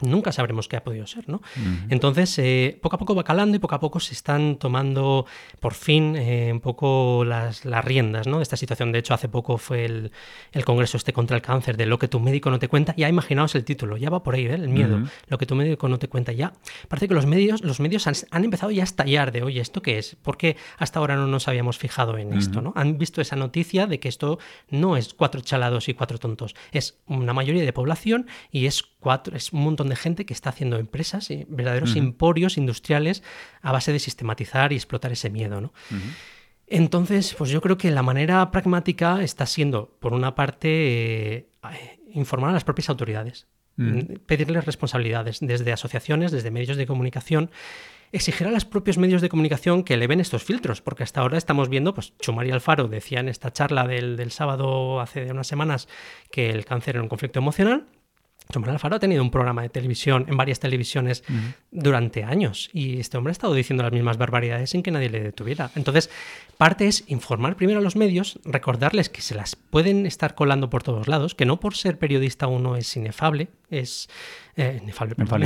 nunca 0.02 0.32
sabremos 0.32 0.68
qué 0.68 0.78
ha 0.78 0.84
podido 0.84 1.08
ser, 1.08 1.28
¿no? 1.30 1.42
Entonces, 1.90 2.38
eh, 2.40 2.78
poco 2.82 2.96
a 2.96 3.00
poco 3.00 3.16
va 3.16 3.24
calando 3.24 3.56
y 3.56 3.60
poco 3.60 3.76
a 3.76 3.80
poco 3.80 4.00
se 4.00 4.14
están 4.14 4.58
tomando, 4.58 5.26
por 5.60 5.74
fin, 5.74 6.16
eh, 6.16 6.50
un 6.52 6.60
poco 6.60 7.24
las, 7.26 7.66
las, 7.66 7.84
riendas, 7.84 8.28
¿no? 8.28 8.38
De 8.38 8.44
esta 8.44 8.58
situación. 8.58 8.92
De 8.92 9.00
hecho, 9.00 9.14
hace 9.14 9.30
poco 9.30 9.58
fue 9.58 9.86
el, 9.86 10.12
el, 10.52 10.66
congreso 10.66 10.98
este 10.98 11.14
contra 11.14 11.36
el 11.36 11.42
cáncer, 11.42 11.78
de 11.78 11.86
lo 11.86 12.00
que 12.00 12.08
tu 12.08 12.20
médico 12.20 12.50
no 12.50 12.60
te 12.60 12.68
cuenta. 12.68 12.94
Ya 12.98 13.10
imaginaos 13.10 13.56
el 13.56 13.64
título, 13.64 13.98
ya 13.98 14.10
va 14.10 14.24
por 14.24 14.36
ahí, 14.36 14.46
¿eh? 14.46 14.54
El 14.54 14.70
miedo, 14.70 15.00
lo 15.28 15.38
que 15.38 15.46
tu 15.46 15.56
médico 15.56 15.88
no 15.88 16.00
te 16.00 16.08
cuenta. 16.08 16.32
Ya 16.32 16.54
parece 16.88 17.08
que 17.08 17.14
los 17.14 17.26
medios, 17.26 17.64
los 17.64 17.80
medios 17.80 18.08
han, 18.08 18.44
empezado 18.44 18.72
ya 18.72 18.84
a 18.84 18.86
estallar 18.86 19.32
de, 19.32 19.44
oye, 19.44 19.62
¿esto 19.62 19.82
qué 19.82 19.98
es? 19.98 20.16
¿Por 20.16 20.38
qué 20.38 20.58
hasta 20.78 21.00
ahora 21.00 21.16
no 21.16 21.28
nos 21.28 21.48
habíamos 21.48 21.78
fijado 21.78 22.18
en 22.18 22.34
esto, 22.34 22.62
¿no? 22.62 22.74
Han 22.76 22.98
visto 22.98 23.22
esa 23.22 23.36
noticia 23.36 23.88
de 23.88 24.00
que 24.00 24.10
esto 24.10 24.40
no 24.70 24.98
es 24.98 25.14
cuatro 25.14 25.42
chalados 25.42 25.90
y 25.90 25.94
cuatro 25.94 26.18
tontos, 26.18 26.56
es 26.72 27.00
una 27.08 27.34
mayoría 27.34 27.64
de 27.64 27.74
población 27.74 28.28
y 28.52 28.66
es 28.66 28.84
cuatro, 29.00 29.36
es 29.36 29.54
un 29.54 29.64
montón 29.64 29.87
de 29.90 29.96
gente 29.96 30.26
que 30.26 30.34
está 30.34 30.50
haciendo 30.50 30.78
empresas, 30.78 31.30
y 31.32 31.46
verdaderos 31.50 31.96
emporios 31.96 32.58
industriales 32.58 33.24
a 33.62 33.72
base 33.72 33.92
de 33.92 34.00
sistematizar 34.00 34.74
y 34.74 34.76
explotar 34.76 35.12
ese 35.12 35.30
miedo. 35.30 35.62
¿no? 35.62 35.74
Entonces, 36.68 37.34
pues 37.38 37.50
yo 37.50 37.62
creo 37.62 37.78
que 37.78 37.92
la 37.92 38.04
manera 38.04 38.52
pragmática 38.52 39.24
está 39.24 39.46
siendo, 39.46 39.96
por 40.00 40.14
una 40.14 40.36
parte, 40.36 40.68
eh, 41.38 42.00
informar 42.14 42.50
a 42.50 42.54
las 42.54 42.64
propias 42.64 42.90
autoridades, 42.90 43.48
pedirles 44.26 44.66
responsabilidades 44.66 45.38
desde 45.40 45.72
asociaciones, 45.72 46.32
desde 46.32 46.50
medios 46.50 46.78
de 46.78 46.88
comunicación, 46.88 47.52
exigir 48.12 48.48
a 48.48 48.52
los 48.52 48.66
propios 48.66 48.98
medios 48.98 49.22
de 49.22 49.30
comunicación 49.30 49.84
que 49.84 49.96
eleven 49.96 50.20
estos 50.20 50.44
filtros, 50.44 50.82
porque 50.82 51.04
hasta 51.04 51.22
ahora 51.22 51.38
estamos 51.38 51.70
viendo, 51.70 51.94
pues 51.94 52.18
Chumari 52.18 52.52
Alfaro 52.52 52.88
decía 52.88 53.20
en 53.20 53.30
esta 53.30 53.52
charla 53.52 53.86
del, 53.86 54.16
del 54.18 54.32
sábado 54.32 55.00
hace 55.02 55.32
unas 55.32 55.48
semanas 55.48 55.88
que 56.32 56.50
el 56.50 56.66
cáncer 56.66 56.96
era 56.96 57.04
un 57.04 57.10
conflicto 57.10 57.40
emocional, 57.40 57.86
Chumel 58.52 58.72
Alfaro 58.72 58.96
ha 58.96 59.00
tenido 59.00 59.22
un 59.22 59.32
programa 59.32 59.62
de 59.62 59.70
televisión 59.70 60.26
en 60.28 60.38
varias 60.38 60.60
televisiones 60.60 61.24
durante 61.72 62.24
años 62.24 62.70
y 62.74 63.00
este 63.00 63.18
hombre 63.18 63.32
ha 63.32 63.34
estado 63.34 63.54
diciendo 63.54 63.84
las 63.84 63.92
mismas 63.92 64.18
barbaridades 64.18 64.70
sin 64.70 64.84
que 64.84 64.92
nadie 64.92 65.10
le 65.10 65.22
detuviera. 65.22 65.72
Entonces, 65.76 66.10
parte 66.58 66.88
es 66.88 67.04
informar 67.08 67.56
primero 67.56 67.80
a 67.80 67.84
los 67.84 67.96
medios, 67.96 68.40
recordarles 68.46 69.10
que 69.10 69.22
se 69.22 69.36
las 69.36 69.56
pueden 69.56 70.06
estar 70.06 70.36
colando 70.36 70.70
por 70.70 70.84
todos 70.84 71.08
lados, 71.08 71.36
que 71.36 71.46
no 71.46 71.60
por 71.60 71.76
ser 71.76 71.98
periodista 71.98 72.48
uno 72.48 72.76
es 72.76 72.96
inefable, 72.96 73.50
es, 73.70 74.10
eh, 74.58 74.82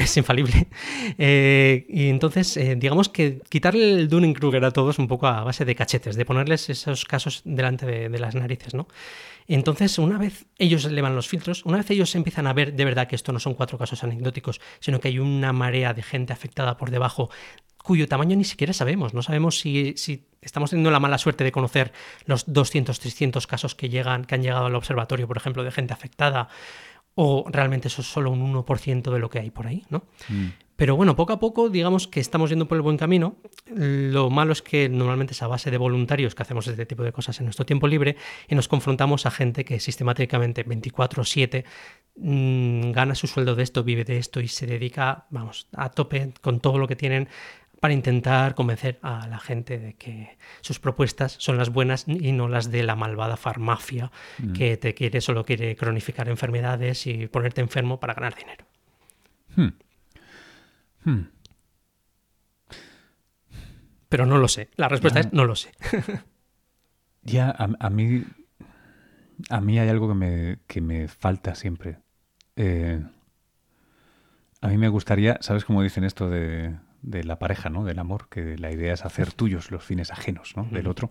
es 0.02 0.18
infalible. 0.18 0.68
Eh, 1.18 1.86
y 1.90 2.10
entonces, 2.10 2.56
eh, 2.58 2.76
digamos 2.76 3.10
que 3.10 3.42
quitarle 3.50 3.92
el 3.92 4.08
Dunning-Kruger 4.08 4.64
a 4.64 4.72
todos 4.72 4.98
un 4.98 5.08
poco 5.08 5.28
a 5.28 5.44
base 5.44 5.66
de 5.66 5.76
cachetes, 5.76 6.16
de 6.16 6.26
ponerles 6.26 6.70
esos 6.70 7.06
casos 7.06 7.42
delante 7.44 7.86
de, 7.86 8.10
de 8.10 8.20
las 8.20 8.34
narices, 8.34 8.74
¿no? 8.74 8.88
Entonces, 9.48 9.98
una 10.00 10.18
vez 10.18 10.46
ellos 10.58 10.86
elevan 10.86 11.16
los 11.16 11.28
filtros, 11.28 11.66
una 11.66 11.78
vez 11.78 11.90
ellos 11.92 12.16
empiezan 12.16 12.48
a 12.48 12.54
ver 12.54 12.74
de 12.74 12.86
verdad 12.86 13.08
que 13.08 13.16
esto 13.16 13.34
no 13.34 13.40
son 13.40 13.54
cuatro 13.54 13.78
casos 13.78 14.04
anecdóticos, 14.04 14.62
sino 14.80 15.00
que 15.00 15.10
hay 15.10 15.20
una 15.20 15.52
marea 15.52 15.94
de 15.94 16.04
gente 16.04 16.32
afectada 16.32 16.78
por 16.78 16.90
debajo 16.90 17.30
cuyo 17.84 18.08
tamaño 18.08 18.36
ni 18.36 18.44
siquiera 18.44 18.74
sabemos. 18.74 19.14
No 19.14 19.22
sabemos 19.22 19.60
si, 19.60 19.96
estamos 20.42 20.70
teniendo 20.70 20.92
la 20.92 21.00
mala 21.00 21.18
suerte 21.18 21.44
de 21.44 21.52
conocer 21.52 21.92
los 22.26 22.52
200, 22.52 23.00
300 23.00 23.48
casos 23.48 23.76
que, 23.76 23.90
llegan, 23.90 24.26
que 24.26 24.36
han 24.36 24.44
llegado 24.44 24.66
al 24.66 24.76
observatorio, 24.76 25.28
por 25.28 25.38
ejemplo, 25.38 25.64
de 25.64 25.72
gente 25.72 25.94
afectada, 25.94 26.50
o 27.16 27.46
realmente 27.50 27.88
eso 27.88 28.02
es 28.02 28.08
solo 28.08 28.32
un 28.32 28.54
1% 28.54 29.12
de 29.12 29.20
lo 29.20 29.30
que 29.30 29.40
hay 29.40 29.52
por 29.52 29.68
ahí, 29.68 29.84
¿no? 29.90 30.04
Mm. 30.30 30.48
Pero 30.82 30.96
bueno, 30.96 31.16
poco 31.16 31.34
a 31.34 31.40
poco, 31.40 31.70
digamos 31.70 32.08
que 32.08 32.20
estamos 32.20 32.50
yendo 32.50 32.68
por 32.68 32.76
el 32.76 32.82
buen 32.82 32.98
camino. 32.98 33.36
Lo 33.68 34.32
malo 34.32 34.52
es 34.52 34.64
que 34.64 34.90
normalmente 34.90 35.34
es 35.34 35.44
a 35.44 35.48
base 35.48 35.70
de 35.70 35.78
voluntarios 35.78 36.34
que 36.34 36.42
hacemos 36.42 36.66
este 36.66 36.88
tipo 36.88 37.04
de 37.04 37.12
cosas 37.12 37.40
en 37.40 37.46
nuestro 37.46 37.68
tiempo 37.68 37.88
libre 37.88 38.16
y 38.50 38.56
nos 38.56 38.68
confrontamos 38.68 39.28
a 39.28 39.30
gente 39.30 39.64
que 39.64 39.80
sistemáticamente 39.80 40.66
24/7 40.66 41.66
mm, 42.16 42.94
gana 42.94 43.14
su 43.14 43.28
sueldo 43.28 43.54
de 43.54 43.62
esto, 43.62 43.84
vive 43.84 44.06
de 44.06 44.18
esto 44.18 44.42
y 44.42 44.48
se 44.48 44.66
dedica, 44.66 45.28
vamos, 45.30 45.68
a 45.74 45.92
tope 45.92 46.34
con 46.42 46.60
todo 46.60 46.80
lo 46.80 46.88
que 46.88 46.96
tienen 46.96 47.30
para 47.82 47.96
intentar 47.96 48.54
convencer 48.54 49.00
a 49.02 49.28
la 49.28 49.40
gente 49.40 49.80
de 49.80 49.96
que 49.96 50.38
sus 50.62 50.80
propuestas 50.80 51.36
son 51.40 51.58
las 51.58 51.72
buenas 51.72 52.06
y 52.08 52.32
no 52.32 52.48
las 52.48 52.70
de 52.70 52.84
la 52.84 52.96
malvada 52.96 53.38
farmacia 53.38 54.12
mm. 54.38 54.54
que 54.54 54.78
te 54.78 54.94
quiere, 54.94 55.20
solo 55.20 55.44
quiere 55.44 55.76
cronificar 55.76 56.30
enfermedades 56.30 57.08
y 57.08 57.26
ponerte 57.26 57.60
enfermo 57.60 58.00
para 58.00 58.14
ganar 58.14 58.36
dinero. 58.36 58.66
Hmm. 59.56 59.70
Hmm. 61.04 61.22
Pero 64.10 64.28
no 64.28 64.38
lo 64.38 64.48
sé. 64.48 64.70
La 64.76 64.88
respuesta 64.88 65.22
es 65.22 65.34
no 65.34 65.46
lo 65.46 65.56
sé. 65.56 65.72
ya, 67.24 67.50
a, 67.50 67.90
mí. 67.90 68.24
A 69.50 69.60
mí 69.60 69.80
hay 69.80 69.90
algo 69.90 70.08
que 70.08 70.14
me, 70.14 70.60
que 70.68 70.82
me 70.82 71.08
falta 71.08 71.56
siempre. 71.56 71.98
Eh, 72.56 73.02
a 74.62 74.68
mí 74.68 74.78
me 74.78 74.88
gustaría, 74.88 75.40
¿sabes 75.42 75.66
cómo 75.66 75.82
dicen 75.82 76.04
esto 76.04 76.30
de, 76.30 76.76
la 77.04 77.40
pareja, 77.40 77.70
¿no? 77.70 77.84
Del 77.84 78.00
amor, 78.00 78.28
que 78.30 78.58
la 78.58 78.72
idea 78.72 78.94
es 78.94 79.06
hacer 79.06 79.32
tuyos 79.32 79.72
los 79.72 79.84
fines 79.84 80.12
ajenos, 80.12 80.54
¿no? 80.56 80.68
Del 80.72 80.88
otro. 80.88 81.10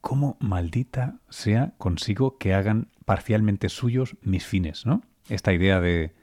cómo 0.00 0.36
maldita 0.40 1.16
sea 1.28 1.72
consigo 1.76 2.38
que 2.38 2.54
hagan 2.54 2.88
parcialmente 3.04 3.68
suyos 3.68 4.16
mis 4.22 4.46
fines, 4.46 4.86
¿no? 4.86 5.02
Esta 5.28 5.52
idea 5.52 5.80
de 5.80 6.14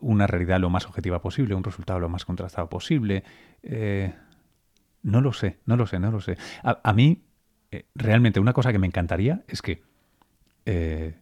una 0.00 0.26
realidad 0.26 0.60
lo 0.60 0.70
más 0.70 0.86
objetiva 0.86 1.22
posible, 1.22 1.54
un 1.54 1.64
resultado 1.64 2.00
lo 2.00 2.08
más 2.08 2.24
contrastado 2.24 2.68
posible. 2.68 3.24
Eh, 3.62 4.14
no 5.02 5.20
lo 5.20 5.32
sé, 5.32 5.58
no 5.66 5.76
lo 5.76 5.86
sé, 5.86 5.98
no 5.98 6.10
lo 6.10 6.20
sé. 6.20 6.36
A, 6.62 6.92
mí, 6.92 7.22
eh, 7.70 7.86
realmente, 7.94 8.40
una 8.40 8.52
cosa 8.52 8.72
que 8.72 8.78
me 8.78 8.86
encantaría 8.86 9.44
es 9.48 9.62
que 9.62 9.82
eh, 10.66 11.14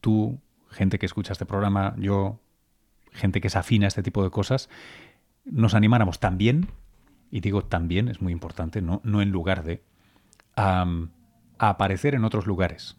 tú, 0.00 0.40
gente 0.70 0.98
que 0.98 1.06
escucha 1.06 1.32
este 1.32 1.46
programa, 1.46 1.94
yo, 1.98 2.40
gente 3.12 3.40
que 3.40 3.50
se 3.50 3.58
afina 3.58 3.86
a 3.86 3.88
este 3.88 4.02
tipo 4.02 4.24
de 4.24 4.30
cosas, 4.30 4.68
nos 5.44 5.74
animáramos 5.74 6.20
también, 6.20 6.68
y 7.30 7.40
digo 7.40 7.62
también, 7.64 8.08
es 8.08 8.20
muy 8.20 8.32
importante, 8.32 8.82
no, 8.82 9.00
no 9.04 9.22
en 9.22 9.30
lugar 9.30 9.62
de, 9.64 9.82
a, 10.56 10.86
aparecer 11.58 12.14
en 12.14 12.24
otros 12.24 12.46
lugares, 12.46 12.96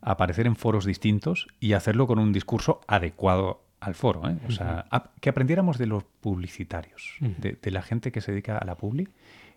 a 0.00 0.12
aparecer 0.12 0.46
en 0.46 0.56
foros 0.56 0.84
distintos 0.84 1.48
y 1.60 1.72
hacerlo 1.72 2.06
con 2.06 2.18
un 2.18 2.32
discurso 2.32 2.80
adecuado 2.86 3.62
al 3.80 3.94
foro. 3.94 4.28
¿eh? 4.28 4.38
O 4.48 4.50
sea, 4.50 4.86
que 5.20 5.28
aprendiéramos 5.28 5.78
de 5.78 5.86
los 5.86 6.04
publicitarios, 6.04 7.16
de, 7.20 7.70
la 7.70 7.82
gente 7.82 8.12
que 8.12 8.20
se 8.20 8.32
dedica 8.32 8.56
a 8.56 8.64
la 8.64 8.76
publi 8.76 9.08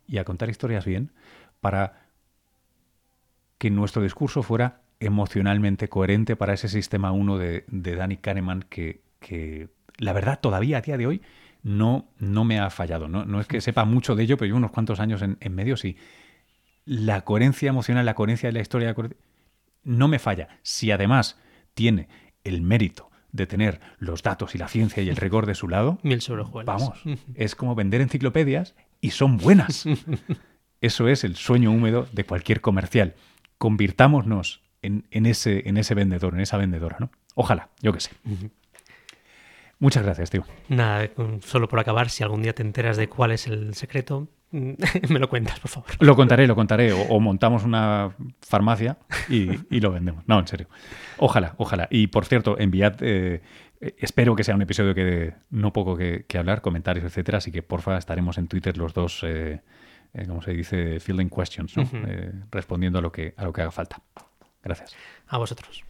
y 0.08 0.18
a 0.18 0.26
contar 0.26 0.50
historias 0.50 0.86
bien, 0.86 1.12
para 1.62 2.02
que 3.58 3.70
nuestro 3.72 4.02
discurso 4.02 4.44
fuera 4.44 4.82
emocionalmente 5.00 5.90
coherente 5.90 6.36
para 6.36 6.54
ese 6.54 6.68
sistema 6.68 7.12
1 7.12 7.38
de, 7.38 7.66
de, 7.68 7.96
Danny 7.96 8.18
Kahneman 8.18 8.66
que, 8.70 9.02
que, 9.20 9.70
la 9.98 10.14
verdad, 10.14 10.40
todavía 10.40 10.78
a 10.78 10.82
día 10.82 10.98
de 10.98 11.08
hoy 11.08 11.22
no, 11.68 12.08
no 12.18 12.46
me 12.46 12.60
ha 12.60 12.70
fallado. 12.70 13.10
No, 13.10 13.26
no 13.26 13.42
es 13.42 13.48
que 13.48 13.60
sepa 13.60 13.84
mucho 13.84 14.16
de 14.16 14.24
ello, 14.24 14.38
pero 14.38 14.48
llevo 14.48 14.58
unos 14.58 14.72
cuantos 14.72 15.00
años 15.00 15.22
en, 15.22 15.38
en 15.42 15.54
medio, 15.54 15.76
sí. 15.76 15.98
La 16.86 17.26
coherencia 17.26 17.70
emocional, 17.70 18.06
la 18.06 18.16
coherencia 18.16 18.48
de 18.48 18.54
la 18.54 18.62
historia, 18.62 18.96
no 19.84 20.08
me 20.08 20.18
falla. 20.18 20.48
Si 20.64 20.92
además 20.92 21.38
tiene 21.74 22.08
el 22.46 22.62
mérito 22.62 23.12
de 23.34 23.46
tener 23.46 23.82
los 24.00 24.24
datos 24.24 24.56
y 24.56 24.58
la 24.58 24.70
ciencia 24.70 25.04
y 25.04 25.10
el 25.10 25.18
rigor 25.18 25.46
de 25.46 25.56
su 25.56 25.68
lado, 25.68 26.00
Mil 26.04 26.22
Vamos, 26.66 27.02
es 27.36 27.56
como 27.56 27.76
vender 27.76 28.00
enciclopedias 28.00 28.74
y 29.02 29.12
son 29.12 29.36
buenas. 29.36 29.86
Eso 30.80 31.10
es 31.10 31.26
el 31.26 31.36
sueño 31.36 31.72
húmedo 31.72 32.08
de 32.14 32.24
cualquier 32.24 32.62
comercial. 32.62 33.16
Convirtámonos 33.58 34.62
en, 34.82 35.04
ese, 35.26 35.68
en 35.68 35.76
ese 35.76 35.96
vendedor, 35.96 36.34
en 36.34 36.40
esa 36.40 36.56
vendedora, 36.56 36.96
¿no? 37.00 37.12
Ojalá, 37.36 37.70
yo 37.82 37.92
que 37.92 38.00
sé. 38.00 38.12
Muchas 39.80 40.04
gracias, 40.04 40.30
tío. 40.30 40.44
Nada, 40.70 41.10
solo 41.42 41.68
por 41.68 41.80
acabar, 41.80 42.10
si 42.10 42.24
algún 42.24 42.42
día 42.42 42.54
te 42.54 42.64
enteras 42.64 42.98
de 42.98 43.08
cuál 43.10 43.32
es 43.32 43.48
el 43.48 43.76
secreto, 43.76 44.28
me 44.52 45.20
lo 45.20 45.30
cuentas, 45.30 45.60
por 45.60 45.70
favor. 45.70 45.90
Lo 46.00 46.16
contaré, 46.16 46.48
lo 46.48 46.56
contaré. 46.56 46.94
O, 46.94 47.20
montamos 47.20 47.64
una 47.64 48.16
farmacia 48.42 48.98
y, 49.30 49.80
lo 49.80 49.92
vendemos. 49.92 50.24
No, 50.28 50.40
en 50.40 50.48
serio. 50.48 50.68
Ojalá, 51.18 51.54
ojalá. 51.58 51.88
Y 51.92 52.08
por 52.08 52.26
cierto, 52.26 52.58
enviad. 52.58 52.96
Eh, 53.02 53.42
espero 53.80 54.36
que 54.36 54.44
sea 54.44 54.56
un 54.56 54.62
episodio 54.62 54.96
que 54.96 55.04
dé 55.04 55.36
no 55.50 55.74
poco 55.74 55.98
que, 55.98 56.26
hablar, 56.38 56.62
comentarios, 56.62 57.06
etcétera. 57.06 57.40
Así 57.40 57.52
que 57.52 57.62
porfa, 57.62 57.98
estaremos 57.98 58.38
en 58.38 58.48
Twitter 58.48 58.78
los 58.78 58.94
dos, 58.94 59.22
eh, 59.24 59.62
eh 60.14 60.26
como 60.28 60.42
se 60.42 60.54
dice, 60.54 61.00
fielding 61.00 61.30
questions, 61.30 61.76
¿no? 61.76 61.84
Eh, 62.08 62.32
respondiendo 62.50 63.00
a 63.00 63.02
lo 63.02 63.12
que 63.12 63.34
a 63.36 63.44
lo 63.44 63.52
que 63.52 63.62
haga 63.62 63.72
falta. 63.72 64.02
Gracias. 64.64 64.96
A 65.28 65.38
vosotros. 65.38 65.84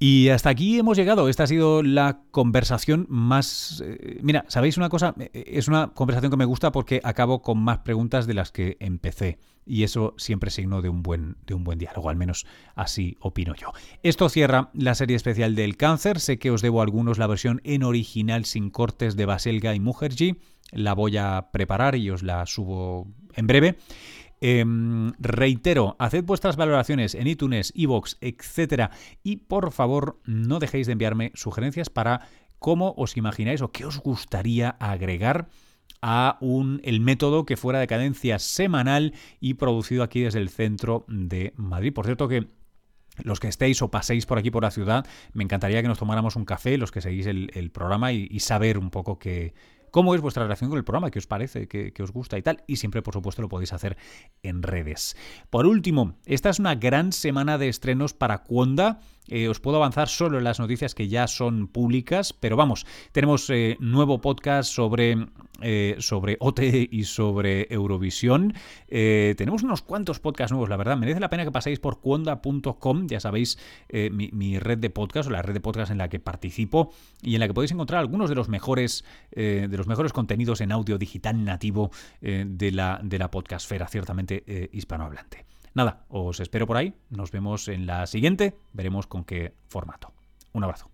Y 0.00 0.28
hasta 0.28 0.50
aquí 0.50 0.78
hemos 0.78 0.96
llegado. 0.96 1.28
Esta 1.28 1.42
ha 1.42 1.46
sido 1.48 1.82
la 1.82 2.20
conversación 2.30 3.06
más... 3.08 3.82
Eh, 3.84 4.20
mira, 4.22 4.44
¿sabéis 4.48 4.76
una 4.76 4.88
cosa? 4.88 5.14
Es 5.32 5.66
una 5.66 5.88
conversación 5.88 6.30
que 6.30 6.36
me 6.36 6.44
gusta 6.44 6.70
porque 6.70 7.00
acabo 7.02 7.42
con 7.42 7.58
más 7.58 7.78
preguntas 7.78 8.28
de 8.28 8.34
las 8.34 8.52
que 8.52 8.76
empecé. 8.78 9.38
Y 9.66 9.82
eso 9.82 10.14
siempre 10.16 10.48
es 10.48 10.54
signo 10.54 10.82
de 10.82 10.88
un 10.88 11.02
buen, 11.02 11.36
de 11.46 11.54
un 11.54 11.64
buen 11.64 11.78
diálogo, 11.78 12.10
al 12.10 12.16
menos 12.16 12.46
así 12.76 13.16
opino 13.20 13.54
yo. 13.56 13.72
Esto 14.04 14.28
cierra 14.28 14.70
la 14.72 14.94
serie 14.94 15.16
especial 15.16 15.56
del 15.56 15.76
cáncer. 15.76 16.20
Sé 16.20 16.38
que 16.38 16.52
os 16.52 16.62
debo 16.62 16.80
a 16.80 16.84
algunos 16.84 17.18
la 17.18 17.26
versión 17.26 17.60
en 17.64 17.82
original 17.82 18.44
sin 18.44 18.70
cortes 18.70 19.16
de 19.16 19.26
Baselga 19.26 19.74
y 19.74 19.80
Mujerji. 19.80 20.36
La 20.70 20.94
voy 20.94 21.16
a 21.16 21.48
preparar 21.52 21.96
y 21.96 22.08
os 22.10 22.22
la 22.22 22.46
subo 22.46 23.08
en 23.34 23.46
breve. 23.48 23.76
Em, 24.40 25.12
reitero, 25.18 25.96
haced 25.98 26.24
vuestras 26.24 26.56
valoraciones 26.56 27.14
en 27.14 27.26
iTunes, 27.26 27.72
iVoox, 27.74 28.16
etcétera, 28.20 28.90
y 29.22 29.36
por 29.36 29.72
favor 29.72 30.20
no 30.24 30.60
dejéis 30.60 30.86
de 30.86 30.92
enviarme 30.92 31.32
sugerencias 31.34 31.90
para 31.90 32.28
cómo 32.58 32.94
os 32.96 33.16
imagináis 33.16 33.62
o 33.62 33.72
qué 33.72 33.84
os 33.84 33.98
gustaría 33.98 34.70
agregar 34.78 35.48
a 36.02 36.38
un, 36.40 36.80
el 36.84 37.00
método 37.00 37.44
que 37.44 37.56
fuera 37.56 37.80
de 37.80 37.88
cadencia 37.88 38.38
semanal 38.38 39.14
y 39.40 39.54
producido 39.54 40.02
aquí 40.02 40.20
desde 40.20 40.38
el 40.38 40.48
centro 40.48 41.04
de 41.08 41.52
Madrid. 41.56 41.92
Por 41.92 42.04
cierto 42.04 42.28
que 42.28 42.46
los 43.24 43.40
que 43.40 43.48
estéis 43.48 43.82
o 43.82 43.90
paséis 43.90 44.26
por 44.26 44.38
aquí 44.38 44.50
por 44.50 44.62
la 44.62 44.70
ciudad, 44.70 45.06
me 45.32 45.42
encantaría 45.42 45.82
que 45.82 45.88
nos 45.88 45.98
tomáramos 45.98 46.36
un 46.36 46.44
café, 46.44 46.78
los 46.78 46.92
que 46.92 47.00
seguís 47.00 47.26
el, 47.26 47.70
programa, 47.72 48.12
y, 48.12 48.38
saber 48.38 48.78
un 48.78 48.90
poco 48.90 49.18
qué, 49.18 49.54
cómo 49.90 50.14
es 50.14 50.20
vuestra 50.20 50.42
relación 50.42 50.70
con 50.70 50.78
el 50.78 50.84
programa, 50.84 51.10
qué 51.10 51.18
os 51.18 51.26
parece, 51.26 51.68
qué, 51.68 51.92
os 52.02 52.12
gusta 52.12 52.38
y 52.38 52.42
tal. 52.42 52.64
Y 52.66 52.76
siempre, 52.76 53.02
por 53.02 53.14
supuesto, 53.14 53.42
lo 53.42 53.48
podéis 53.48 53.72
hacer 53.72 53.96
en 54.42 54.62
redes. 54.62 55.16
Por 55.50 55.66
último, 55.66 56.14
esta 56.26 56.50
es 56.50 56.58
una 56.58 56.74
gran 56.74 57.12
semana 57.12 57.58
de 57.58 57.68
estrenos 57.68 58.14
para 58.14 58.42
Cuonda. 58.44 59.00
Eh, 59.28 59.48
os 59.48 59.60
puedo 59.60 59.76
avanzar 59.76 60.08
solo 60.08 60.38
en 60.38 60.44
las 60.44 60.58
noticias 60.58 60.94
que 60.94 61.08
ya 61.08 61.26
son 61.26 61.68
públicas, 61.68 62.32
pero 62.32 62.56
vamos, 62.56 62.86
tenemos 63.12 63.48
eh, 63.50 63.76
nuevo 63.78 64.20
podcast 64.20 64.72
sobre, 64.72 65.26
eh, 65.60 65.96
sobre 65.98 66.36
OT 66.40 66.60
y 66.90 67.04
sobre 67.04 67.66
Eurovisión. 67.70 68.54
tenemos 68.88 69.62
unos 69.62 69.82
cuantos 69.82 70.18
podcasts 70.20 70.52
nuevos, 70.52 70.68
la 70.68 70.76
verdad. 70.76 70.96
Merece 70.96 71.20
la 71.20 71.28
pena 71.28 71.44
que 71.44 71.52
paséis 71.52 71.78
por 71.78 72.00
cuonda.com, 72.00 73.06
ya 73.06 73.20
sabéis, 73.20 73.58
mi, 73.92 74.30
mi, 74.32 74.58
red 74.58 74.78
de 74.78 74.90
podcast 74.90 75.28
o 75.28 75.32
la 75.32 75.42
red 75.42 75.54
de 75.54 75.60
podcast 75.60 75.90
en 75.90 75.98
la 75.98 76.08
que 76.08 76.20
participo 76.20 76.92
y 77.22 77.34
en 77.34 77.40
la 77.40 77.48
que 77.48 77.54
podéis 77.54 77.72
encontrar 77.72 78.00
algunos 78.00 78.28
de 78.28 78.34
los 78.34 78.48
mejores, 78.48 79.04
de 79.30 79.68
los 79.68 79.86
mejores 79.86 80.12
contenidos 80.12 80.60
en 80.60 80.72
audio 80.72 80.98
digital 80.98 81.44
nativo 81.44 81.90
de, 82.20 82.72
la, 82.72 83.00
de 83.02 83.18
la 83.18 83.30
podcastfera, 83.30 83.88
ciertamente 83.88 84.68
hispanohablante. 84.72 85.57
Nada, 85.78 86.02
os 86.08 86.40
espero 86.40 86.66
por 86.66 86.76
ahí. 86.76 86.92
Nos 87.08 87.30
vemos 87.30 87.68
en 87.68 87.86
la 87.86 88.04
siguiente. 88.08 88.56
Veremos 88.72 89.06
con 89.06 89.22
qué 89.22 89.54
formato. 89.68 90.10
Un 90.52 90.64
abrazo. 90.64 90.90